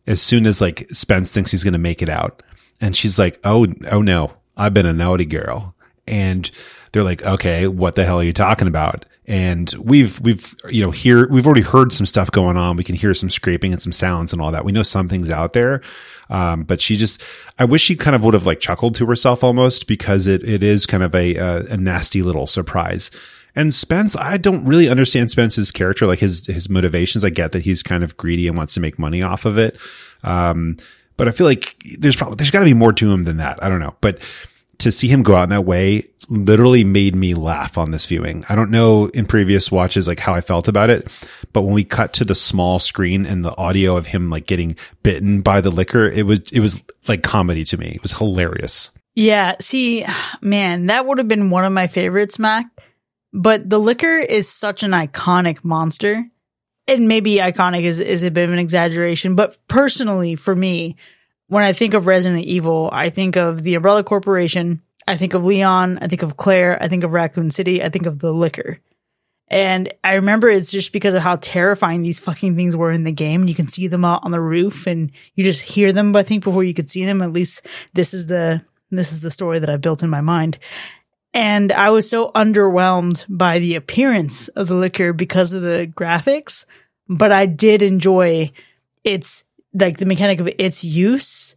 as 0.08 0.22
soon 0.22 0.48
as 0.48 0.60
like 0.60 0.88
Spence 0.92 1.32
thinks 1.32 1.52
he's 1.52 1.64
going 1.64 1.74
to 1.74 1.80
make 1.80 2.02
it 2.02 2.10
out. 2.10 2.42
And 2.82 2.96
she's 2.96 3.20
like, 3.20 3.40
Oh, 3.44 3.68
oh 3.92 4.02
no, 4.02 4.34
I've 4.58 4.74
been 4.74 4.86
a 4.86 4.94
naughty 4.94 5.26
girl. 5.26 5.76
And 6.08 6.50
they're 6.92 7.04
like, 7.04 7.24
okay, 7.24 7.68
what 7.68 7.96
the 7.96 8.06
hell 8.06 8.20
are 8.20 8.24
you 8.24 8.34
talking 8.34 8.68
about? 8.68 9.06
And 9.30 9.72
we've, 9.80 10.20
we've, 10.22 10.56
you 10.72 10.84
know, 10.84 10.90
here, 10.90 11.28
we've 11.28 11.46
already 11.46 11.62
heard 11.62 11.94
some 11.94 12.08
stuff 12.08 12.32
going 12.32 12.58
on. 12.58 12.78
We 12.78 12.84
can 12.84 12.96
hear 12.96 13.14
some 13.14 13.30
scraping 13.30 13.72
and 13.72 13.80
some 13.80 13.92
sounds 13.92 14.34
and 14.34 14.42
all 14.42 14.52
that. 14.52 14.66
We 14.66 14.72
know 14.72 14.82
something's 14.82 15.30
out 15.30 15.54
there. 15.54 15.84
Um, 16.32 16.64
but 16.64 16.82
she 16.82 16.98
just, 16.98 17.22
I 17.60 17.66
wish 17.66 17.84
she 17.84 17.96
kind 17.96 18.16
of 18.16 18.24
would 18.24 18.34
have 18.34 18.48
like 18.48 18.60
chuckled 18.60 18.96
to 18.96 19.06
herself 19.06 19.44
almost 19.44 19.86
because 19.86 20.26
it, 20.26 20.44
it 20.50 20.64
is 20.64 20.88
kind 20.88 21.04
of 21.04 21.14
a, 21.14 21.36
a, 21.36 21.58
a 21.68 21.78
nasty 21.78 22.24
little 22.24 22.48
surprise. 22.48 23.12
And 23.56 23.72
Spence, 23.72 24.16
I 24.16 24.38
don't 24.38 24.66
really 24.66 24.90
understand 24.90 25.30
Spence's 25.30 25.72
character, 25.72 26.08
like 26.08 26.20
his, 26.20 26.48
his 26.48 26.68
motivations. 26.68 27.24
I 27.24 27.30
get 27.30 27.52
that 27.52 27.62
he's 27.62 27.84
kind 27.84 28.04
of 28.04 28.18
greedy 28.18 28.48
and 28.48 28.58
wants 28.58 28.74
to 28.74 28.80
make 28.80 28.98
money 28.98 29.22
off 29.22 29.46
of 29.46 29.60
it. 29.60 29.78
Um, 30.24 30.78
but 31.18 31.28
I 31.28 31.32
feel 31.32 31.46
like 31.46 31.76
there's 32.00 32.16
probably, 32.16 32.38
there's 32.38 32.50
gotta 32.50 32.66
be 32.66 32.74
more 32.74 32.94
to 32.94 33.12
him 33.12 33.26
than 33.26 33.38
that. 33.38 33.62
I 33.62 33.70
don't 33.70 33.80
know. 33.80 33.96
But 34.02 34.24
to 34.80 34.92
see 34.92 35.08
him 35.08 35.24
go 35.24 35.36
out 35.36 35.44
in 35.44 35.50
that 35.50 35.66
way 35.66 36.10
literally 36.30 36.84
made 36.84 37.16
me 37.16 37.34
laugh 37.34 37.78
on 37.78 37.92
this 37.92 38.06
viewing. 38.06 38.46
I 38.50 38.56
don't 38.56 38.72
know 38.72 39.08
in 39.08 39.26
previous 39.26 39.72
watches 39.72 40.08
like 40.08 40.20
how 40.20 40.36
I 40.36 40.42
felt 40.42 40.68
about 40.68 40.90
it, 40.90 41.12
but 41.54 41.62
when 41.62 41.74
we 41.74 41.84
cut 41.84 42.14
to 42.14 42.26
the 42.26 42.36
small 42.36 42.80
screen 42.80 43.26
and 43.26 43.44
the 43.44 43.56
audio 43.58 43.98
of 43.98 44.08
him 44.08 44.30
like 44.30 44.46
getting 44.46 44.76
bitten 45.04 45.42
by 45.42 45.62
the 45.62 45.72
Licker, 45.72 46.08
it 46.08 46.26
was 46.26 46.40
it 46.52 46.60
was 46.60 46.80
like 47.08 47.24
comedy 47.24 47.64
to 47.66 47.78
me. 47.78 47.94
It 47.96 48.02
was 48.02 48.18
hilarious. 48.18 48.92
Yeah, 49.16 49.56
see, 49.60 50.06
man, 50.42 50.86
that 50.86 51.06
would 51.06 51.18
have 51.18 51.28
been 51.28 51.50
one 51.50 51.66
of 51.66 51.74
my 51.74 51.88
favorites, 51.88 52.40
Mac. 52.40 52.68
But 53.34 53.70
the 53.70 53.80
Licker 53.80 54.18
is 54.18 54.50
such 54.50 54.84
an 54.84 54.92
iconic 54.92 55.64
monster. 55.64 56.26
And 56.88 57.08
maybe 57.08 57.36
iconic 57.36 57.84
is, 57.84 58.00
is 58.00 58.24
a 58.24 58.32
bit 58.32 58.46
of 58.46 58.52
an 58.52 58.58
exaggeration, 58.58 59.36
but 59.36 59.58
personally 59.68 60.36
for 60.36 60.56
me, 60.56 60.96
when 61.50 61.64
I 61.64 61.74
think 61.74 61.94
of 61.94 62.08
Resident 62.08 62.46
Evil, 62.46 62.90
I 62.94 63.10
think 63.10 63.36
of 63.36 63.64
the 63.64 63.76
Umbrella 63.76 64.04
Corporation, 64.04 64.82
I 65.08 65.18
think 65.18 65.34
of 65.34 65.44
Leon, 65.44 65.98
I 66.00 66.08
think 66.08 66.22
of 66.22 66.38
Claire, 66.38 66.82
I 66.82 66.88
think 66.88 67.04
of 67.04 67.12
Raccoon 67.12 67.50
City, 67.50 67.84
I 67.84 67.90
think 67.90 68.06
of 68.06 68.20
the 68.20 68.32
Licker. 68.32 68.80
And 69.48 69.92
I 70.04 70.14
remember 70.14 70.48
it's 70.48 70.70
just 70.70 70.94
because 70.94 71.16
of 71.16 71.24
how 71.24 71.38
terrifying 71.38 72.04
these 72.04 72.20
fucking 72.20 72.56
things 72.56 72.76
were 72.76 72.92
in 72.92 73.04
the 73.04 73.12
game. 73.12 73.48
You 73.48 73.56
can 73.56 73.68
see 73.68 73.88
them 73.88 74.06
out 74.06 74.24
on 74.24 74.30
the 74.30 74.40
roof 74.40 74.86
and 74.86 75.12
you 75.34 75.44
just 75.44 75.64
hear 75.64 75.92
them, 75.92 76.16
I 76.16 76.22
think, 76.22 76.44
before 76.44 76.64
you 76.64 76.76
could 76.76 76.88
see 76.88 77.04
them. 77.04 77.20
At 77.24 77.34
least 77.34 77.66
this 77.94 78.14
is 78.14 78.28
the, 78.28 78.62
this 78.92 79.12
is 79.12 79.22
the 79.22 79.32
story 79.32 79.58
that 79.58 79.70
I 79.70 79.78
built 79.78 80.04
in 80.04 80.10
my 80.12 80.22
mind. 80.22 80.60
And 81.34 81.72
I 81.72 81.90
was 81.90 82.08
so 82.08 82.32
underwhelmed 82.34 83.26
by 83.28 83.58
the 83.58 83.74
appearance 83.74 84.50
of 84.50 84.68
the 84.68 84.76
Licker 84.76 85.14
because 85.14 85.52
of 85.52 85.64
the 85.64 85.92
graphics, 85.92 86.66
but 87.08 87.32
I 87.32 87.48
did 87.48 87.82
enjoy 87.82 88.52
its, 89.04 89.46
like 89.74 89.98
the 89.98 90.06
mechanic 90.06 90.40
of 90.40 90.48
its 90.58 90.84
use 90.84 91.56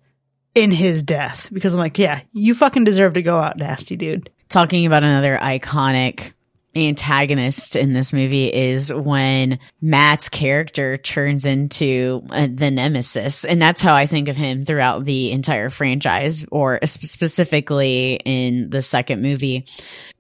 in 0.55 0.71
his 0.71 1.03
death 1.03 1.49
because 1.53 1.73
I'm 1.73 1.79
like, 1.79 1.99
yeah, 1.99 2.21
you 2.33 2.55
fucking 2.55 2.85
deserve 2.85 3.15
to 3.15 3.23
go 3.23 3.39
out 3.39 3.57
nasty, 3.57 3.97
dude. 3.97 4.31
talking 4.49 4.87
about 4.87 5.03
another 5.03 5.39
iconic 5.41 6.33
antagonist 6.75 7.77
in 7.77 7.93
this 7.93 8.13
movie 8.13 8.53
is 8.53 8.93
when 8.93 9.59
Matt's 9.81 10.29
character 10.29 10.97
turns 10.97 11.45
into 11.45 12.23
uh, 12.31 12.49
the 12.53 12.71
nemesis. 12.71 13.45
And 13.45 13.61
that's 13.61 13.81
how 13.81 13.95
I 13.95 14.07
think 14.07 14.29
of 14.29 14.37
him 14.37 14.65
throughout 14.65 15.05
the 15.05 15.33
entire 15.33 15.69
franchise 15.69 16.45
or 16.51 16.79
sp- 16.89 17.05
specifically 17.05 18.15
in 18.25 18.71
the 18.71 18.83
second 18.83 19.23
movie. 19.23 19.67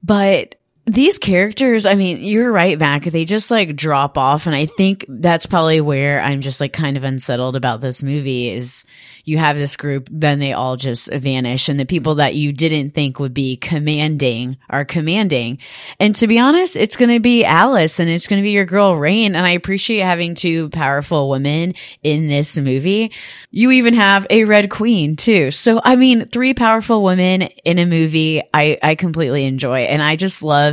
But 0.02 0.56
these 0.84 1.18
characters, 1.18 1.86
I 1.86 1.94
mean, 1.94 2.24
you're 2.24 2.50
right, 2.50 2.76
Mac. 2.76 3.04
They 3.04 3.24
just 3.24 3.52
like 3.52 3.76
drop 3.76 4.18
off. 4.18 4.46
And 4.46 4.56
I 4.56 4.66
think 4.66 5.06
that's 5.08 5.46
probably 5.46 5.80
where 5.80 6.20
I'm 6.20 6.40
just 6.40 6.60
like 6.60 6.72
kind 6.72 6.96
of 6.96 7.04
unsettled 7.04 7.54
about 7.54 7.80
this 7.80 8.02
movie 8.02 8.50
is 8.50 8.84
you 9.24 9.38
have 9.38 9.56
this 9.56 9.76
group, 9.76 10.08
then 10.10 10.40
they 10.40 10.52
all 10.52 10.76
just 10.76 11.12
vanish. 11.12 11.68
And 11.68 11.78
the 11.78 11.86
people 11.86 12.16
that 12.16 12.34
you 12.34 12.52
didn't 12.52 12.90
think 12.90 13.20
would 13.20 13.32
be 13.32 13.56
commanding 13.56 14.56
are 14.68 14.84
commanding. 14.84 15.58
And 16.00 16.16
to 16.16 16.26
be 16.26 16.40
honest, 16.40 16.74
it's 16.74 16.96
going 16.96 17.10
to 17.10 17.20
be 17.20 17.44
Alice 17.44 18.00
and 18.00 18.10
it's 18.10 18.26
going 18.26 18.42
to 18.42 18.44
be 18.44 18.50
your 18.50 18.64
girl 18.64 18.96
Rain. 18.96 19.36
And 19.36 19.46
I 19.46 19.50
appreciate 19.50 20.00
having 20.00 20.34
two 20.34 20.68
powerful 20.70 21.30
women 21.30 21.74
in 22.02 22.26
this 22.26 22.58
movie. 22.58 23.12
You 23.52 23.70
even 23.70 23.94
have 23.94 24.26
a 24.30 24.44
red 24.44 24.68
queen 24.70 25.14
too. 25.14 25.52
So, 25.52 25.80
I 25.84 25.94
mean, 25.94 26.28
three 26.28 26.54
powerful 26.54 27.04
women 27.04 27.42
in 27.42 27.78
a 27.78 27.86
movie, 27.86 28.42
I, 28.52 28.78
I 28.82 28.94
completely 28.96 29.44
enjoy. 29.44 29.82
And 29.82 30.02
I 30.02 30.16
just 30.16 30.42
love 30.42 30.71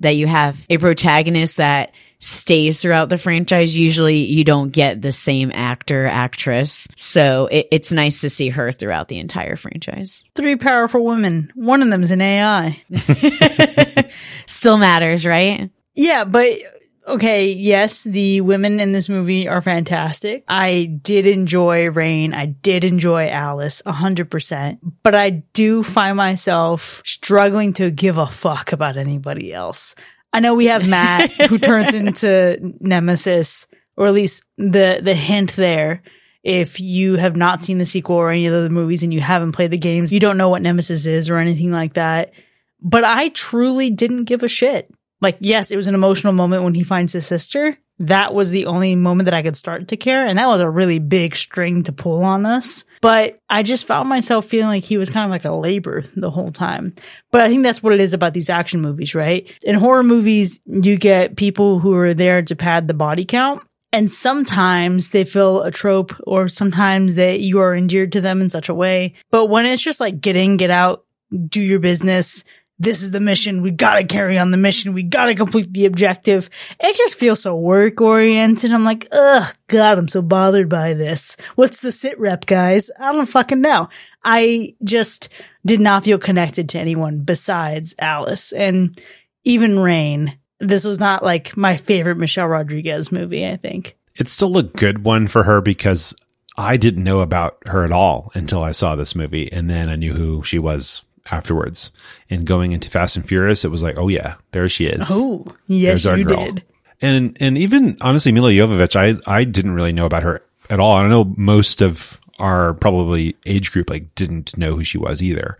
that 0.00 0.16
you 0.16 0.26
have 0.26 0.56
a 0.68 0.78
protagonist 0.78 1.56
that 1.56 1.92
stays 2.20 2.80
throughout 2.80 3.08
the 3.08 3.18
franchise. 3.18 3.76
Usually 3.76 4.18
you 4.18 4.44
don't 4.44 4.70
get 4.70 5.00
the 5.00 5.10
same 5.10 5.50
actor, 5.54 6.06
actress. 6.06 6.86
So 6.94 7.46
it, 7.46 7.68
it's 7.72 7.92
nice 7.92 8.20
to 8.20 8.30
see 8.30 8.50
her 8.50 8.70
throughout 8.72 9.08
the 9.08 9.18
entire 9.18 9.56
franchise. 9.56 10.22
Three 10.34 10.56
powerful 10.56 11.04
women. 11.04 11.50
One 11.54 11.82
of 11.82 11.88
them's 11.88 12.10
an 12.10 12.20
AI. 12.20 12.82
Still 14.46 14.76
matters, 14.76 15.24
right? 15.24 15.70
Yeah, 15.94 16.24
but 16.24 16.58
okay, 17.06 17.52
yes, 17.52 18.04
the 18.04 18.40
women 18.40 18.80
in 18.80 18.92
this 18.92 19.08
movie 19.08 19.48
are 19.48 19.62
fantastic. 19.62 20.44
I 20.48 20.84
did 20.84 21.26
enjoy 21.26 21.90
Rain. 21.90 22.34
I 22.34 22.46
did 22.46 22.84
enjoy 22.84 23.28
Alice 23.28 23.82
a 23.86 23.92
hundred 23.92 24.30
percent, 24.30 25.02
but 25.02 25.14
I 25.14 25.30
do 25.52 25.82
find 25.82 26.16
myself 26.16 27.02
struggling 27.04 27.72
to 27.74 27.90
give 27.90 28.18
a 28.18 28.26
fuck 28.26 28.72
about 28.72 28.96
anybody 28.96 29.52
else. 29.52 29.94
I 30.32 30.40
know 30.40 30.54
we 30.54 30.66
have 30.66 30.86
Matt 30.86 31.32
who 31.48 31.58
turns 31.58 31.94
into 31.94 32.74
Nemesis, 32.80 33.66
or 33.96 34.06
at 34.06 34.14
least 34.14 34.42
the, 34.56 35.00
the 35.02 35.14
hint 35.14 35.56
there. 35.56 36.02
If 36.42 36.80
you 36.80 37.16
have 37.16 37.36
not 37.36 37.64
seen 37.64 37.76
the 37.76 37.84
sequel 37.84 38.16
or 38.16 38.30
any 38.30 38.46
of 38.46 38.52
the 38.52 38.60
other 38.60 38.70
movies 38.70 39.02
and 39.02 39.12
you 39.12 39.20
haven't 39.20 39.52
played 39.52 39.72
the 39.72 39.78
games, 39.78 40.10
you 40.10 40.20
don't 40.20 40.38
know 40.38 40.48
what 40.48 40.62
Nemesis 40.62 41.04
is 41.04 41.28
or 41.28 41.36
anything 41.36 41.70
like 41.70 41.94
that. 41.94 42.32
But 42.80 43.04
I 43.04 43.28
truly 43.28 43.90
didn't 43.90 44.24
give 44.24 44.42
a 44.42 44.48
shit 44.48 44.90
like 45.20 45.36
yes, 45.40 45.70
it 45.70 45.76
was 45.76 45.86
an 45.86 45.94
emotional 45.94 46.32
moment 46.32 46.64
when 46.64 46.74
he 46.74 46.84
finds 46.84 47.12
his 47.12 47.26
sister. 47.26 47.78
That 48.00 48.32
was 48.32 48.50
the 48.50 48.64
only 48.64 48.94
moment 48.94 49.26
that 49.26 49.34
I 49.34 49.42
could 49.42 49.56
start 49.56 49.88
to 49.88 49.96
care, 49.96 50.26
and 50.26 50.38
that 50.38 50.48
was 50.48 50.62
a 50.62 50.70
really 50.70 50.98
big 50.98 51.36
string 51.36 51.82
to 51.82 51.92
pull 51.92 52.24
on 52.24 52.46
us. 52.46 52.84
But 53.02 53.38
I 53.48 53.62
just 53.62 53.86
found 53.86 54.08
myself 54.08 54.46
feeling 54.46 54.68
like 54.68 54.84
he 54.84 54.96
was 54.96 55.10
kind 55.10 55.24
of 55.26 55.30
like 55.30 55.44
a 55.44 55.54
labor 55.54 56.06
the 56.16 56.30
whole 56.30 56.50
time. 56.50 56.94
But 57.30 57.42
I 57.42 57.48
think 57.48 57.62
that's 57.62 57.82
what 57.82 57.92
it 57.92 58.00
is 58.00 58.14
about 58.14 58.32
these 58.32 58.48
action 58.48 58.80
movies, 58.80 59.14
right? 59.14 59.52
In 59.64 59.74
horror 59.74 60.02
movies, 60.02 60.60
you 60.66 60.96
get 60.96 61.36
people 61.36 61.78
who 61.78 61.94
are 61.94 62.14
there 62.14 62.40
to 62.42 62.56
pad 62.56 62.88
the 62.88 62.94
body 62.94 63.26
count. 63.26 63.62
And 63.92 64.10
sometimes 64.10 65.10
they 65.10 65.24
fill 65.24 65.62
a 65.62 65.70
trope 65.70 66.14
or 66.24 66.48
sometimes 66.48 67.14
that 67.14 67.40
you 67.40 67.58
are 67.58 67.74
endeared 67.74 68.12
to 68.12 68.20
them 68.20 68.40
in 68.40 68.48
such 68.48 68.68
a 68.68 68.74
way. 68.74 69.14
But 69.30 69.46
when 69.46 69.66
it's 69.66 69.82
just 69.82 69.98
like 69.98 70.20
get 70.20 70.36
in, 70.36 70.56
get 70.56 70.70
out, 70.70 71.04
do 71.48 71.60
your 71.60 71.80
business, 71.80 72.44
this 72.80 73.02
is 73.02 73.10
the 73.10 73.20
mission. 73.20 73.60
We 73.60 73.70
gotta 73.70 74.04
carry 74.04 74.38
on 74.38 74.50
the 74.50 74.56
mission. 74.56 74.94
We 74.94 75.02
gotta 75.02 75.34
complete 75.34 75.70
the 75.70 75.84
objective. 75.84 76.48
It 76.80 76.96
just 76.96 77.14
feels 77.14 77.42
so 77.42 77.54
work 77.54 78.00
oriented. 78.00 78.72
I'm 78.72 78.84
like, 78.84 79.06
ugh, 79.12 79.54
God, 79.68 79.98
I'm 79.98 80.08
so 80.08 80.22
bothered 80.22 80.70
by 80.70 80.94
this. 80.94 81.36
What's 81.56 81.82
the 81.82 81.92
sit 81.92 82.18
rep, 82.18 82.46
guys? 82.46 82.90
I 82.98 83.12
don't 83.12 83.26
fucking 83.26 83.60
know. 83.60 83.90
I 84.24 84.76
just 84.82 85.28
did 85.64 85.78
not 85.78 86.04
feel 86.04 86.18
connected 86.18 86.70
to 86.70 86.78
anyone 86.78 87.20
besides 87.20 87.94
Alice 87.98 88.50
and 88.50 88.98
even 89.44 89.78
Rain. 89.78 90.38
This 90.58 90.84
was 90.84 90.98
not 90.98 91.22
like 91.22 91.56
my 91.58 91.76
favorite 91.76 92.16
Michelle 92.16 92.48
Rodriguez 92.48 93.12
movie, 93.12 93.46
I 93.46 93.58
think. 93.58 93.98
It's 94.16 94.32
still 94.32 94.56
a 94.56 94.62
good 94.62 95.04
one 95.04 95.28
for 95.28 95.42
her 95.42 95.60
because 95.60 96.14
I 96.56 96.78
didn't 96.78 97.04
know 97.04 97.20
about 97.20 97.58
her 97.66 97.84
at 97.84 97.92
all 97.92 98.32
until 98.34 98.62
I 98.62 98.72
saw 98.72 98.96
this 98.96 99.14
movie. 99.14 99.52
And 99.52 99.68
then 99.68 99.90
I 99.90 99.96
knew 99.96 100.14
who 100.14 100.42
she 100.42 100.58
was 100.58 101.02
afterwards. 101.30 101.90
And 102.28 102.46
going 102.46 102.72
into 102.72 102.90
Fast 102.90 103.16
and 103.16 103.26
Furious, 103.26 103.64
it 103.64 103.70
was 103.70 103.82
like, 103.82 103.98
oh 103.98 104.08
yeah, 104.08 104.34
there 104.52 104.68
she 104.68 104.86
is. 104.86 105.06
Oh, 105.10 105.46
yes, 105.66 105.88
There's 106.02 106.06
our 106.06 106.18
you 106.18 106.24
girl. 106.24 106.44
did. 106.44 106.64
And 107.00 107.36
and 107.40 107.56
even 107.56 107.96
honestly, 108.00 108.32
Milla 108.32 108.50
Jovovich, 108.50 108.96
I 108.96 109.20
I 109.32 109.44
didn't 109.44 109.72
really 109.72 109.92
know 109.92 110.06
about 110.06 110.22
her 110.22 110.42
at 110.68 110.80
all. 110.80 110.92
I 110.92 111.08
know 111.08 111.32
most 111.36 111.80
of 111.80 112.20
our 112.38 112.74
probably 112.74 113.36
age 113.46 113.70
group 113.72 113.90
like 113.90 114.14
didn't 114.14 114.56
know 114.56 114.76
who 114.76 114.84
she 114.84 114.98
was 114.98 115.22
either. 115.22 115.58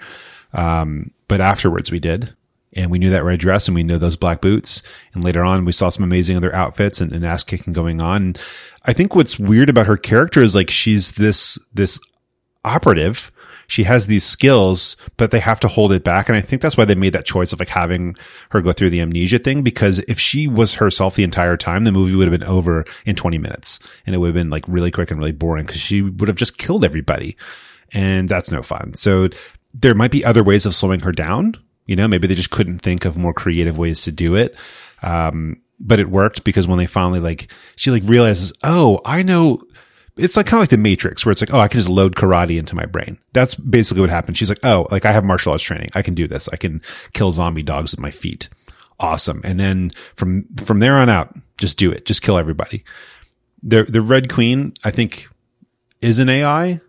Um, 0.53 1.13
but 1.29 1.41
afterwards 1.41 1.91
we 1.91 2.01
did. 2.01 2.35
And 2.73 2.89
we 2.91 3.01
knew 3.01 3.11
that 3.11 3.25
red 3.25 3.41
dress 3.41 3.67
and 3.67 3.75
we 3.75 3.83
knew 3.83 3.99
those 3.99 4.15
black 4.15 4.41
boots. 4.41 4.85
And 5.13 5.25
later 5.25 5.43
on, 5.43 5.65
we 5.65 5.73
saw 5.73 5.89
some 5.89 6.05
amazing 6.05 6.37
other 6.37 6.55
outfits 6.55 7.01
and, 7.01 7.13
and 7.13 7.25
ass 7.25 7.43
kicking 7.43 7.73
going 7.73 8.01
on. 8.01 8.23
And 8.23 8.43
I 8.85 8.93
think 8.93 9.17
what's 9.17 9.41
weird 9.41 9.69
about 9.69 9.87
her 9.89 9.97
character 9.97 10.41
is 10.41 10.55
like 10.55 10.71
she's 10.71 11.13
this, 11.13 11.59
this 11.75 11.99
operative. 12.65 13.33
She 13.71 13.85
has 13.85 14.09
these 14.09 14.25
skills, 14.25 14.97
but 15.17 15.31
they 15.31 15.39
have 15.39 15.61
to 15.61 15.69
hold 15.69 15.93
it 15.93 16.03
back. 16.03 16.29
And 16.29 16.37
I 16.37 16.41
think 16.41 16.61
that's 16.61 16.77
why 16.77 16.85
they 16.85 16.97
made 16.97 17.13
that 17.13 17.25
choice 17.25 17.53
of 17.53 17.61
like 17.61 17.69
having 17.69 18.17
her 18.51 18.61
go 18.61 18.73
through 18.73 18.91
the 18.91 19.01
amnesia 19.01 19.39
thing. 19.39 19.63
Because 19.63 20.01
if 20.09 20.19
she 20.19 20.49
was 20.49 20.75
herself 20.75 21.15
the 21.15 21.23
entire 21.23 21.57
time, 21.57 21.85
the 21.85 21.93
movie 21.93 22.17
would 22.17 22.27
have 22.27 22.37
been 22.37 22.49
over 22.49 22.85
in 23.07 23.15
20 23.15 23.39
minutes 23.39 23.79
and 24.05 24.13
it 24.13 24.19
would 24.19 24.27
have 24.27 24.35
been 24.35 24.51
like 24.51 24.65
really 24.67 24.91
quick 24.91 25.13
and 25.13 25.21
really 25.21 25.31
boring 25.31 25.67
because 25.67 25.81
she 25.81 26.03
would 26.03 26.27
have 26.27 26.37
just 26.37 26.59
killed 26.59 26.85
everybody. 26.85 27.37
And 27.93 28.29
that's 28.29 28.51
no 28.51 28.61
fun. 28.61 28.95
So 28.95 29.29
there 29.73 29.95
might 29.95 30.11
be 30.11 30.25
other 30.25 30.43
ways 30.43 30.67
of 30.67 30.75
slowing 30.75 31.01
her 31.01 31.13
down. 31.13 31.57
You 31.87 31.95
know, 31.95 32.09
maybe 32.09 32.27
they 32.27 32.35
just 32.35 32.51
couldn't 32.51 32.81
think 32.81 33.05
of 33.05 33.17
more 33.17 33.33
creative 33.33 33.79
ways 33.79 34.03
to 34.03 34.11
do 34.11 34.35
it. 34.35 34.57
Um, 35.01 35.63
but 35.79 36.01
it 36.01 36.11
worked 36.11 36.43
because 36.43 36.67
when 36.67 36.79
they 36.79 36.87
finally 36.87 37.21
like, 37.21 37.53
she 37.77 37.93
like 37.93 38.03
realizes, 38.05 38.53
oh, 38.65 39.01
I 39.05 39.23
know 39.23 39.63
it's 40.21 40.37
like 40.37 40.47
kind 40.47 40.59
of 40.59 40.63
like 40.63 40.71
the 40.71 40.79
Matrix 40.79 41.25
where 41.25 41.33
it's 41.33 41.41
like, 41.41 41.53
oh, 41.53 41.59
I 41.59 41.69
can 41.69 41.79
just 41.79 41.89
load 41.89 42.15
karate 42.15 42.59
into 42.59 42.75
my 42.75 42.87
brain. 42.87 43.19
That's 43.33 43.55
basically 43.55 44.03
what 44.03 44.11
happened. 44.11 44.37
She's 44.37 44.49
like, 44.49 44.65
oh, 44.65 44.87
like 44.91 45.05
I 45.05 45.13
have 45.13 45.25
martial 45.25 45.53
arts 45.53 45.65
training. 45.65 45.91
I 45.95 46.03
can 46.03 46.15
do 46.15 46.29
this. 46.29 46.49
I 46.53 46.57
can 46.57 46.83
kill 47.13 47.33
zombie 47.33 47.63
dogs 47.63 47.93
with 47.93 48.01
my 48.01 48.11
feet. 48.11 48.49
Awesome. 48.99 49.41
And 49.45 49.59
then 49.59 49.91
from, 50.17 50.45
from 50.57 50.81
there 50.81 50.99
on 50.99 51.09
out, 51.09 51.35
just 51.59 51.79
do 51.79 51.91
it. 51.91 52.05
Just 52.05 52.23
kill 52.23 52.37
everybody. 52.37 52.85
The, 53.63 53.85
the 53.85 54.03
Red 54.03 54.33
Queen, 54.33 54.75
I 54.85 54.91
think 54.91 55.29
is 56.01 56.19
an 56.19 56.29
AI, 56.29 56.81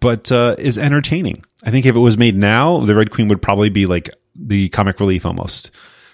but, 0.00 0.30
uh, 0.30 0.56
is 0.58 0.76
entertaining. 0.76 1.44
I 1.62 1.70
think 1.70 1.86
if 1.86 1.96
it 1.96 2.00
was 2.00 2.18
made 2.18 2.36
now, 2.36 2.80
the 2.80 2.94
Red 2.94 3.10
Queen 3.10 3.28
would 3.28 3.42
probably 3.42 3.70
be 3.70 3.86
like 3.86 4.10
the 4.34 4.68
comic 4.68 5.00
relief 5.00 5.24
almost 5.24 5.70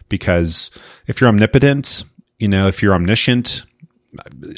because 0.08 0.70
if 1.06 1.20
you're 1.20 1.28
omnipotent, 1.28 2.04
you 2.38 2.48
know, 2.48 2.68
if 2.68 2.82
you're 2.82 2.94
omniscient, 2.94 3.64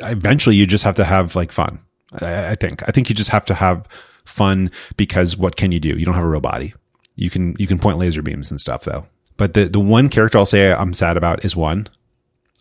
eventually 0.01 0.57
you 0.57 0.67
just 0.67 0.85
have 0.85 0.97
to 0.97 1.05
have 1.05 1.37
like 1.37 1.53
fun. 1.53 1.81
I, 2.21 2.51
I 2.51 2.55
think. 2.55 2.83
I 2.87 2.93
think 2.93 3.09
you 3.09 3.15
just 3.15 3.31
have 3.31 3.45
to 3.47 3.55
have 3.55 3.89
fun 4.25 4.71
because 4.97 5.37
what 5.37 5.57
can 5.57 5.73
you 5.73 5.81
do? 5.81 5.97
You 5.99 6.05
don't 6.05 6.15
have 6.15 6.25
a 6.25 6.29
real 6.29 6.41
body. 6.41 6.75
You 7.17 7.31
can 7.31 7.55
you 7.59 7.67
can 7.67 7.79
point 7.79 7.99
laser 7.99 8.23
beams 8.23 8.51
and 8.51 8.61
stuff 8.61 8.85
though. 8.85 9.07
But 9.37 9.55
the 9.55 9.67
the 9.67 9.81
one 9.81 10.09
character 10.09 10.39
I'll 10.39 10.47
say 10.47 10.73
I'm 10.73 10.95
sad 10.95 11.17
about 11.17 11.45
is 11.45 11.57
one. 11.57 11.89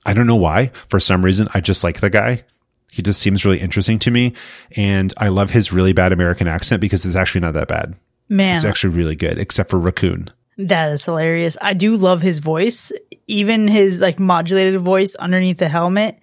I 0.06 0.14
don't 0.14 0.28
know 0.28 0.36
why. 0.36 0.72
For 0.90 1.00
some 1.00 1.24
reason, 1.24 1.48
I 1.54 1.62
just 1.62 1.84
like 1.84 2.00
the 2.00 2.10
guy. 2.10 2.44
He 2.92 3.02
just 3.02 3.20
seems 3.20 3.44
really 3.44 3.60
interesting 3.60 3.98
to 4.00 4.12
me, 4.12 4.34
and 4.76 5.14
I 5.18 5.30
love 5.30 5.50
his 5.50 5.74
really 5.74 5.94
bad 5.94 6.12
American 6.12 6.48
accent 6.48 6.80
because 6.80 7.06
it's 7.06 7.16
actually 7.16 7.42
not 7.42 7.56
that 7.56 7.68
bad. 7.68 7.96
Man, 8.30 8.56
It's 8.56 8.66
actually 8.66 8.96
really 8.96 9.16
good, 9.16 9.40
except 9.40 9.72
for 9.72 9.80
Raccoon. 9.80 10.30
That 10.58 10.92
is 10.92 11.04
hilarious. 11.04 11.58
I 11.60 11.74
do 11.74 11.96
love 11.98 12.22
his 12.22 12.38
voice, 12.38 12.92
even 13.26 13.68
his 13.68 14.00
like 14.00 14.20
modulated 14.20 14.80
voice 14.80 15.16
underneath 15.16 15.58
the 15.58 15.70
helmet. 15.70 16.20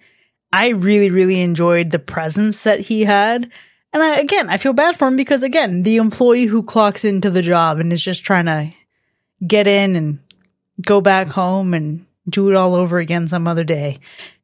I 0.53 0.69
really, 0.69 1.09
really 1.09 1.41
enjoyed 1.41 1.91
the 1.91 1.99
presence 1.99 2.63
that 2.63 2.81
he 2.81 3.03
had. 3.05 3.49
And 3.93 4.03
I, 4.03 4.17
again, 4.19 4.49
I 4.49 4.57
feel 4.57 4.73
bad 4.73 4.97
for 4.97 5.07
him 5.07 5.15
because 5.15 5.43
again, 5.43 5.83
the 5.83 5.97
employee 5.97 6.45
who 6.45 6.63
clocks 6.63 7.03
into 7.05 7.29
the 7.29 7.41
job 7.41 7.79
and 7.79 7.91
is 7.91 8.03
just 8.03 8.23
trying 8.23 8.45
to 8.45 8.73
get 9.45 9.67
in 9.67 9.95
and 9.95 10.19
go 10.81 11.01
back 11.01 11.27
home 11.27 11.73
and 11.73 12.05
do 12.29 12.49
it 12.49 12.55
all 12.55 12.75
over 12.75 12.99
again 12.99 13.27
some 13.27 13.47
other 13.47 13.63
day. 13.63 13.99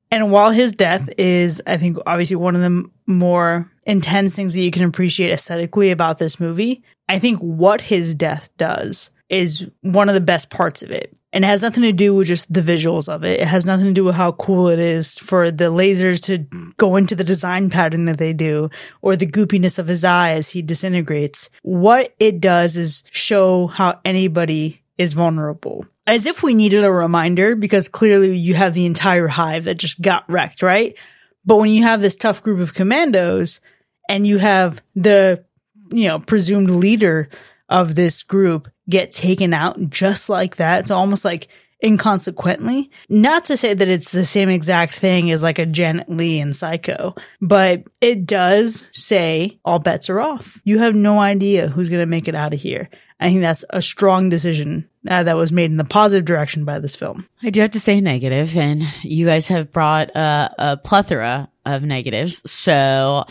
And 0.10 0.32
while 0.32 0.52
his 0.52 0.72
death 0.72 1.10
is, 1.18 1.62
I 1.68 1.78
think, 1.78 1.98
obviously 2.06 2.38
one 2.38 2.56
of 2.56 2.62
the 2.62 2.90
more 3.06 3.72
intense 3.86 4.34
things 4.34 4.54
that 4.54 4.62
you 4.62 4.72
can 4.72 4.84
appreciate 4.84 5.32
aesthetically 5.32 5.92
about 5.92 6.18
this 6.18 6.40
movie, 6.40 6.84
I 7.10 7.20
think 7.20 7.40
what 7.40 7.82
his 7.82 8.16
death 8.16 8.50
does 8.58 9.10
is 9.30 9.68
one 9.82 10.08
of 10.08 10.16
the 10.16 10.22
best 10.22 10.50
parts 10.50 10.82
of 10.82 10.92
it. 10.92 11.17
And 11.38 11.46
it 11.46 11.50
has 11.50 11.62
nothing 11.62 11.84
to 11.84 11.92
do 11.92 12.16
with 12.16 12.30
just 12.30 12.52
the 12.52 12.64
visuals 12.64 13.08
of 13.08 13.24
it. 13.24 13.40
It 13.40 13.48
has 13.48 13.64
nothing 13.64 13.86
to 13.86 13.94
do 13.94 14.04
with 14.04 14.16
how 14.16 14.32
cool 14.32 14.70
it 14.70 14.80
is 14.80 15.20
for 15.20 15.52
the 15.52 15.66
lasers 15.66 16.20
to 16.24 16.40
go 16.78 16.96
into 16.96 17.16
the 17.16 17.24
design 17.24 17.70
pattern 17.70 18.06
that 18.06 18.18
they 18.18 18.34
do 18.34 18.72
or 19.04 19.16
the 19.16 19.28
goopiness 19.28 19.78
of 19.78 19.86
his 19.86 20.04
eye 20.04 20.32
as 20.32 20.50
he 20.50 20.64
disintegrates. 20.64 21.52
What 21.62 22.16
it 22.18 22.42
does 22.42 22.76
is 22.76 23.04
show 23.12 23.68
how 23.68 24.00
anybody 24.04 24.82
is 24.98 25.14
vulnerable. 25.14 25.86
As 26.08 26.26
if 26.26 26.42
we 26.42 26.56
needed 26.56 26.84
a 26.84 26.92
reminder 26.92 27.56
because 27.56 27.88
clearly 27.88 28.36
you 28.36 28.56
have 28.56 28.74
the 28.74 28.88
entire 28.88 29.28
hive 29.28 29.66
that 29.66 29.78
just 29.78 30.02
got 30.02 30.28
wrecked, 30.28 30.64
right? 30.64 30.98
But 31.46 31.58
when 31.58 31.70
you 31.70 31.84
have 31.84 32.02
this 32.02 32.16
tough 32.16 32.42
group 32.42 32.62
of 32.62 32.74
commandos 32.74 33.62
and 34.10 34.26
you 34.26 34.40
have 34.40 34.82
the, 34.96 35.46
you 35.92 36.08
know, 36.08 36.18
presumed 36.18 36.72
leader 36.72 37.30
of 37.70 37.94
this 37.94 38.24
group 38.24 38.72
get 38.90 39.12
taken 39.12 39.54
out 39.54 39.90
just 39.90 40.30
like 40.30 40.58
that, 40.58 40.82
it's 40.82 40.92
almost 40.92 41.26
like 41.26 41.48
inconsequently. 41.84 42.90
Not 43.10 43.46
to 43.46 43.58
say 43.58 43.74
that 43.74 43.88
it's 43.88 44.12
the 44.12 44.26
same 44.26 44.50
exact 44.50 44.98
thing 44.98 45.32
as 45.32 45.44
like 45.44 45.60
a 45.60 45.66
Janet 45.66 46.10
Leigh 46.10 46.40
in 46.40 46.54
Psycho, 46.54 47.16
but 47.42 47.84
it 48.02 48.26
does 48.26 48.90
say 48.94 49.60
all 49.64 49.80
bets 49.80 50.10
are 50.10 50.20
off. 50.20 50.60
You 50.64 50.80
have 50.80 50.96
no 50.96 51.20
idea 51.20 51.68
who's 51.68 51.90
going 51.90 52.02
to 52.02 52.06
make 52.06 52.28
it 52.28 52.36
out 52.36 52.54
of 52.54 52.62
here. 52.62 52.90
I 53.20 53.30
think 53.30 53.42
that's 53.42 53.66
a 53.72 53.82
strong 53.82 54.30
decision 54.30 54.88
uh, 55.08 55.24
that 55.24 55.38
was 55.38 55.52
made 55.52 55.72
in 55.72 55.78
the 55.78 55.84
positive 55.84 56.26
direction 56.26 56.66
by 56.66 56.80
this 56.80 56.96
film. 56.96 57.28
I 57.42 57.50
do 57.50 57.62
have 57.62 57.72
to 57.72 57.80
say 57.80 58.00
negative, 58.00 58.56
and 58.56 58.84
you 59.02 59.26
guys 59.26 59.48
have 59.48 59.72
brought 59.72 60.10
a, 60.10 60.54
a 60.58 60.78
plethora 60.78 61.50
of 61.66 61.84
negatives. 61.84 62.50
So, 62.50 63.26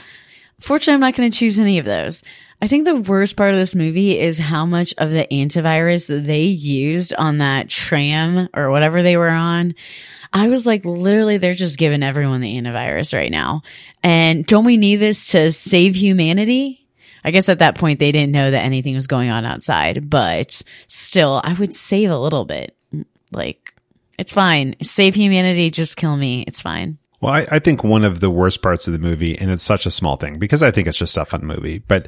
fortunately, 0.58 0.94
I'm 0.94 1.00
not 1.00 1.14
going 1.14 1.30
to 1.30 1.38
choose 1.38 1.60
any 1.60 1.78
of 1.78 1.84
those. 1.84 2.24
I 2.60 2.68
think 2.68 2.84
the 2.84 2.96
worst 2.96 3.36
part 3.36 3.52
of 3.52 3.60
this 3.60 3.74
movie 3.74 4.18
is 4.18 4.38
how 4.38 4.64
much 4.64 4.94
of 4.96 5.10
the 5.10 5.26
antivirus 5.30 6.06
they 6.06 6.44
used 6.44 7.12
on 7.14 7.38
that 7.38 7.68
tram 7.68 8.48
or 8.54 8.70
whatever 8.70 9.02
they 9.02 9.16
were 9.16 9.28
on. 9.28 9.74
I 10.32 10.48
was 10.48 10.66
like, 10.66 10.84
literally, 10.84 11.38
they're 11.38 11.54
just 11.54 11.78
giving 11.78 12.02
everyone 12.02 12.40
the 12.40 12.56
antivirus 12.56 13.14
right 13.14 13.30
now. 13.30 13.62
And 14.02 14.46
don't 14.46 14.64
we 14.64 14.78
need 14.78 14.96
this 14.96 15.28
to 15.28 15.52
save 15.52 15.96
humanity? 15.96 16.86
I 17.22 17.30
guess 17.30 17.48
at 17.48 17.58
that 17.58 17.76
point 17.76 17.98
they 17.98 18.12
didn't 18.12 18.32
know 18.32 18.50
that 18.50 18.64
anything 18.64 18.94
was 18.94 19.06
going 19.06 19.30
on 19.30 19.44
outside, 19.44 20.08
but 20.08 20.62
still, 20.86 21.40
I 21.42 21.52
would 21.54 21.74
save 21.74 22.10
a 22.10 22.18
little 22.18 22.44
bit. 22.44 22.76
Like, 23.32 23.74
it's 24.18 24.32
fine. 24.32 24.76
Save 24.82 25.14
humanity, 25.14 25.70
just 25.70 25.96
kill 25.96 26.16
me. 26.16 26.44
It's 26.46 26.60
fine. 26.60 26.98
Well, 27.26 27.34
I, 27.34 27.46
I 27.50 27.58
think 27.58 27.82
one 27.82 28.04
of 28.04 28.20
the 28.20 28.30
worst 28.30 28.62
parts 28.62 28.86
of 28.86 28.92
the 28.92 29.00
movie, 29.00 29.36
and 29.36 29.50
it's 29.50 29.64
such 29.64 29.84
a 29.84 29.90
small 29.90 30.16
thing 30.16 30.38
because 30.38 30.62
I 30.62 30.70
think 30.70 30.86
it's 30.86 30.96
just 30.96 31.16
a 31.16 31.24
fun 31.24 31.44
movie, 31.44 31.78
but 31.78 32.06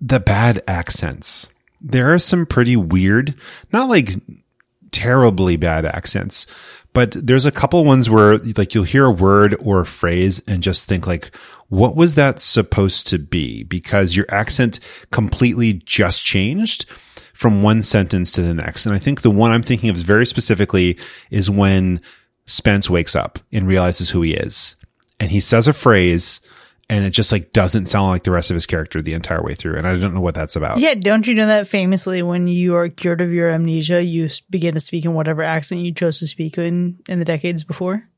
the 0.00 0.18
bad 0.18 0.60
accents. 0.66 1.46
There 1.80 2.12
are 2.12 2.18
some 2.18 2.46
pretty 2.46 2.74
weird, 2.74 3.36
not 3.72 3.88
like 3.88 4.16
terribly 4.90 5.56
bad 5.56 5.86
accents, 5.86 6.48
but 6.92 7.12
there's 7.12 7.46
a 7.46 7.52
couple 7.52 7.84
ones 7.84 8.10
where 8.10 8.38
like 8.38 8.74
you'll 8.74 8.82
hear 8.82 9.04
a 9.04 9.12
word 9.12 9.54
or 9.60 9.82
a 9.82 9.86
phrase 9.86 10.42
and 10.48 10.64
just 10.64 10.84
think 10.84 11.06
like, 11.06 11.30
what 11.68 11.94
was 11.94 12.16
that 12.16 12.40
supposed 12.40 13.06
to 13.06 13.20
be? 13.20 13.62
Because 13.62 14.16
your 14.16 14.26
accent 14.28 14.80
completely 15.12 15.74
just 15.74 16.24
changed 16.24 16.86
from 17.34 17.62
one 17.62 17.84
sentence 17.84 18.32
to 18.32 18.42
the 18.42 18.52
next. 18.52 18.84
And 18.84 18.96
I 18.96 18.98
think 18.98 19.22
the 19.22 19.30
one 19.30 19.52
I'm 19.52 19.62
thinking 19.62 19.90
of 19.90 19.96
very 19.98 20.26
specifically 20.26 20.98
is 21.30 21.48
when 21.48 22.00
Spence 22.50 22.90
wakes 22.90 23.14
up 23.14 23.38
and 23.52 23.68
realizes 23.68 24.10
who 24.10 24.22
he 24.22 24.34
is. 24.34 24.74
And 25.20 25.30
he 25.30 25.38
says 25.38 25.68
a 25.68 25.72
phrase 25.72 26.40
and 26.88 27.04
it 27.04 27.10
just 27.10 27.30
like 27.30 27.52
doesn't 27.52 27.86
sound 27.86 28.08
like 28.08 28.24
the 28.24 28.32
rest 28.32 28.50
of 28.50 28.56
his 28.56 28.66
character 28.66 29.00
the 29.00 29.12
entire 29.12 29.40
way 29.40 29.54
through. 29.54 29.76
And 29.76 29.86
I 29.86 29.96
don't 29.96 30.12
know 30.12 30.20
what 30.20 30.34
that's 30.34 30.56
about. 30.56 30.80
Yeah, 30.80 30.94
don't 30.94 31.24
you 31.24 31.34
know 31.36 31.46
that 31.46 31.68
famously 31.68 32.20
when 32.22 32.48
you 32.48 32.74
are 32.74 32.88
cured 32.88 33.20
of 33.20 33.30
your 33.30 33.50
amnesia, 33.50 34.02
you 34.02 34.28
begin 34.50 34.74
to 34.74 34.80
speak 34.80 35.04
in 35.04 35.14
whatever 35.14 35.44
accent 35.44 35.82
you 35.82 35.94
chose 35.94 36.18
to 36.18 36.26
speak 36.26 36.58
in 36.58 36.98
in 37.08 37.20
the 37.20 37.24
decades 37.24 37.62
before? 37.62 38.08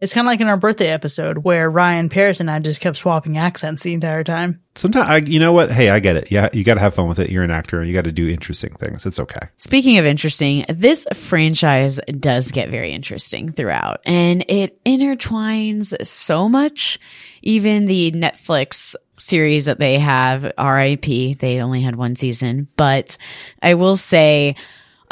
It's 0.00 0.12
kind 0.12 0.26
of 0.26 0.30
like 0.30 0.40
in 0.40 0.48
our 0.48 0.56
birthday 0.56 0.88
episode 0.88 1.38
where 1.38 1.70
Ryan 1.70 2.08
Paris 2.08 2.40
and 2.40 2.50
I 2.50 2.58
just 2.58 2.80
kept 2.80 2.96
swapping 2.96 3.38
accents 3.38 3.82
the 3.82 3.94
entire 3.94 4.24
time. 4.24 4.60
Sometimes 4.74 5.08
I, 5.08 5.16
you 5.18 5.38
know 5.38 5.52
what? 5.52 5.70
Hey, 5.70 5.88
I 5.88 6.00
get 6.00 6.16
it. 6.16 6.32
Yeah. 6.32 6.48
You 6.52 6.64
got 6.64 6.74
to 6.74 6.80
have 6.80 6.94
fun 6.94 7.08
with 7.08 7.20
it. 7.20 7.30
You're 7.30 7.44
an 7.44 7.52
actor. 7.52 7.78
And 7.78 7.88
you 7.88 7.94
got 7.94 8.04
to 8.04 8.12
do 8.12 8.28
interesting 8.28 8.74
things. 8.74 9.06
It's 9.06 9.20
okay. 9.20 9.48
Speaking 9.56 9.98
of 9.98 10.04
interesting, 10.04 10.64
this 10.68 11.06
franchise 11.14 12.00
does 12.18 12.50
get 12.50 12.70
very 12.70 12.92
interesting 12.92 13.52
throughout 13.52 14.00
and 14.04 14.44
it 14.48 14.82
intertwines 14.84 15.94
so 16.06 16.48
much. 16.48 16.98
Even 17.42 17.86
the 17.86 18.10
Netflix 18.12 18.96
series 19.18 19.66
that 19.66 19.78
they 19.78 19.98
have, 19.98 20.44
RIP, 20.58 21.38
they 21.38 21.60
only 21.60 21.82
had 21.82 21.94
one 21.94 22.16
season, 22.16 22.68
but 22.76 23.16
I 23.62 23.74
will 23.74 23.96
say, 23.96 24.56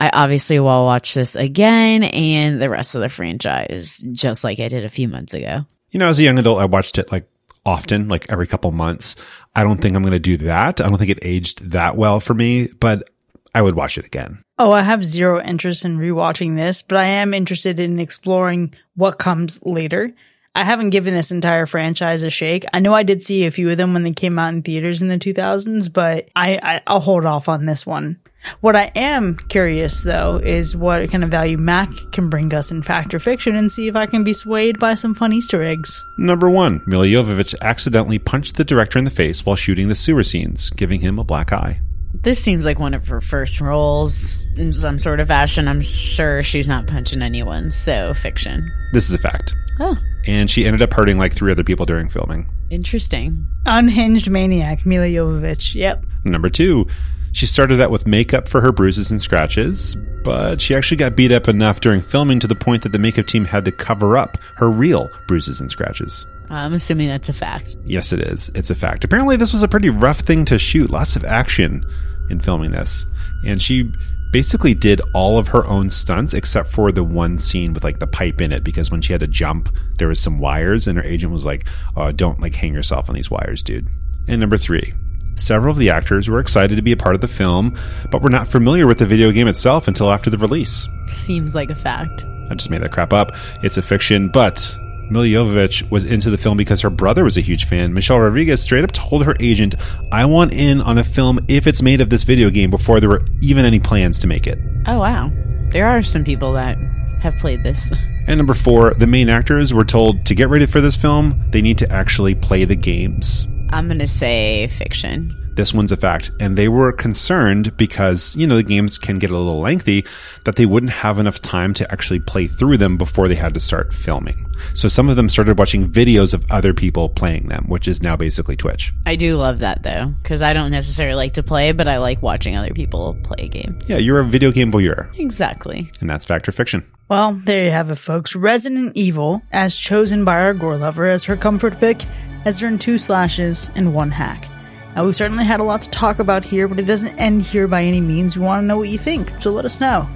I 0.02 0.10
obviously 0.12 0.58
will 0.58 0.84
watch 0.84 1.14
this 1.14 1.36
again 1.36 2.02
and 2.02 2.60
the 2.60 2.68
rest 2.68 2.96
of 2.96 3.02
the 3.02 3.08
franchise, 3.08 4.02
just 4.10 4.42
like 4.42 4.58
I 4.58 4.66
did 4.66 4.84
a 4.84 4.88
few 4.88 5.06
months 5.06 5.32
ago. 5.32 5.64
You 5.92 6.00
know, 6.00 6.08
as 6.08 6.18
a 6.18 6.24
young 6.24 6.40
adult, 6.40 6.58
I 6.58 6.64
watched 6.64 6.98
it 6.98 7.12
like 7.12 7.28
often, 7.64 8.08
like 8.08 8.26
every 8.28 8.48
couple 8.48 8.72
months. 8.72 9.14
I 9.54 9.62
don't 9.62 9.80
think 9.80 9.94
I'm 9.94 10.02
going 10.02 10.10
to 10.10 10.18
do 10.18 10.38
that. 10.38 10.80
I 10.80 10.88
don't 10.88 10.98
think 10.98 11.12
it 11.12 11.20
aged 11.22 11.70
that 11.70 11.96
well 11.96 12.18
for 12.18 12.34
me, 12.34 12.66
but 12.66 13.10
I 13.54 13.62
would 13.62 13.76
watch 13.76 13.96
it 13.96 14.04
again. 14.04 14.42
Oh, 14.58 14.72
I 14.72 14.82
have 14.82 15.04
zero 15.04 15.40
interest 15.40 15.84
in 15.84 15.98
rewatching 15.98 16.56
this, 16.56 16.82
but 16.82 16.98
I 16.98 17.04
am 17.04 17.32
interested 17.32 17.78
in 17.78 18.00
exploring 18.00 18.74
what 18.96 19.20
comes 19.20 19.64
later. 19.64 20.12
I 20.54 20.64
haven't 20.64 20.90
given 20.90 21.14
this 21.14 21.30
entire 21.30 21.64
franchise 21.64 22.22
a 22.22 22.30
shake. 22.30 22.66
I 22.74 22.80
know 22.80 22.92
I 22.92 23.04
did 23.04 23.24
see 23.24 23.46
a 23.46 23.50
few 23.50 23.70
of 23.70 23.78
them 23.78 23.94
when 23.94 24.02
they 24.02 24.12
came 24.12 24.38
out 24.38 24.52
in 24.52 24.62
theaters 24.62 25.00
in 25.00 25.08
the 25.08 25.18
2000s, 25.18 25.90
but 25.90 26.28
I, 26.36 26.58
I 26.62 26.82
I'll 26.86 27.00
hold 27.00 27.24
off 27.24 27.48
on 27.48 27.64
this 27.64 27.86
one. 27.86 28.18
What 28.60 28.76
I 28.76 28.90
am 28.94 29.36
curious 29.36 30.02
though 30.02 30.36
is 30.36 30.76
what 30.76 31.10
kind 31.10 31.24
of 31.24 31.30
value 31.30 31.56
Mac 31.56 31.90
can 32.12 32.28
bring 32.28 32.52
us 32.52 32.70
in 32.70 32.82
fact 32.82 33.14
or 33.14 33.18
fiction 33.18 33.56
and 33.56 33.70
see 33.70 33.88
if 33.88 33.96
I 33.96 34.06
can 34.06 34.24
be 34.24 34.32
swayed 34.32 34.78
by 34.78 34.94
some 34.94 35.14
fun 35.14 35.32
Easter 35.32 35.62
eggs. 35.62 36.04
Number 36.18 36.50
one, 36.50 36.82
Milla 36.86 37.06
Jovovich 37.06 37.54
accidentally 37.62 38.18
punched 38.18 38.56
the 38.56 38.64
director 38.64 38.98
in 38.98 39.04
the 39.04 39.10
face 39.10 39.46
while 39.46 39.56
shooting 39.56 39.88
the 39.88 39.94
sewer 39.94 40.24
scenes, 40.24 40.70
giving 40.70 41.00
him 41.00 41.18
a 41.18 41.24
black 41.24 41.52
eye. 41.52 41.80
This 42.14 42.42
seems 42.42 42.66
like 42.66 42.78
one 42.78 42.94
of 42.94 43.08
her 43.08 43.20
first 43.22 43.60
roles 43.60 44.38
in 44.56 44.72
some 44.72 44.98
sort 44.98 45.20
of 45.20 45.28
fashion. 45.28 45.66
I'm 45.66 45.80
sure 45.80 46.42
she's 46.42 46.68
not 46.68 46.86
punching 46.86 47.22
anyone, 47.22 47.70
so 47.70 48.12
fiction. 48.12 48.70
This 48.92 49.08
is 49.08 49.14
a 49.14 49.18
fact. 49.18 49.54
Oh, 49.84 49.96
And 50.26 50.48
she 50.48 50.64
ended 50.64 50.80
up 50.82 50.92
hurting 50.92 51.18
like 51.18 51.34
three 51.34 51.50
other 51.50 51.64
people 51.64 51.86
during 51.86 52.08
filming. 52.08 52.46
interesting. 52.70 53.46
Unhinged 53.66 54.30
maniac, 54.30 54.86
Milla 54.86 55.06
Jovovich. 55.06 55.74
Yep. 55.74 56.04
Number 56.24 56.48
two, 56.48 56.86
she 57.32 57.46
started 57.46 57.80
out 57.80 57.90
with 57.90 58.06
makeup 58.06 58.48
for 58.48 58.60
her 58.60 58.70
bruises 58.72 59.10
and 59.10 59.20
scratches, 59.20 59.94
but 60.24 60.60
she 60.60 60.74
actually 60.74 60.96
got 60.98 61.16
beat 61.16 61.32
up 61.32 61.48
enough 61.48 61.80
during 61.80 62.00
filming 62.02 62.38
to 62.40 62.46
the 62.46 62.54
point 62.54 62.82
that 62.82 62.92
the 62.92 62.98
makeup 62.98 63.26
team 63.26 63.44
had 63.44 63.64
to 63.64 63.72
cover 63.72 64.16
up 64.16 64.36
her 64.56 64.70
real 64.70 65.08
bruises 65.26 65.60
and 65.60 65.70
scratches. 65.70 66.26
I'm 66.50 66.74
assuming 66.74 67.08
that's 67.08 67.28
a 67.28 67.32
fact. 67.32 67.76
Yes, 67.86 68.12
it 68.12 68.20
is. 68.20 68.50
It's 68.54 68.68
a 68.70 68.74
fact. 68.74 69.04
Apparently, 69.04 69.36
this 69.36 69.52
was 69.52 69.62
a 69.62 69.68
pretty 69.68 69.88
rough 69.90 70.20
thing 70.20 70.44
to 70.46 70.58
shoot. 70.58 70.90
Lots 70.90 71.16
of 71.16 71.24
action 71.24 71.84
in 72.30 72.40
filming 72.40 72.70
this. 72.72 73.06
And 73.46 73.60
she 73.62 73.90
basically 74.32 74.74
did 74.74 75.00
all 75.14 75.38
of 75.38 75.48
her 75.48 75.64
own 75.66 75.90
stunts 75.90 76.34
except 76.34 76.70
for 76.70 76.90
the 76.90 77.04
one 77.04 77.38
scene 77.38 77.72
with 77.74 77.84
like 77.84 78.00
the 78.00 78.06
pipe 78.06 78.40
in 78.40 78.50
it 78.50 78.64
because 78.64 78.90
when 78.90 79.00
she 79.00 79.12
had 79.12 79.20
to 79.20 79.26
jump, 79.26 79.68
there 79.98 80.08
was 80.08 80.18
some 80.18 80.38
wires 80.38 80.88
and 80.88 80.98
her 80.98 81.04
agent 81.04 81.32
was 81.32 81.46
like, 81.46 81.66
oh, 81.96 82.10
don't 82.10 82.40
like 82.40 82.54
hang 82.54 82.74
yourself 82.74 83.08
on 83.08 83.14
these 83.14 83.30
wires, 83.30 83.62
dude. 83.62 83.86
And 84.26 84.40
number 84.40 84.56
three, 84.56 84.94
several 85.36 85.72
of 85.72 85.78
the 85.78 85.90
actors 85.90 86.28
were 86.28 86.40
excited 86.40 86.76
to 86.76 86.82
be 86.82 86.92
a 86.92 86.96
part 86.96 87.14
of 87.14 87.20
the 87.20 87.28
film, 87.28 87.78
but 88.10 88.22
were 88.22 88.30
not 88.30 88.48
familiar 88.48 88.86
with 88.86 88.98
the 88.98 89.06
video 89.06 89.30
game 89.30 89.48
itself 89.48 89.86
until 89.86 90.10
after 90.10 90.30
the 90.30 90.38
release. 90.38 90.88
Seems 91.08 91.54
like 91.54 91.70
a 91.70 91.76
fact. 91.76 92.24
I 92.50 92.54
just 92.54 92.70
made 92.70 92.82
that 92.82 92.92
crap 92.92 93.12
up. 93.12 93.32
It's 93.62 93.76
a 93.76 93.82
fiction, 93.82 94.28
but 94.28 94.76
Milla 95.12 95.68
was 95.90 96.04
into 96.04 96.30
the 96.30 96.38
film 96.38 96.56
because 96.56 96.80
her 96.80 96.90
brother 96.90 97.24
was 97.24 97.36
a 97.36 97.40
huge 97.40 97.66
fan. 97.66 97.92
Michelle 97.92 98.18
Rodriguez 98.18 98.62
straight 98.62 98.84
up 98.84 98.92
told 98.92 99.24
her 99.24 99.36
agent, 99.40 99.74
I 100.10 100.24
want 100.24 100.52
in 100.52 100.80
on 100.80 100.98
a 100.98 101.04
film 101.04 101.44
if 101.48 101.66
it's 101.66 101.82
made 101.82 102.00
of 102.00 102.10
this 102.10 102.24
video 102.24 102.50
game 102.50 102.70
before 102.70 103.00
there 103.00 103.08
were 103.08 103.26
even 103.40 103.64
any 103.64 103.80
plans 103.80 104.18
to 104.20 104.26
make 104.26 104.46
it. 104.46 104.58
Oh, 104.86 104.98
wow. 104.98 105.30
There 105.70 105.86
are 105.86 106.02
some 106.02 106.24
people 106.24 106.52
that 106.54 106.76
have 107.20 107.36
played 107.36 107.62
this. 107.62 107.92
And 108.24 108.38
number 108.38 108.54
four, 108.54 108.94
the 108.94 109.08
main 109.08 109.28
actors 109.28 109.74
were 109.74 109.84
told 109.84 110.26
to 110.26 110.36
get 110.36 110.48
ready 110.48 110.66
for 110.66 110.80
this 110.80 110.94
film, 110.94 111.44
they 111.50 111.60
need 111.60 111.76
to 111.78 111.90
actually 111.90 112.36
play 112.36 112.64
the 112.64 112.76
games. 112.76 113.48
I'm 113.70 113.88
going 113.88 113.98
to 113.98 114.06
say 114.06 114.68
fiction. 114.68 115.41
This 115.54 115.74
one's 115.74 115.92
a 115.92 115.96
fact. 115.96 116.30
And 116.40 116.56
they 116.56 116.68
were 116.68 116.92
concerned 116.92 117.76
because, 117.76 118.34
you 118.36 118.46
know, 118.46 118.56
the 118.56 118.62
games 118.62 118.98
can 118.98 119.18
get 119.18 119.30
a 119.30 119.36
little 119.36 119.60
lengthy 119.60 120.04
that 120.44 120.56
they 120.56 120.66
wouldn't 120.66 120.92
have 120.92 121.18
enough 121.18 121.40
time 121.42 121.74
to 121.74 121.90
actually 121.92 122.20
play 122.20 122.46
through 122.46 122.78
them 122.78 122.96
before 122.96 123.28
they 123.28 123.34
had 123.34 123.54
to 123.54 123.60
start 123.60 123.92
filming. 123.94 124.46
So 124.74 124.88
some 124.88 125.08
of 125.08 125.16
them 125.16 125.28
started 125.28 125.58
watching 125.58 125.88
videos 125.90 126.34
of 126.34 126.44
other 126.50 126.72
people 126.72 127.08
playing 127.08 127.48
them, 127.48 127.64
which 127.68 127.88
is 127.88 128.02
now 128.02 128.16
basically 128.16 128.56
Twitch. 128.56 128.92
I 129.04 129.16
do 129.16 129.36
love 129.36 129.58
that 129.58 129.82
though, 129.82 130.14
because 130.22 130.40
I 130.42 130.52
don't 130.52 130.70
necessarily 130.70 131.16
like 131.16 131.34
to 131.34 131.42
play, 131.42 131.72
but 131.72 131.88
I 131.88 131.98
like 131.98 132.22
watching 132.22 132.56
other 132.56 132.72
people 132.72 133.16
play 133.24 133.44
a 133.44 133.48
game. 133.48 133.78
Yeah, 133.86 133.96
you're 133.98 134.20
a 134.20 134.24
video 134.24 134.52
game 134.52 134.70
voyeur, 134.70 135.08
Exactly. 135.18 135.90
and 136.00 136.08
that's 136.08 136.24
fact 136.24 136.48
or 136.48 136.52
fiction. 136.52 136.84
Well, 137.08 137.34
there 137.34 137.64
you 137.64 137.70
have 137.72 137.90
it, 137.90 137.96
folks. 137.96 138.34
Resident 138.36 138.92
Evil, 138.96 139.42
as 139.50 139.76
chosen 139.76 140.24
by 140.24 140.40
our 140.40 140.54
gore 140.54 140.76
lover 140.76 141.06
as 141.06 141.24
her 141.24 141.36
comfort 141.36 141.78
pick, 141.80 142.02
has 142.44 142.62
earned 142.62 142.80
two 142.80 142.98
slashes 142.98 143.68
and 143.74 143.94
one 143.94 144.10
hack. 144.12 144.48
Now, 144.94 145.06
we've 145.06 145.16
certainly 145.16 145.44
had 145.44 145.60
a 145.60 145.64
lot 145.64 145.82
to 145.82 145.90
talk 145.90 146.18
about 146.18 146.44
here, 146.44 146.68
but 146.68 146.78
it 146.78 146.84
doesn't 146.84 147.18
end 147.18 147.42
here 147.42 147.66
by 147.66 147.84
any 147.84 148.00
means. 148.00 148.36
We 148.36 148.44
want 148.44 148.62
to 148.62 148.66
know 148.66 148.76
what 148.76 148.90
you 148.90 148.98
think, 148.98 149.30
so 149.40 149.50
let 149.50 149.64
us 149.64 149.80
know. 149.80 150.06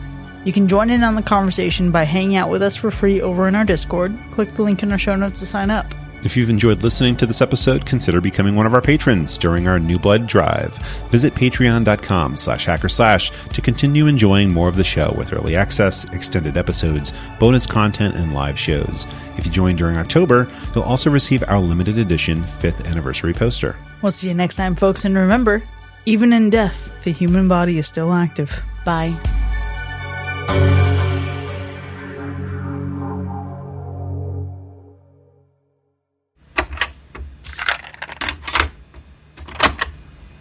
You 0.45 0.53
can 0.53 0.68
join 0.68 0.91
in 0.91 1.03
on 1.03 1.14
the 1.14 1.22
conversation 1.22 1.91
by 1.91 2.05
hanging 2.05 2.37
out 2.37 2.51
with 2.51 2.62
us 2.62 2.77
for 2.77 2.91
free 2.91 3.20
over 3.20 3.49
in 3.49 3.55
our 3.55 3.64
Discord. 3.64 4.16
Click 4.33 4.53
the 4.55 4.62
link 4.62 4.83
in 4.83 4.93
our 4.93 4.99
show 4.99 5.16
notes 5.16 5.41
to 5.41 5.47
sign 5.47 5.70
up. 5.70 5.87
If 6.24 6.36
you've 6.36 6.50
enjoyed 6.50 6.82
listening 6.82 7.16
to 7.18 7.26
this 7.26 7.40
episode, 7.40 7.86
consider 7.86 8.20
becoming 8.20 8.56
one 8.56 8.66
of 8.66 8.74
our 8.74 8.80
patrons 8.80 9.38
during 9.38 9.68
our 9.68 9.78
New 9.78 9.98
Blood 9.98 10.26
Drive. 10.26 10.74
Visit 11.10 11.34
patreon.com 11.34 12.36
slash 12.36 12.64
hack 12.64 12.84
or 12.84 12.88
slash 12.88 13.30
to 13.52 13.60
continue 13.60 14.06
enjoying 14.08 14.50
more 14.50 14.68
of 14.68 14.74
the 14.76 14.82
show 14.82 15.14
with 15.16 15.32
early 15.32 15.54
access, 15.54 16.04
extended 16.12 16.56
episodes, 16.56 17.12
bonus 17.38 17.64
content, 17.64 18.16
and 18.16 18.34
live 18.34 18.58
shows. 18.58 19.06
If 19.36 19.46
you 19.46 19.52
join 19.52 19.76
during 19.76 19.98
October, 19.98 20.50
you'll 20.74 20.84
also 20.84 21.10
receive 21.10 21.44
our 21.46 21.60
limited 21.60 21.98
edition 21.98 22.42
5th 22.42 22.84
anniversary 22.86 23.32
poster. 23.32 23.76
We'll 24.02 24.12
see 24.12 24.28
you 24.28 24.34
next 24.34 24.56
time, 24.56 24.74
folks, 24.74 25.04
and 25.04 25.16
remember, 25.16 25.62
even 26.06 26.32
in 26.32 26.50
death, 26.50 26.90
the 27.04 27.12
human 27.12 27.46
body 27.46 27.78
is 27.78 27.86
still 27.86 28.12
active. 28.12 28.62
Bye. 28.84 29.14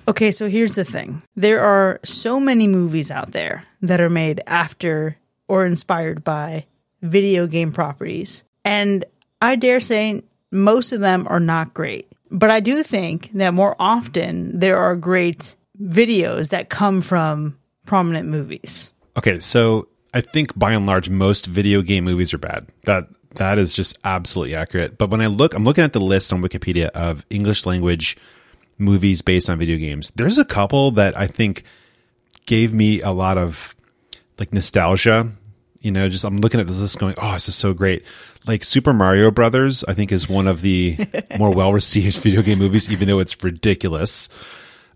Okay, 0.08 0.32
so 0.32 0.48
here's 0.48 0.76
the 0.76 0.86
thing. 0.86 1.24
There 1.36 1.62
are 1.62 2.00
so 2.04 2.40
many 2.40 2.68
movies 2.68 3.10
out 3.10 3.32
there 3.32 3.64
that 3.82 4.02
are 4.02 4.10
made 4.10 4.42
after 4.46 5.18
or 5.48 5.66
inspired 5.66 6.24
by 6.24 6.66
video 7.02 7.48
game 7.48 7.72
properties. 7.72 8.44
And 8.64 9.06
I 9.42 9.56
dare 9.56 9.80
say 9.80 10.24
most 10.52 10.92
of 10.92 11.02
them 11.02 11.28
are 11.30 11.40
not 11.40 11.74
great. 11.74 12.12
But 12.32 12.52
I 12.52 12.60
do 12.60 12.84
think 12.84 13.32
that 13.34 13.54
more 13.54 13.76
often 13.80 14.60
there 14.60 14.78
are 14.78 14.96
great 14.96 15.56
videos 15.82 16.50
that 16.50 16.70
come 16.70 17.02
from 17.02 17.58
prominent 17.86 18.28
movies. 18.28 18.92
Okay, 19.18 19.40
so 19.40 19.88
I 20.14 20.22
think 20.22 20.58
by 20.58 20.74
and 20.74 20.86
large 20.86 21.10
most 21.10 21.46
video 21.46 21.82
game 21.82 22.04
movies 22.04 22.34
are 22.34 22.40
bad. 22.40 22.68
That 22.84 23.08
that 23.36 23.58
is 23.60 23.74
just 23.74 23.98
absolutely 24.04 24.56
accurate. 24.56 24.98
But 24.98 25.10
when 25.10 25.22
I 25.22 25.28
look, 25.28 25.54
I'm 25.54 25.66
looking 25.66 25.84
at 25.84 25.94
the 25.94 26.00
list 26.00 26.32
on 26.32 26.42
Wikipedia 26.42 26.88
of 26.90 27.26
English 27.30 27.66
language 27.66 28.18
movies 28.78 29.22
based 29.22 29.50
on 29.50 29.60
video 29.60 29.78
games. 29.78 30.12
There's 30.16 30.38
a 30.38 30.46
couple 30.46 30.92
that 30.92 31.18
I 31.18 31.28
think 31.28 31.64
gave 32.46 32.74
me 32.74 33.02
a 33.02 33.12
lot 33.12 33.38
of 33.38 33.76
like 34.40 34.54
nostalgia. 34.54 35.32
You 35.82 35.92
know, 35.92 36.10
just 36.10 36.24
I'm 36.24 36.38
looking 36.38 36.60
at 36.60 36.68
this 36.68 36.80
list 36.80 36.98
going, 37.00 37.16
"Oh, 37.18 37.34
this 37.34 37.48
is 37.50 37.56
so 37.56 37.74
great." 37.74 38.06
Like 38.48 38.64
Super 38.64 38.94
Mario 38.94 39.32
Brothers, 39.32 39.84
I 39.84 39.94
think 39.94 40.12
is 40.12 40.30
one 40.30 40.48
of 40.48 40.62
the 40.62 40.98
more 41.38 41.54
well 41.54 41.74
received 41.74 42.18
video 42.18 42.42
game 42.42 42.60
movies, 42.60 42.92
even 42.92 43.08
though 43.08 43.20
it's 43.20 43.44
ridiculous. 43.44 44.30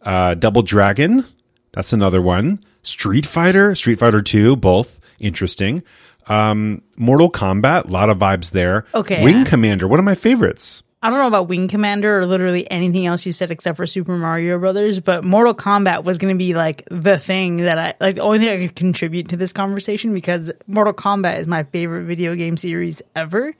Uh, 0.02 0.34
Double 0.34 0.62
Dragon, 0.62 1.26
that's 1.72 1.94
another 1.94 2.22
one. 2.22 2.60
Street 2.84 3.26
Fighter, 3.26 3.76
Street 3.76 4.00
Fighter 4.00 4.22
2, 4.22 4.56
both 4.56 5.00
interesting. 5.20 5.84
Um, 6.28 6.84
Mortal 6.96 7.30
Kombat, 7.32 7.86
a 7.86 7.92
lot 7.92 8.10
of 8.10 8.18
vibes 8.18 8.52
there. 8.52 8.86
Okay. 8.94 9.24
Wing 9.24 9.46
Commander, 9.46 9.88
one 9.88 10.00
of 10.00 10.06
my 10.06 10.16
favorites. 10.16 10.84
I 11.02 11.10
don't 11.10 11.20
know 11.20 11.28
about 11.28 11.48
Wing 11.48 11.70
Commander 11.70 12.20
or 12.20 12.26
literally 12.26 12.70
anything 12.70 13.06
else 13.06 13.26
you 13.26 13.32
said 13.32 13.52
except 13.52 13.78
for 13.78 13.86
Super 13.86 14.18
Mario 14.18 14.60
Brothers, 14.60 15.00
but 15.00 15.24
Mortal 15.24 15.54
Kombat 15.54 16.04
was 16.04 16.18
going 16.18 16.34
to 16.34 16.38
be 16.38 16.54
like 16.54 16.84
the 16.92 17.18
thing 17.18 17.58
that 17.58 17.78
I 17.78 17.94
like 18.02 18.16
the 18.16 18.22
only 18.22 18.40
thing 18.40 18.50
I 18.50 18.68
could 18.68 18.76
contribute 18.76 19.30
to 19.30 19.38
this 19.38 19.54
conversation 19.54 20.14
because 20.14 20.52
Mortal 20.68 20.94
Kombat 20.94 21.40
is 21.40 21.48
my 21.48 21.64
favorite 21.64 22.04
video 22.04 22.36
game 22.36 22.58
series 22.58 23.02
ever. 23.16 23.56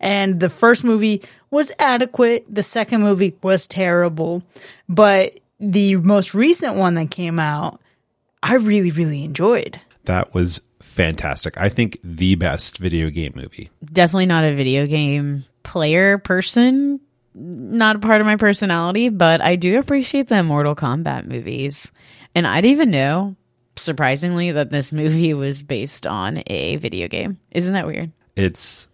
And 0.00 0.40
the 0.40 0.48
first 0.48 0.82
movie 0.82 1.22
was 1.50 1.72
adequate, 1.78 2.46
the 2.48 2.62
second 2.62 3.02
movie 3.02 3.36
was 3.42 3.66
terrible, 3.66 4.42
but 4.88 5.38
the 5.60 5.96
most 5.96 6.34
recent 6.34 6.74
one 6.76 6.94
that 6.94 7.10
came 7.10 7.38
out, 7.38 7.80
I 8.42 8.54
really 8.54 8.90
really 8.90 9.24
enjoyed. 9.24 9.78
That 10.04 10.32
was 10.32 10.62
fantastic. 10.80 11.58
I 11.58 11.68
think 11.68 11.98
the 12.02 12.34
best 12.34 12.78
video 12.78 13.10
game 13.10 13.34
movie. 13.36 13.70
Definitely 13.84 14.26
not 14.26 14.44
a 14.44 14.54
video 14.54 14.86
game 14.86 15.44
player 15.62 16.18
person. 16.18 17.00
Not 17.34 17.96
a 17.96 18.00
part 18.00 18.20
of 18.20 18.26
my 18.26 18.36
personality, 18.36 19.08
but 19.08 19.40
I 19.40 19.56
do 19.56 19.78
appreciate 19.78 20.28
the 20.28 20.42
Mortal 20.42 20.76
Kombat 20.76 21.26
movies. 21.26 21.90
And 22.34 22.46
I 22.46 22.60
didn't 22.60 22.72
even 22.72 22.90
know, 22.90 23.36
surprisingly, 23.76 24.52
that 24.52 24.70
this 24.70 24.92
movie 24.92 25.32
was 25.32 25.62
based 25.62 26.06
on 26.06 26.42
a 26.46 26.76
video 26.76 27.08
game. 27.08 27.38
Isn't 27.50 27.72
that 27.72 27.86
weird? 27.86 28.12
It's 28.36 28.86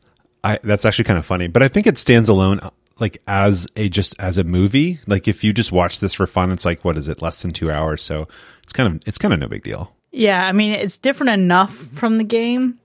I 0.44 0.58
that's 0.62 0.84
actually 0.84 1.04
kind 1.04 1.18
of 1.18 1.26
funny, 1.26 1.48
but 1.48 1.62
I 1.62 1.68
think 1.68 1.86
it 1.86 1.98
stands 1.98 2.28
alone 2.28 2.60
like 2.98 3.22
as 3.26 3.68
a 3.76 3.88
just 3.88 4.14
as 4.18 4.38
a 4.38 4.44
movie. 4.44 5.00
Like 5.06 5.28
if 5.28 5.44
you 5.44 5.52
just 5.52 5.72
watch 5.72 6.00
this 6.00 6.14
for 6.14 6.26
fun, 6.26 6.52
it's 6.52 6.64
like 6.64 6.84
what 6.84 6.96
is 6.96 7.08
it? 7.08 7.22
Less 7.22 7.42
than 7.42 7.52
2 7.52 7.70
hours, 7.70 8.02
so 8.02 8.28
it's 8.62 8.72
kind 8.72 8.94
of 8.94 9.02
it's 9.06 9.18
kind 9.18 9.34
of 9.34 9.40
no 9.40 9.48
big 9.48 9.62
deal. 9.62 9.92
Yeah, 10.10 10.44
I 10.44 10.52
mean, 10.52 10.72
it's 10.72 10.98
different 10.98 11.30
enough 11.30 11.74
from 11.74 12.18
the 12.18 12.24
game. 12.24 12.78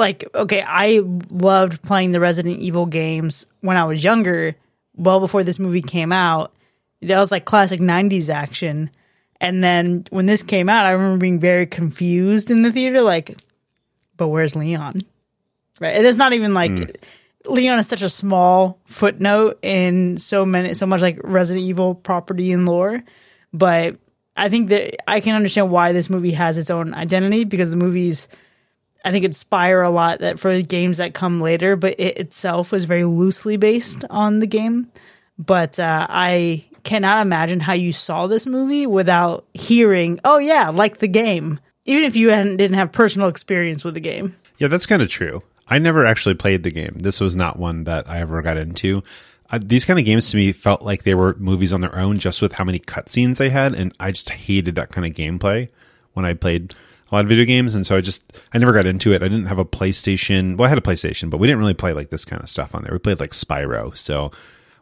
Like, 0.00 0.28
okay, 0.34 0.64
I 0.66 1.02
loved 1.30 1.82
playing 1.82 2.12
the 2.12 2.20
Resident 2.20 2.58
Evil 2.60 2.86
games 2.86 3.46
when 3.60 3.76
I 3.76 3.84
was 3.84 4.02
younger, 4.02 4.56
well 4.96 5.20
before 5.20 5.44
this 5.44 5.58
movie 5.58 5.82
came 5.82 6.12
out. 6.12 6.52
That 7.02 7.18
was 7.18 7.30
like 7.30 7.44
classic 7.44 7.80
90s 7.80 8.28
action. 8.28 8.90
And 9.40 9.62
then 9.62 10.06
when 10.10 10.26
this 10.26 10.42
came 10.42 10.68
out, 10.68 10.86
I 10.86 10.90
remember 10.90 11.18
being 11.18 11.38
very 11.38 11.66
confused 11.66 12.50
in 12.50 12.62
the 12.62 12.72
theater, 12.72 13.00
like, 13.00 13.38
but 14.16 14.28
where's 14.28 14.56
Leon? 14.56 15.02
Right. 15.78 15.96
And 15.96 16.06
it's 16.06 16.18
not 16.18 16.34
even 16.34 16.52
like 16.52 16.72
mm. 16.72 16.96
Leon 17.46 17.78
is 17.78 17.88
such 17.88 18.02
a 18.02 18.10
small 18.10 18.78
footnote 18.84 19.58
in 19.62 20.18
so 20.18 20.44
many, 20.44 20.74
so 20.74 20.86
much 20.86 21.00
like 21.00 21.18
Resident 21.22 21.66
Evil 21.66 21.94
property 21.94 22.52
and 22.52 22.66
lore. 22.66 23.02
But 23.52 23.96
I 24.36 24.48
think 24.50 24.68
that 24.68 25.10
I 25.10 25.20
can 25.20 25.34
understand 25.34 25.70
why 25.70 25.92
this 25.92 26.10
movie 26.10 26.32
has 26.32 26.58
its 26.58 26.70
own 26.70 26.92
identity 26.92 27.44
because 27.44 27.70
the 27.70 27.76
movies, 27.76 28.28
I 29.04 29.10
think, 29.10 29.24
inspire 29.24 29.82
a 29.82 29.90
lot 29.90 30.20
that 30.20 30.38
for 30.38 30.60
games 30.62 30.98
that 30.98 31.14
come 31.14 31.40
later, 31.40 31.76
but 31.76 31.98
it 31.98 32.18
itself 32.18 32.72
was 32.72 32.84
very 32.84 33.04
loosely 33.04 33.56
based 33.56 34.04
on 34.10 34.40
the 34.40 34.46
game. 34.46 34.90
But 35.38 35.78
uh, 35.78 36.06
I 36.08 36.66
cannot 36.82 37.22
imagine 37.22 37.60
how 37.60 37.72
you 37.72 37.92
saw 37.92 38.26
this 38.26 38.46
movie 38.46 38.86
without 38.86 39.46
hearing, 39.54 40.20
"Oh 40.24 40.38
yeah, 40.38 40.68
like 40.68 40.98
the 40.98 41.08
game," 41.08 41.60
even 41.84 42.04
if 42.04 42.16
you 42.16 42.28
didn't 42.28 42.74
have 42.74 42.92
personal 42.92 43.28
experience 43.28 43.84
with 43.84 43.94
the 43.94 44.00
game. 44.00 44.36
Yeah, 44.58 44.68
that's 44.68 44.86
kind 44.86 45.00
of 45.00 45.08
true. 45.08 45.42
I 45.66 45.78
never 45.78 46.04
actually 46.04 46.34
played 46.34 46.62
the 46.64 46.70
game. 46.70 46.96
This 46.98 47.20
was 47.20 47.36
not 47.36 47.58
one 47.58 47.84
that 47.84 48.10
I 48.10 48.20
ever 48.20 48.42
got 48.42 48.56
into. 48.56 49.02
Uh, 49.50 49.58
these 49.62 49.84
kind 49.84 49.98
of 49.98 50.04
games 50.04 50.30
to 50.30 50.36
me 50.36 50.52
felt 50.52 50.82
like 50.82 51.02
they 51.02 51.14
were 51.14 51.34
movies 51.38 51.72
on 51.72 51.80
their 51.80 51.96
own 51.96 52.18
just 52.18 52.42
with 52.42 52.52
how 52.52 52.64
many 52.64 52.78
cutscenes 52.78 53.38
they 53.38 53.50
had. 53.50 53.74
And 53.74 53.94
I 53.98 54.10
just 54.10 54.30
hated 54.30 54.76
that 54.76 54.90
kind 54.90 55.06
of 55.06 55.12
gameplay 55.12 55.68
when 56.12 56.24
I 56.24 56.34
played 56.34 56.74
a 57.10 57.14
lot 57.14 57.24
of 57.24 57.28
video 57.28 57.44
games. 57.44 57.74
And 57.74 57.86
so 57.86 57.96
I 57.96 58.00
just, 58.00 58.40
I 58.52 58.58
never 58.58 58.72
got 58.72 58.86
into 58.86 59.12
it. 59.12 59.22
I 59.22 59.28
didn't 59.28 59.46
have 59.46 59.58
a 59.58 59.64
PlayStation. 59.64 60.56
Well, 60.56 60.66
I 60.66 60.68
had 60.68 60.78
a 60.78 60.82
PlayStation, 60.82 61.30
but 61.30 61.38
we 61.38 61.46
didn't 61.46 61.60
really 61.60 61.74
play 61.74 61.92
like 61.92 62.10
this 62.10 62.24
kind 62.24 62.42
of 62.42 62.48
stuff 62.48 62.74
on 62.74 62.82
there. 62.82 62.92
We 62.92 62.98
played 62.98 63.20
like 63.20 63.32
Spyro. 63.32 63.96
So 63.96 64.30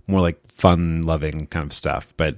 more 0.06 0.20
like 0.20 0.38
fun 0.50 1.02
loving 1.02 1.46
kind 1.46 1.64
of 1.64 1.72
stuff. 1.72 2.12
But 2.16 2.36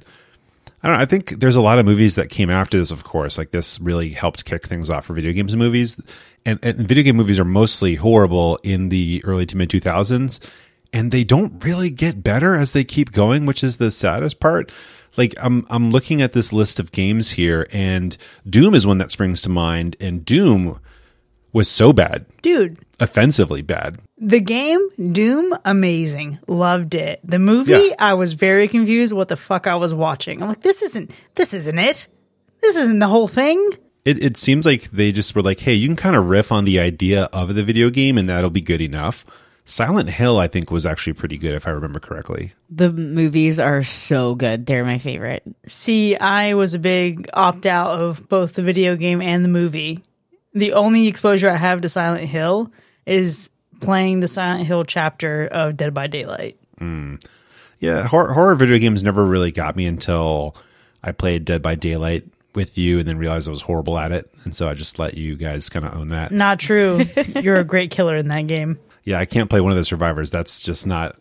I 0.83 0.89
don't 0.89 0.97
know. 0.97 1.03
I 1.03 1.07
think 1.07 1.41
there's 1.41 1.57
a 1.57 1.61
lot 1.61 1.79
of 1.79 1.87
movies 1.87 2.15
that 2.15 2.31
came 2.31 2.51
after 2.51 2.79
this, 2.79 2.91
of 2.91 3.05
course. 3.05 3.37
Like 3.37 3.51
this 3.51 3.81
really 3.81 4.11
helped 4.11 4.45
kick 4.45 4.67
things 4.67 4.91
off 4.91 5.07
for 5.07 5.15
video 5.15 5.33
games 5.33 5.53
and 5.53 5.61
movies. 5.61 6.01
And, 6.47 6.59
and 6.63 6.89
video 6.89 7.05
game 7.05 7.17
movies 7.17 7.39
are 7.39 7.45
mostly 7.45 7.97
horrible 7.97 8.59
in 8.63 8.89
the 8.89 9.23
early 9.25 9.47
to 9.47 9.57
mid 9.57 9.71
2000s. 9.71 10.41
And 10.93 11.13
they 11.13 11.23
don't 11.23 11.65
really 11.65 11.91
get 11.91 12.23
better 12.23 12.55
as 12.55 12.73
they 12.73 12.83
keep 12.83 13.13
going, 13.13 13.47
which 13.47 13.63
is 13.63 13.77
the 13.77 13.91
saddest 13.91 14.41
part. 14.41 14.73
Like 15.17 15.35
I'm, 15.39 15.67
I'm 15.71 15.91
looking 15.91 16.23
at 16.23 16.33
this 16.33 16.53
list 16.53 16.79
of 16.81 16.93
games 16.93 17.31
here 17.33 17.67
and 17.73 18.17
Doom 18.49 18.75
is 18.75 18.87
one 18.87 18.99
that 18.99 19.11
springs 19.11 19.43
to 19.43 19.49
mind. 19.49 19.97
And 20.01 20.25
Doom 20.25 20.81
was 21.53 21.69
so 21.69 21.93
bad, 21.93 22.27
Dude, 22.43 22.79
offensively 23.01 23.61
bad. 23.63 23.99
The 24.19 24.39
game, 24.41 24.79
Doom, 25.13 25.53
amazing. 25.65 26.39
Loved 26.47 26.95
it. 26.95 27.21
The 27.25 27.39
movie, 27.41 27.73
Yeah. 27.73 27.95
I 27.99 28.15
was 28.15 28.35
very 28.35 28.69
confused 28.69 29.13
what 29.13 29.29
the 29.29 29.37
fuck 29.37 29.67
I 29.67 29.75
was 29.75 29.93
watching. 29.93 30.43
I'm 30.43 30.49
like, 30.49 30.63
this 30.63 30.81
isn't 30.83 31.11
this 31.35 31.53
isn't 31.53 31.79
it. 31.79 32.07
This 32.63 32.77
isn't 32.77 32.99
the 33.01 33.09
whole 33.09 33.27
thing. 33.29 33.71
It, 34.05 34.23
it 34.23 34.37
seems 34.37 34.65
like 34.65 34.91
they 34.93 35.13
just 35.13 35.35
were 35.35 35.43
like, 35.43 35.61
hey, 35.61 35.75
you 35.75 35.89
can 35.89 35.97
kind 35.97 36.17
of 36.17 36.31
riff 36.31 36.53
on 36.53 36.65
the 36.65 36.79
idea 36.81 37.25
of 37.33 37.55
the 37.55 37.63
video 37.65 37.91
game 37.91 38.17
and 38.17 38.29
that'll 38.29 38.49
be 38.51 38.61
good 38.61 38.81
enough. 38.81 39.27
Silent 39.65 40.09
Hill, 40.09 40.39
I 40.39 40.49
think, 40.49 40.71
was 40.71 40.85
actually 40.85 41.13
pretty 41.13 41.39
good 41.39 41.55
if 41.55 41.67
I 41.67 41.71
remember 41.71 42.01
correctly. 42.01 42.53
The 42.71 42.91
movies 42.91 43.61
are 43.61 43.83
so 43.83 44.35
good. 44.35 44.67
They're 44.67 44.85
my 44.85 44.99
favorite. 44.99 45.45
See, 45.67 46.17
I 46.17 46.55
was 46.55 46.75
a 46.75 46.79
big 46.79 47.29
opt 47.33 47.67
out 47.67 48.03
of 48.03 48.29
both 48.29 48.55
the 48.55 48.63
video 48.63 48.97
game 48.97 49.23
and 49.23 49.45
the 49.45 49.49
movie. 49.49 50.03
The 50.55 50.73
only 50.73 51.07
exposure 51.07 51.49
I 51.49 51.57
have 51.57 51.83
to 51.83 51.89
Silent 51.89 52.25
Hill 52.25 52.73
is 53.07 53.51
playing 53.81 54.21
the 54.21 54.29
Silent 54.29 54.67
Hill 54.67 54.85
chapter 54.85 55.47
of 55.47 55.77
Dead 55.77 55.95
by 55.95 56.07
Daylight. 56.09 56.59
Hmm. 56.79 57.17
Yeah, 57.79 58.07
horror, 58.07 58.33
horror 58.33 58.55
video 58.57 58.79
games 58.79 59.03
never 59.03 59.25
really 59.25 59.53
got 59.53 59.77
me 59.77 59.87
until 59.87 60.57
I 61.03 61.13
played 61.13 61.45
Dead 61.45 61.63
by 61.63 61.77
Daylight 61.77 62.25
with 62.55 62.77
you 62.77 62.99
and 62.99 63.09
then 63.09 63.19
realized 63.19 63.49
I 63.49 63.53
was 63.53 63.63
horrible 63.63 63.99
at 63.99 64.13
it. 64.13 64.31
And 64.45 64.55
so 64.55 64.69
I 64.69 64.75
just 64.75 64.99
let 64.99 65.17
you 65.17 65.37
guys 65.37 65.69
kind 65.69 65.87
of 65.87 65.95
own 65.95 66.09
that. 66.09 66.33
Not 66.33 66.59
true. 66.59 67.07
You're 67.41 67.57
a 67.57 67.65
great 67.65 67.91
killer 67.91 68.17
in 68.17 68.29
that 68.29 68.47
game. 68.47 68.79
Yeah, 69.11 69.19
I 69.19 69.27
can't 69.27 69.51
play 69.51 69.61
one 69.61 69.73
of 69.73 69.79
the 69.79 69.85
survivors. 69.85 70.31
That's 70.31 70.63
just 70.63 70.87
not, 70.87 71.17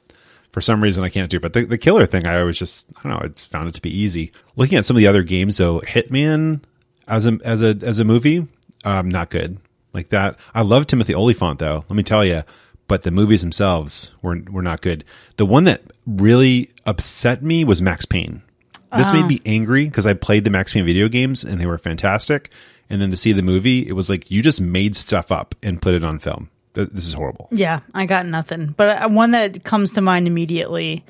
for 0.52 0.62
some 0.62 0.82
reason, 0.82 1.04
I 1.04 1.10
can't 1.10 1.30
do. 1.30 1.40
But 1.40 1.54
the, 1.54 1.66
the 1.66 1.78
killer 1.78 2.06
thing, 2.06 2.26
I 2.28 2.40
always 2.40 2.58
just, 2.58 2.88
I 2.98 3.04
don't 3.04 3.12
know, 3.12 3.22
I 3.26 3.28
just 3.30 3.52
found 3.52 3.68
it 3.68 3.74
to 3.76 3.82
be 3.82 3.90
easy. 3.96 4.32
Looking 4.56 4.78
at 4.78 4.86
some 4.86 4.96
of 4.96 5.00
the 5.00 5.08
other 5.08 5.24
games, 5.24 5.58
though, 5.58 5.82
Hitman 5.82 6.62
as 7.08 7.26
a, 7.26 7.40
as 7.44 7.62
a, 7.62 7.78
as 7.82 8.00
a 8.00 8.04
movie, 8.06 8.48
um, 8.84 9.10
not 9.10 9.30
good. 9.30 9.58
like 9.94 10.10
that. 10.10 10.38
I 10.54 10.62
love 10.62 10.88
Timothy 10.88 11.14
Olyphant 11.16 11.60
though. 11.60 11.86
Let 11.90 11.96
me 11.96 12.04
tell 12.04 12.24
you, 12.26 12.44
but 12.88 13.04
the 13.04 13.12
movies 13.12 13.42
themselves 13.42 14.12
were 14.22 14.40
were 14.50 14.62
not 14.62 14.82
good. 14.82 15.04
The 15.38 15.46
one 15.46 15.66
that 15.66 15.82
really 16.06 16.72
upset 16.86 17.44
me 17.44 17.64
was 17.64 17.82
Max 17.82 18.06
Payne. 18.06 18.42
This 18.96 19.14
made 19.14 19.28
me 19.28 19.40
angry 19.46 19.86
because 19.86 20.08
I 20.08 20.16
played 20.16 20.46
the 20.46 20.50
Max 20.50 20.74
Payne 20.74 20.86
video 20.86 21.08
games 21.08 21.44
and 21.44 21.62
they 21.62 21.68
were 21.68 21.78
fantastic. 21.78 22.50
And 22.90 23.00
then 23.00 23.12
to 23.12 23.18
see 23.18 23.34
the 23.34 23.44
movie, 23.44 23.88
it 23.88 23.94
was 23.94 24.10
like 24.10 24.32
you 24.32 24.42
just 24.42 24.60
made 24.60 24.96
stuff 24.96 25.32
up 25.32 25.54
and 25.62 25.80
put 25.80 25.94
it 25.94 26.04
on 26.04 26.18
film. 26.18 26.50
Th- 26.76 26.90
This 26.90 27.06
is 27.08 27.14
horrible. 27.14 27.48
Yeah, 27.52 27.80
I 27.94 28.06
got 28.06 28.26
nothing. 28.26 28.74
But 28.78 29.02
uh, 29.04 29.10
one 29.10 29.32
that 29.32 29.64
comes 29.64 29.94
to 29.94 30.02
mind 30.02 30.28
immediately, 30.28 31.04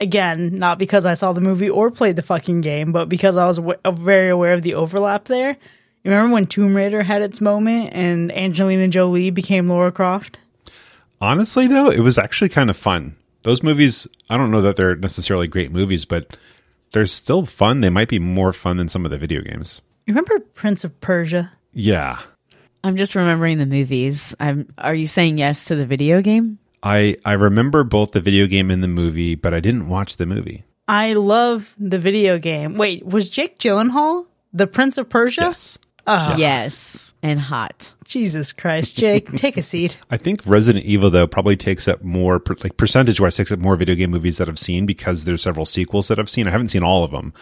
again, 0.00 0.56
not 0.56 0.78
because 0.78 1.04
I 1.06 1.14
saw 1.14 1.32
the 1.32 1.40
movie 1.40 1.68
or 1.70 1.90
played 1.90 2.16
the 2.16 2.22
fucking 2.22 2.60
game, 2.60 2.92
but 2.92 3.08
because 3.08 3.36
I 3.36 3.46
was 3.46 3.56
w- 3.58 3.78
uh, 3.84 3.90
very 3.90 4.28
aware 4.28 4.54
of 4.54 4.62
the 4.62 4.74
overlap 4.74 5.24
there. 5.24 5.56
You 6.02 6.10
remember 6.10 6.32
when 6.34 6.46
Tomb 6.46 6.74
Raider 6.74 7.02
had 7.02 7.20
its 7.22 7.40
moment 7.40 7.90
and 7.92 8.32
Angelina 8.32 8.88
Jolie 8.88 9.30
became 9.30 9.68
Laura 9.68 9.92
Croft? 9.92 10.38
Honestly, 11.20 11.66
though, 11.66 11.90
it 11.90 12.00
was 12.00 12.16
actually 12.16 12.48
kind 12.48 12.70
of 12.70 12.76
fun. 12.76 13.16
Those 13.42 13.62
movies, 13.62 14.06
I 14.30 14.36
don't 14.36 14.50
know 14.50 14.62
that 14.62 14.76
they're 14.76 14.96
necessarily 14.96 15.46
great 15.46 15.70
movies, 15.72 16.04
but 16.06 16.36
they're 16.92 17.04
still 17.06 17.44
fun. 17.44 17.80
They 17.80 17.90
might 17.90 18.08
be 18.08 18.18
more 18.18 18.52
fun 18.54 18.78
than 18.78 18.88
some 18.88 19.04
of 19.04 19.10
the 19.10 19.18
video 19.18 19.42
games. 19.42 19.82
You 20.06 20.12
remember 20.14 20.38
Prince 20.54 20.84
of 20.84 20.98
Persia? 21.00 21.52
Yeah. 21.72 22.18
I'm 22.82 22.96
just 22.96 23.14
remembering 23.14 23.58
the 23.58 23.66
movies. 23.66 24.34
I'm. 24.40 24.72
Are 24.78 24.94
you 24.94 25.06
saying 25.06 25.38
yes 25.38 25.66
to 25.66 25.76
the 25.76 25.86
video 25.86 26.22
game? 26.22 26.58
I, 26.82 27.16
I 27.24 27.34
remember 27.34 27.84
both 27.84 28.12
the 28.12 28.22
video 28.22 28.46
game 28.46 28.70
and 28.70 28.82
the 28.82 28.88
movie, 28.88 29.34
but 29.34 29.52
I 29.52 29.60
didn't 29.60 29.88
watch 29.88 30.16
the 30.16 30.24
movie. 30.26 30.64
I 30.88 31.12
love 31.12 31.74
the 31.78 31.98
video 31.98 32.38
game. 32.38 32.74
Wait, 32.74 33.04
was 33.04 33.28
Jake 33.28 33.58
Gyllenhaal 33.58 34.26
the 34.52 34.66
Prince 34.66 34.98
of 34.98 35.08
Persia? 35.08 35.42
Yes. 35.42 35.78
Oh. 36.06 36.34
Yes, 36.36 37.14
and 37.22 37.38
hot. 37.38 37.92
Jesus 38.04 38.52
Christ, 38.52 38.96
Jake, 38.96 39.30
take 39.36 39.56
a 39.56 39.62
seat. 39.62 39.96
I 40.10 40.16
think 40.16 40.44
Resident 40.46 40.84
Evil 40.84 41.10
though 41.10 41.26
probably 41.26 41.56
takes 41.56 41.86
up 41.86 42.02
more 42.02 42.40
per- 42.40 42.56
like 42.64 42.76
percentage 42.76 43.20
wise 43.20 43.36
takes 43.36 43.52
up 43.52 43.58
more 43.58 43.76
video 43.76 43.94
game 43.94 44.10
movies 44.10 44.38
that 44.38 44.48
I've 44.48 44.58
seen 44.58 44.86
because 44.86 45.24
there's 45.24 45.42
several 45.42 45.66
sequels 45.66 46.08
that 46.08 46.18
I've 46.18 46.30
seen. 46.30 46.48
I 46.48 46.50
haven't 46.50 46.68
seen 46.68 46.82
all 46.82 47.04
of 47.04 47.10
them. 47.12 47.32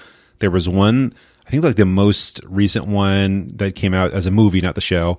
There 0.41 0.51
was 0.51 0.68
one, 0.68 1.14
I 1.49 1.51
think 1.51 1.64
like 1.64 1.76
the 1.76 1.86
most 1.86 2.42
recent 2.44 2.86
one 2.86 3.49
that 3.55 3.74
came 3.74 3.94
out 3.94 4.12
as 4.12 4.26
a 4.26 4.30
movie, 4.30 4.61
not 4.61 4.74
the 4.74 4.82
show. 4.82 5.18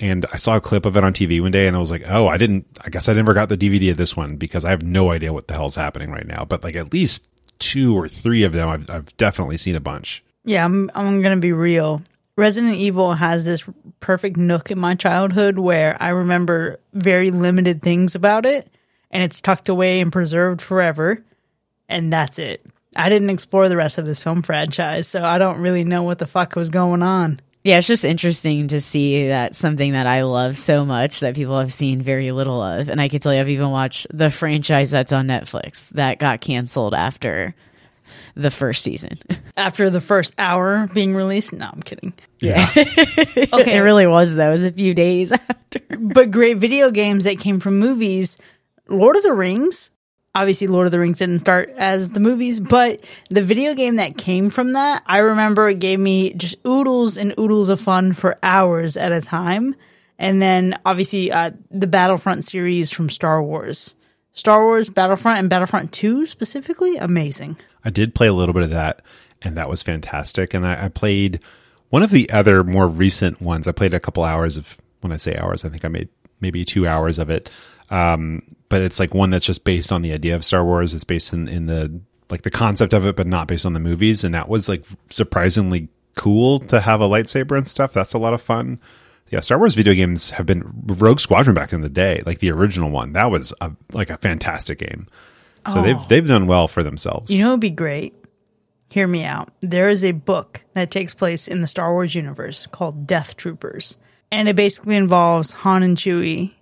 And 0.00 0.26
I 0.32 0.36
saw 0.36 0.56
a 0.56 0.60
clip 0.60 0.84
of 0.84 0.96
it 0.96 1.04
on 1.04 1.12
TV 1.12 1.40
one 1.40 1.52
day 1.52 1.68
and 1.68 1.76
I 1.76 1.78
was 1.78 1.92
like, 1.92 2.02
oh, 2.04 2.26
I 2.26 2.36
didn't, 2.36 2.66
I 2.80 2.90
guess 2.90 3.08
I 3.08 3.12
never 3.12 3.32
got 3.32 3.48
the 3.48 3.56
DVD 3.56 3.92
of 3.92 3.96
this 3.96 4.16
one 4.16 4.36
because 4.36 4.64
I 4.64 4.70
have 4.70 4.82
no 4.82 5.12
idea 5.12 5.32
what 5.32 5.46
the 5.46 5.54
hell's 5.54 5.76
happening 5.76 6.10
right 6.10 6.26
now. 6.26 6.44
But 6.44 6.64
like 6.64 6.74
at 6.74 6.92
least 6.92 7.28
two 7.60 7.96
or 7.96 8.08
three 8.08 8.42
of 8.42 8.52
them, 8.52 8.68
I've, 8.68 8.90
I've 8.90 9.16
definitely 9.18 9.56
seen 9.56 9.76
a 9.76 9.80
bunch. 9.80 10.24
Yeah, 10.44 10.64
I'm, 10.64 10.90
I'm 10.96 11.22
going 11.22 11.36
to 11.36 11.40
be 11.40 11.52
real. 11.52 12.02
Resident 12.34 12.74
Evil 12.74 13.14
has 13.14 13.44
this 13.44 13.62
perfect 14.00 14.36
nook 14.36 14.72
in 14.72 14.80
my 14.80 14.96
childhood 14.96 15.60
where 15.60 15.96
I 16.00 16.08
remember 16.08 16.80
very 16.92 17.30
limited 17.30 17.82
things 17.82 18.16
about 18.16 18.46
it, 18.46 18.68
and 19.12 19.22
it's 19.22 19.40
tucked 19.40 19.68
away 19.68 20.00
and 20.00 20.10
preserved 20.10 20.60
forever, 20.60 21.24
and 21.88 22.12
that's 22.12 22.40
it. 22.40 22.66
I 22.96 23.08
didn't 23.08 23.30
explore 23.30 23.68
the 23.68 23.76
rest 23.76 23.98
of 23.98 24.06
this 24.06 24.20
film 24.20 24.42
franchise, 24.42 25.08
so 25.08 25.22
I 25.22 25.38
don't 25.38 25.60
really 25.60 25.84
know 25.84 26.02
what 26.02 26.18
the 26.18 26.26
fuck 26.26 26.56
was 26.56 26.70
going 26.70 27.02
on. 27.02 27.40
Yeah, 27.64 27.78
it's 27.78 27.86
just 27.86 28.04
interesting 28.04 28.68
to 28.68 28.80
see 28.80 29.28
that 29.28 29.54
something 29.54 29.92
that 29.92 30.06
I 30.06 30.22
love 30.22 30.56
so 30.56 30.84
much 30.84 31.20
that 31.20 31.34
people 31.34 31.58
have 31.58 31.74
seen 31.74 32.00
very 32.00 32.30
little 32.32 32.62
of. 32.62 32.88
And 32.88 33.00
I 33.00 33.08
can 33.08 33.20
tell 33.20 33.34
you, 33.34 33.40
I've 33.40 33.48
even 33.48 33.70
watched 33.70 34.06
the 34.10 34.30
franchise 34.30 34.90
that's 34.90 35.12
on 35.12 35.26
Netflix 35.26 35.88
that 35.90 36.18
got 36.18 36.40
canceled 36.40 36.94
after 36.94 37.54
the 38.34 38.50
first 38.50 38.82
season. 38.82 39.18
After 39.56 39.90
the 39.90 40.00
first 40.00 40.32
hour 40.38 40.88
being 40.94 41.16
released, 41.16 41.52
no, 41.52 41.68
I'm 41.70 41.82
kidding. 41.82 42.12
Yeah. 42.38 42.70
okay, 42.76 43.76
it 43.76 43.82
really 43.82 44.06
was 44.06 44.36
though. 44.36 44.50
It 44.50 44.52
was 44.52 44.62
a 44.62 44.70
few 44.70 44.94
days 44.94 45.32
after. 45.48 45.80
but 45.98 46.30
great 46.30 46.58
video 46.58 46.92
games 46.92 47.24
that 47.24 47.40
came 47.40 47.58
from 47.58 47.80
movies. 47.80 48.38
Lord 48.88 49.16
of 49.16 49.24
the 49.24 49.32
Rings. 49.32 49.90
Obviously, 50.34 50.66
Lord 50.66 50.86
of 50.86 50.92
the 50.92 51.00
Rings 51.00 51.18
didn't 51.18 51.40
start 51.40 51.70
as 51.76 52.10
the 52.10 52.20
movies, 52.20 52.60
but 52.60 53.00
the 53.30 53.42
video 53.42 53.74
game 53.74 53.96
that 53.96 54.16
came 54.16 54.50
from 54.50 54.74
that, 54.74 55.02
I 55.06 55.18
remember 55.18 55.68
it 55.68 55.80
gave 55.80 55.98
me 55.98 56.34
just 56.34 56.56
oodles 56.66 57.16
and 57.16 57.34
oodles 57.38 57.68
of 57.68 57.80
fun 57.80 58.12
for 58.12 58.38
hours 58.42 58.96
at 58.96 59.10
a 59.10 59.20
time. 59.20 59.74
And 60.18 60.40
then 60.42 60.78
obviously, 60.84 61.32
uh, 61.32 61.52
the 61.70 61.86
Battlefront 61.86 62.44
series 62.44 62.92
from 62.92 63.08
Star 63.10 63.42
Wars. 63.42 63.94
Star 64.32 64.64
Wars, 64.64 64.88
Battlefront, 64.88 65.40
and 65.40 65.50
Battlefront 65.50 65.92
2 65.92 66.26
specifically, 66.26 66.96
amazing. 66.96 67.56
I 67.84 67.90
did 67.90 68.14
play 68.14 68.28
a 68.28 68.32
little 68.32 68.52
bit 68.52 68.62
of 68.62 68.70
that, 68.70 69.02
and 69.42 69.56
that 69.56 69.68
was 69.68 69.82
fantastic. 69.82 70.54
And 70.54 70.64
I, 70.64 70.84
I 70.84 70.88
played 70.88 71.40
one 71.90 72.02
of 72.02 72.10
the 72.10 72.30
other 72.30 72.62
more 72.62 72.86
recent 72.86 73.40
ones. 73.40 73.66
I 73.66 73.72
played 73.72 73.94
a 73.94 74.00
couple 74.00 74.22
hours 74.22 74.56
of, 74.56 74.76
when 75.00 75.12
I 75.12 75.16
say 75.16 75.36
hours, 75.36 75.64
I 75.64 75.68
think 75.68 75.84
I 75.84 75.88
made 75.88 76.08
maybe 76.40 76.64
two 76.64 76.86
hours 76.86 77.18
of 77.18 77.30
it. 77.30 77.50
Um, 77.90 78.42
but 78.68 78.82
it's 78.82 79.00
like 79.00 79.14
one 79.14 79.30
that's 79.30 79.46
just 79.46 79.64
based 79.64 79.92
on 79.92 80.02
the 80.02 80.12
idea 80.12 80.36
of 80.36 80.44
Star 80.44 80.64
Wars. 80.64 80.94
It's 80.94 81.04
based 81.04 81.32
in, 81.32 81.48
in 81.48 81.66
the, 81.66 82.00
like 82.30 82.42
the 82.42 82.50
concept 82.50 82.92
of 82.92 83.06
it, 83.06 83.16
but 83.16 83.26
not 83.26 83.48
based 83.48 83.64
on 83.64 83.72
the 83.72 83.80
movies. 83.80 84.24
And 84.24 84.34
that 84.34 84.48
was 84.48 84.68
like 84.68 84.84
surprisingly 85.10 85.88
cool 86.16 86.58
to 86.58 86.80
have 86.80 87.00
a 87.00 87.08
lightsaber 87.08 87.56
and 87.56 87.66
stuff. 87.66 87.92
That's 87.92 88.12
a 88.12 88.18
lot 88.18 88.34
of 88.34 88.42
fun. 88.42 88.80
Yeah, 89.30 89.40
Star 89.40 89.58
Wars 89.58 89.74
video 89.74 89.94
games 89.94 90.30
have 90.30 90.46
been 90.46 90.64
Rogue 90.86 91.20
Squadron 91.20 91.54
back 91.54 91.72
in 91.72 91.82
the 91.82 91.88
day, 91.88 92.22
like 92.24 92.38
the 92.38 92.50
original 92.50 92.90
one. 92.90 93.12
That 93.12 93.30
was 93.30 93.52
a, 93.60 93.72
like 93.92 94.10
a 94.10 94.16
fantastic 94.16 94.78
game. 94.78 95.06
So 95.70 95.82
they've 95.82 96.08
they've 96.08 96.26
done 96.26 96.46
well 96.46 96.66
for 96.66 96.82
themselves. 96.82 97.30
You 97.30 97.44
know, 97.44 97.50
it'd 97.50 97.60
be 97.60 97.68
great. 97.68 98.14
Hear 98.88 99.06
me 99.06 99.24
out. 99.24 99.52
There 99.60 99.90
is 99.90 100.02
a 100.02 100.12
book 100.12 100.64
that 100.72 100.90
takes 100.90 101.12
place 101.12 101.46
in 101.46 101.60
the 101.60 101.66
Star 101.66 101.92
Wars 101.92 102.14
universe 102.14 102.66
called 102.66 103.06
Death 103.06 103.36
Troopers. 103.36 103.98
And 104.32 104.48
it 104.48 104.56
basically 104.56 104.96
involves 104.96 105.52
Han 105.52 105.82
and 105.82 105.96
Chewie 105.96 106.54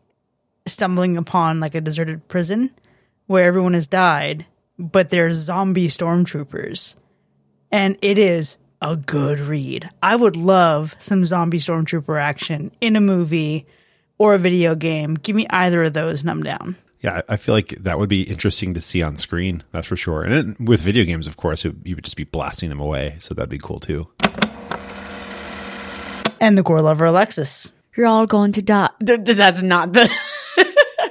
stumbling 0.67 1.17
upon 1.17 1.61
like 1.61 1.75
a 1.75 1.81
deserted 1.81 2.29
prison 2.29 2.71
where 3.27 3.45
everyone 3.45 3.75
has 3.75 3.87
died, 3.87 4.47
but 4.79 5.11
there's 5.11 5.37
zombie 5.37 5.89
stormtroopers. 5.89 6.97
And 7.73 7.97
it 8.03 8.19
is 8.19 8.59
a 8.81 8.97
good 8.97 9.41
read. 9.41 9.89
I 10.03 10.17
would 10.17 10.37
love 10.37 10.95
some 10.99 11.25
zombie 11.25 11.59
stormtrooper 11.59 12.21
action 12.21 12.71
in 12.81 12.97
a 12.97 13.01
movie 13.01 13.67
or 14.19 14.35
a 14.35 14.39
video 14.39 14.75
game. 14.75 15.15
Give 15.15 15.35
me 15.35 15.47
either 15.51 15.83
of 15.85 15.93
those 15.93 16.21
and 16.21 16.31
I'm 16.31 16.43
down. 16.43 16.77
Yeah, 17.01 17.23
I 17.29 17.35
I 17.35 17.37
feel 17.37 17.55
like 17.55 17.71
that 17.81 17.99
would 17.99 18.09
be 18.09 18.23
interesting 18.23 18.75
to 18.75 18.81
see 18.81 19.03
on 19.03 19.17
screen. 19.17 19.63
That's 19.73 19.87
for 19.87 19.97
sure. 19.97 20.23
And 20.23 20.35
it, 20.35 20.61
with 20.61 20.81
video 20.81 21.05
games, 21.05 21.27
of 21.27 21.37
course, 21.37 21.65
it, 21.65 21.75
you 21.85 21.95
would 21.95 22.05
just 22.05 22.17
be 22.17 22.25
blasting 22.25 22.69
them 22.69 22.81
away. 22.81 23.17
So 23.19 23.35
that'd 23.35 23.51
be 23.51 23.59
cool 23.59 23.81
too. 23.81 24.09
And 26.41 26.57
the 26.57 26.63
gore 26.63 26.81
lover 26.81 27.07
Alexis. 27.07 27.73
You're 27.97 28.07
all 28.07 28.27
going 28.27 28.53
to 28.53 28.63
die. 28.63 28.91
Th- 29.05 29.25
th- 29.25 29.37
That's 29.37 29.63
not 29.63 29.93
the. 29.93 30.11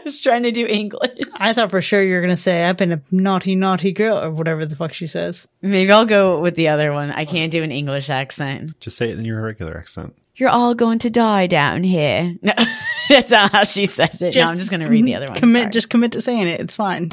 I 0.06 0.10
was 0.10 0.20
trying 0.20 0.44
to 0.44 0.52
do 0.52 0.68
English. 0.68 1.20
I 1.34 1.54
thought 1.54 1.72
for 1.72 1.82
sure 1.82 2.04
you 2.04 2.14
were 2.14 2.22
gonna 2.22 2.38
say 2.38 2.64
I've 2.64 2.78
been 2.78 2.92
a 2.92 3.02
naughty, 3.10 3.56
naughty 3.56 3.92
girl 3.92 4.20
or 4.20 4.30
whatever 4.30 4.64
the 4.64 4.76
fuck 4.76 4.94
she 4.94 5.08
says. 5.08 5.48
Maybe 5.64 5.92
I'll 5.92 6.06
go 6.06 6.40
with 6.42 6.56
the 6.56 6.68
other 6.68 6.94
one. 6.94 7.10
I 7.10 7.26
can't 7.26 7.52
do 7.52 7.64
an 7.64 7.72
English 7.72 8.12
accent. 8.12 8.80
Just 8.80 8.98
say 8.98 9.10
it 9.10 9.18
in 9.18 9.26
your 9.26 9.42
regular 9.42 9.76
accent. 9.76 10.16
You're 10.36 10.50
all 10.50 10.76
going 10.76 11.00
to 11.00 11.10
die 11.10 11.48
down 11.48 11.82
here. 11.84 12.36
No, 12.44 12.54
that's 13.10 13.32
not 13.32 13.52
how 13.52 13.64
she 13.64 13.88
says 13.88 14.22
it. 14.22 14.36
no, 14.36 14.44
I'm 14.44 14.58
just 14.58 14.70
going 14.70 14.82
to 14.82 14.90
read 14.90 15.06
the 15.06 15.16
other 15.16 15.30
one. 15.30 15.38
Commit, 15.38 15.62
Sorry. 15.64 15.72
just 15.72 15.90
commit 15.90 16.12
to 16.12 16.22
saying 16.22 16.48
it. 16.50 16.60
It's 16.60 16.76
fine. 16.76 17.10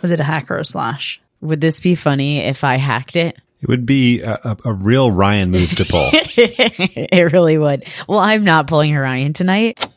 Was 0.00 0.12
it 0.12 0.20
a 0.20 0.24
hack 0.24 0.48
or 0.48 0.58
a 0.58 0.64
slash? 0.64 1.20
Would 1.40 1.60
this 1.60 1.80
be 1.80 1.96
funny 1.96 2.38
if 2.38 2.62
I 2.62 2.76
hacked 2.76 3.16
it? 3.16 3.36
It 3.62 3.68
would 3.68 3.84
be 3.84 4.20
a, 4.20 4.38
a, 4.44 4.56
a 4.66 4.72
real 4.72 5.10
Ryan 5.10 5.50
move 5.50 5.70
to 5.76 5.84
pull. 5.84 6.10
it 6.12 7.32
really 7.32 7.58
would. 7.58 7.84
Well, 8.06 8.20
I'm 8.20 8.44
not 8.44 8.68
pulling 8.68 8.94
a 8.94 9.00
Ryan 9.00 9.32
tonight. 9.32 9.88